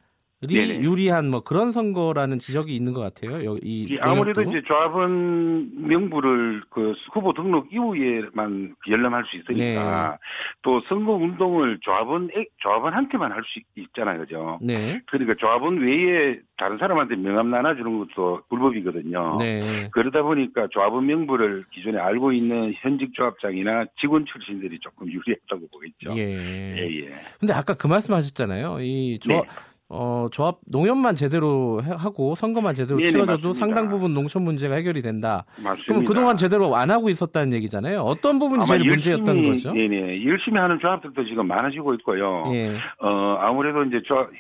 네네. 0.43 0.81
유리한 0.83 1.31
뭐 1.31 1.41
그런 1.41 1.73
선거라는 1.73 2.39
지적이 2.39 2.75
있는 2.75 2.93
것 2.93 3.01
같아요. 3.01 3.57
이 3.63 3.97
아무래도 4.01 4.43
이제 4.43 4.63
조합원 4.67 5.71
명부를 5.89 6.63
그 6.71 6.93
후보 7.13 7.33
등록 7.33 7.73
이후에만 7.73 8.75
열람할 8.89 9.25
수 9.27 9.37
있으니까 9.37 10.11
네. 10.11 10.17
또 10.63 10.81
선거 10.83 11.13
운동을 11.15 11.79
조합원 11.81 12.31
조합원한테만 12.59 13.33
할 13.33 13.45
수 13.45 13.61
있잖아요, 13.77 14.21
그죠? 14.21 14.59
네. 14.63 15.01
그러니까 15.07 15.35
조합원 15.39 15.79
외에 15.79 16.39
다른 16.57 16.79
사람한테 16.79 17.17
명함 17.17 17.51
나눠주는 17.51 17.99
것도 17.99 18.43
불법이거든요. 18.49 19.37
네. 19.39 19.89
그러다 19.93 20.23
보니까 20.23 20.67
조합원 20.71 21.07
명부를 21.07 21.65
기존에 21.71 21.99
알고 21.99 22.33
있는 22.33 22.73
현직 22.77 23.13
조합장이나 23.13 23.87
직원 24.01 24.25
출신들이 24.25 24.79
조금 24.81 25.09
유리했다고 25.13 25.69
보겠죠. 25.73 26.17
예. 26.17 26.77
예, 26.79 27.01
예. 27.03 27.15
근데 27.39 27.53
아까 27.53 27.75
그 27.75 27.87
말씀하셨잖아요. 27.87 28.79
이 28.81 29.19
조합 29.21 29.45
네. 29.45 29.49
어, 29.89 30.29
조합 30.33 30.59
농협만 30.67 31.15
제대로 31.15 31.81
하고 31.81 32.35
선거만 32.35 32.75
제대로 32.75 32.99
네네, 32.99 33.11
치러져도 33.11 33.49
맞습니다. 33.49 33.59
상당 33.59 33.89
부분 33.91 34.15
농촌 34.15 34.43
문제가 34.43 34.77
해결이 34.77 35.03
된다. 35.03 35.45
맞습니다. 35.57 35.85
그럼 35.87 36.05
그동안 36.05 36.37
제대로 36.37 36.75
안 36.75 36.91
하고 36.91 37.11
있었다는 37.11 37.53
얘기잖아요. 37.53 38.01
어떤 38.01 38.39
부분이 38.39 38.65
제일 38.65 38.81
열심히, 38.81 38.95
문제였던 38.95 39.47
거죠? 39.53 39.73
네네. 39.73 40.25
열심히 40.25 40.59
하는 40.59 40.79
조합들도 40.81 41.25
지금 41.27 41.47
많아지고 41.47 41.95
있고요. 41.95 42.45
예. 42.55 42.77
어, 42.99 43.37
아무래도 43.41 43.85
이제 43.85 44.01
조합, 44.05 44.29
어, 44.29 44.31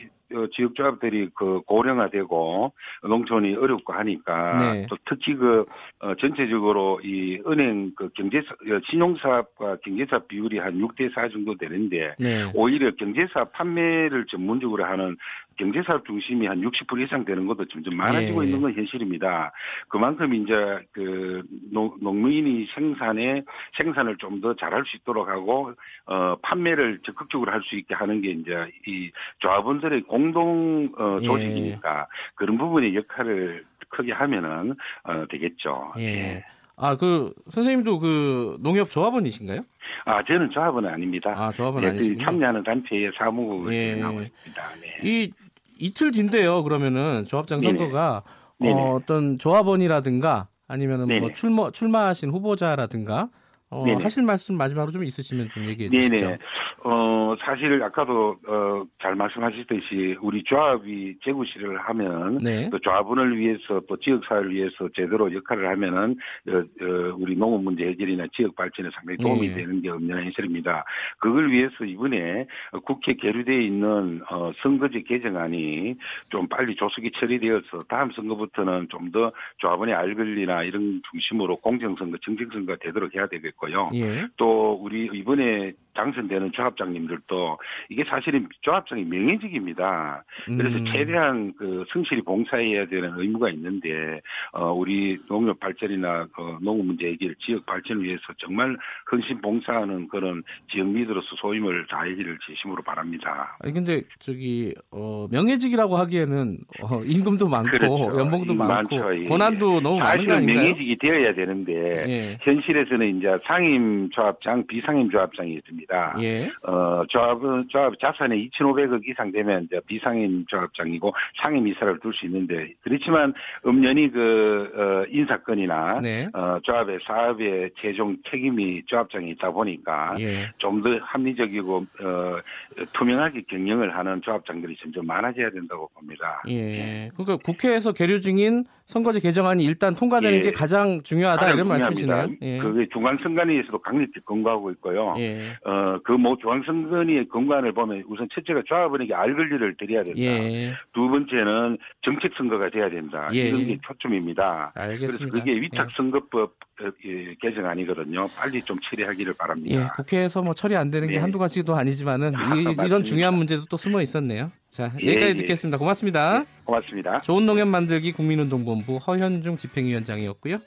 지역조합들이 0.52 1.30
그 1.34 1.60
고령화되고 1.66 2.72
농촌이 3.02 3.56
어렵고 3.56 3.92
하니까 3.92 4.72
네. 4.72 4.86
또 4.88 4.96
특히 5.04 5.34
그 5.34 5.64
어, 6.00 6.14
전체적으로 6.16 7.00
이 7.02 7.40
은행 7.46 7.92
그 7.96 8.08
경제 8.14 8.38
어, 8.38 8.80
신용사업과 8.90 9.76
경제사업 9.84 10.28
비율이 10.28 10.58
한 10.58 10.78
6대 10.78 11.14
4 11.14 11.28
정도 11.28 11.56
되는데 11.56 12.14
네. 12.18 12.50
오히려 12.54 12.90
경제사업 12.96 13.52
판매를 13.52 14.26
전문적으로 14.26 14.84
하는 14.84 15.16
경제사업 15.56 16.04
중심이 16.06 16.46
한 16.46 16.60
60% 16.60 17.00
이상 17.02 17.24
되는 17.24 17.46
것도 17.46 17.64
점점 17.66 17.96
많아지고 17.96 18.42
예. 18.42 18.46
있는 18.46 18.60
건 18.62 18.74
현실입니다. 18.74 19.52
그만큼 19.88 20.34
이제 20.34 20.54
그 20.92 21.42
농, 21.72 21.96
농민이 22.00 22.66
생산에 22.74 23.42
생산을 23.76 24.16
좀 24.18 24.34
더 24.40 24.52
잘할 24.54 24.84
수 24.84 24.96
있도록 24.96 25.28
하고 25.28 25.72
어 26.06 26.36
판매를 26.42 26.98
적극적으로 27.04 27.52
할 27.52 27.62
수 27.62 27.76
있게 27.76 27.94
하는 27.94 28.20
게 28.20 28.30
이제 28.30 28.66
이 28.86 29.10
조합원들의 29.38 30.02
공동 30.02 30.92
어 30.98 31.18
예. 31.22 31.26
조직이니까 31.26 32.00
예. 32.00 32.04
그런 32.34 32.58
부분의 32.58 32.94
역할을 32.96 33.62
크게 33.88 34.12
하면은 34.12 34.74
어 35.04 35.24
되겠죠. 35.30 35.92
예. 35.98 36.02
예. 36.02 36.44
아, 36.76 36.96
그 36.96 37.32
선생님도 37.50 38.00
그 38.00 38.56
농협 38.60 38.90
조합원이신가요? 38.90 39.60
아, 40.06 40.22
저는 40.24 40.50
조합원은 40.50 40.90
아닙니다. 40.90 41.32
아, 41.36 41.52
조합원 41.52 41.84
네, 41.84 41.90
아니시군요. 41.90 42.24
참여하는 42.24 42.64
단체의 42.64 43.12
사무국을 43.16 43.72
예. 43.72 44.00
하고 44.00 44.20
있습니다. 44.22 44.62
네. 44.80 44.98
이 45.04 45.32
이틀 45.78 46.10
뒤인데요. 46.12 46.62
그러면은 46.62 47.24
조합장 47.26 47.60
선거가 47.60 48.22
어, 48.60 48.94
어떤 48.94 49.38
조합원이라든가 49.38 50.48
아니면은 50.66 51.06
뭐 51.20 51.32
출마 51.34 51.70
출마하신 51.70 52.30
후보자라든가 52.30 53.28
어, 53.70 53.84
하실 54.00 54.22
말씀 54.22 54.56
마지막으로 54.56 54.92
좀 54.92 55.04
있으시면 55.04 55.48
좀 55.48 55.64
얘기해 55.66 55.88
주시죠. 55.90 56.16
네네. 56.26 56.38
어, 56.84 57.34
사실 57.40 57.82
아까도 57.82 58.36
어, 58.46 58.84
잘 59.00 59.14
말씀하셨듯이 59.16 60.16
우리 60.20 60.44
조합이 60.44 61.16
재구시를 61.24 61.78
하면 61.80 62.38
네. 62.38 62.68
또 62.70 62.78
조합원을 62.78 63.36
위해서 63.38 63.80
또 63.88 63.96
지역 63.96 64.24
사회를 64.26 64.54
위해서 64.54 64.88
제대로 64.94 65.32
역할을 65.32 65.68
하면은 65.70 66.16
어, 66.48 66.52
어, 66.58 67.16
우리 67.18 67.34
농업 67.36 67.62
문제 67.62 67.86
해결이나 67.86 68.26
지역 68.34 68.54
발전에 68.54 68.90
상당히 68.94 69.16
도움이 69.18 69.48
네. 69.48 69.54
되는 69.54 69.80
게 69.80 69.90
없는 69.90 70.24
현실입니다. 70.24 70.84
그걸 71.18 71.50
위해서 71.50 71.84
이번에 71.84 72.46
국회 72.84 73.14
계류되어 73.14 73.58
있는 73.58 74.20
어, 74.30 74.52
선거제 74.62 75.02
개정안이 75.02 75.94
좀 76.30 76.46
빨리 76.48 76.76
조속히 76.76 77.10
처리되어서 77.12 77.84
다음 77.88 78.10
선거부터는 78.12 78.88
좀 78.90 79.04
더 79.14 79.30
조합원의 79.58 79.94
알 79.94 80.14
권리나 80.16 80.64
이런 80.64 81.00
중심으로 81.12 81.56
공정선거, 81.58 82.16
정책선거가 82.24 82.78
되도록 82.80 83.14
해야 83.14 83.28
되겠고. 83.28 83.53
있고요. 83.54 83.90
예. 83.94 84.26
또 84.36 84.78
우리 84.80 85.08
이번에 85.12 85.72
당선되는 85.94 86.52
조합장님들도 86.52 87.58
이게 87.88 88.04
사실은 88.04 88.48
조합장이 88.60 89.04
명예직입니다. 89.04 90.24
그래서 90.46 90.78
음. 90.78 90.84
최대한 90.86 91.52
그 91.56 91.84
성실히 91.92 92.22
봉사해야 92.22 92.86
되는 92.86 93.12
의무가 93.16 93.50
있는데 93.50 94.20
어, 94.52 94.72
우리 94.72 95.18
농업 95.28 95.58
발전이나 95.60 96.28
어, 96.36 96.58
농업 96.60 96.86
문제 96.86 97.08
해결, 97.08 97.34
지역 97.40 97.64
발전을 97.66 98.04
위해서 98.04 98.22
정말 98.38 98.76
헌신 99.10 99.40
봉사하는 99.40 100.08
그런 100.08 100.42
지역 100.70 100.88
리더로서 100.88 101.36
소임을 101.36 101.86
다하기를 101.88 102.38
진심으로 102.46 102.82
바랍니다. 102.82 103.56
아니 103.60 103.72
근데 103.72 104.02
저기 104.18 104.74
어, 104.90 105.26
명예직이라고 105.30 105.96
하기에는 105.96 106.58
어, 106.82 107.02
임금도 107.04 107.48
많고 107.48 107.70
그렇죠. 107.70 108.18
연봉도 108.18 108.54
많고 108.54 108.96
많죠. 108.96 109.22
예. 109.22 109.24
권한도 109.26 109.80
너무 109.80 109.98
많은 109.98 110.26
거 110.26 110.34
아닌가요? 110.34 110.58
명예직이 110.58 110.96
되어야 110.96 111.34
되는데 111.34 111.72
예. 111.72 112.38
현실에서는 112.42 113.18
이제 113.18 113.28
상임 113.44 114.10
조합장, 114.10 114.66
비상임 114.66 115.10
조합장이 115.10 115.54
있습니다. 115.54 115.83
예. 116.20 116.50
어, 116.62 117.02
조합은 117.08 117.68
조합 117.68 117.98
자산의 117.98 118.50
2,500억 118.50 119.06
이상 119.08 119.30
되면 119.32 119.64
이제 119.64 119.80
비상임 119.86 120.44
조합장이고 120.46 121.12
상임 121.40 121.66
이사를 121.68 121.98
둘 122.00 122.14
수 122.14 122.26
있는데 122.26 122.72
그렇지만 122.82 123.34
음연히 123.66 124.10
그 124.10 124.70
어, 124.76 125.10
인사권이나 125.10 126.00
네. 126.00 126.28
어, 126.32 126.58
조합의 126.62 127.00
사업의 127.04 127.70
최종 127.80 128.16
책임이 128.30 128.82
조합장에 128.86 129.30
있다 129.30 129.50
보니까 129.50 130.14
예. 130.20 130.50
좀더 130.58 130.98
합리적이고 131.02 131.76
어, 131.76 132.84
투명하게 132.92 133.42
경영을 133.48 133.96
하는 133.96 134.22
조합장들이 134.22 134.76
점점 134.80 135.06
많아져야 135.06 135.50
된다고 135.50 135.88
봅니다. 135.94 136.42
예. 136.48 137.10
그러니까 137.16 137.36
국회에서 137.44 137.92
계류 137.92 138.20
중인 138.20 138.64
선거제 138.86 139.18
개정안이 139.18 139.64
일단 139.64 139.94
통과되는 139.94 140.38
예. 140.38 140.42
게 140.42 140.52
가장 140.52 141.02
중요하다 141.02 141.40
가장 141.40 141.56
이런 141.56 141.68
말씀이시네요. 141.68 142.28
예. 142.42 142.58
그게 142.58 142.86
중앙선관위에서도 142.92 143.78
강력히 143.78 144.20
권고하고 144.24 144.70
있고요. 144.72 145.14
예. 145.18 145.56
어, 145.64 145.72
그뭐 146.04 146.36
중앙선관위의 146.40 147.28
권고안을 147.28 147.72
보면 147.72 148.04
우선 148.08 148.28
첫째가 148.32 148.62
조합원에게 148.66 149.14
알 149.14 149.34
권리를 149.34 149.76
드려야 149.76 150.02
된다. 150.02 150.20
예. 150.20 150.74
두 150.92 151.08
번째는 151.08 151.78
정책 152.02 152.32
선거가 152.36 152.70
돼야 152.70 152.88
된다. 152.88 153.28
예. 153.32 153.48
이런 153.48 153.66
게 153.66 153.78
초점입니다. 153.82 154.72
알겠습니다. 154.74 155.18
그래서 155.18 155.32
그게 155.32 155.60
위탁선거법 155.60 156.54
어, 156.80 156.90
예, 157.04 157.34
개정안이거든요. 157.40 158.28
빨리 158.36 158.60
좀 158.62 158.76
처리하기를 158.82 159.34
바랍니다. 159.34 159.76
예, 159.76 159.86
국회에서 159.96 160.42
뭐 160.42 160.54
처리 160.54 160.76
안 160.76 160.90
되는 160.90 161.06
게 161.08 161.14
네. 161.14 161.20
한두 161.20 161.38
가지도 161.38 161.76
아니지만은 161.76 162.32
이, 162.84 162.88
런 162.88 163.04
중요한 163.04 163.34
문제도 163.34 163.64
또 163.66 163.76
숨어 163.76 164.02
있었네요. 164.02 164.50
자, 164.70 164.92
예, 165.00 165.06
여기까지 165.06 165.30
예, 165.30 165.34
듣겠습니다. 165.34 165.78
고맙습니다. 165.78 166.40
네, 166.40 166.46
고맙습니다. 166.64 167.20
좋은 167.20 167.46
농협 167.46 167.68
만들기 167.68 168.10
국민운동본부 168.12 168.96
허현중 168.96 169.56
집행위원장이었고요. 169.56 170.58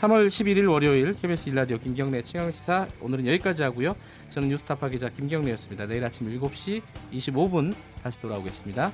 3월 0.00 0.28
11일 0.28 0.70
월요일 0.70 1.14
KBS 1.14 1.50
일라디오 1.50 1.78
김경래 1.78 2.22
최강시사 2.22 2.86
오늘은 3.02 3.26
여기까지 3.26 3.62
하고요. 3.62 3.94
저는 4.30 4.48
뉴스타파 4.48 4.88
기자 4.88 5.08
김경래였습니다. 5.08 5.86
내일 5.86 6.04
아침 6.04 6.28
7시 6.28 6.82
25분 7.12 7.74
다시 8.02 8.20
돌아오겠습니다. 8.20 8.92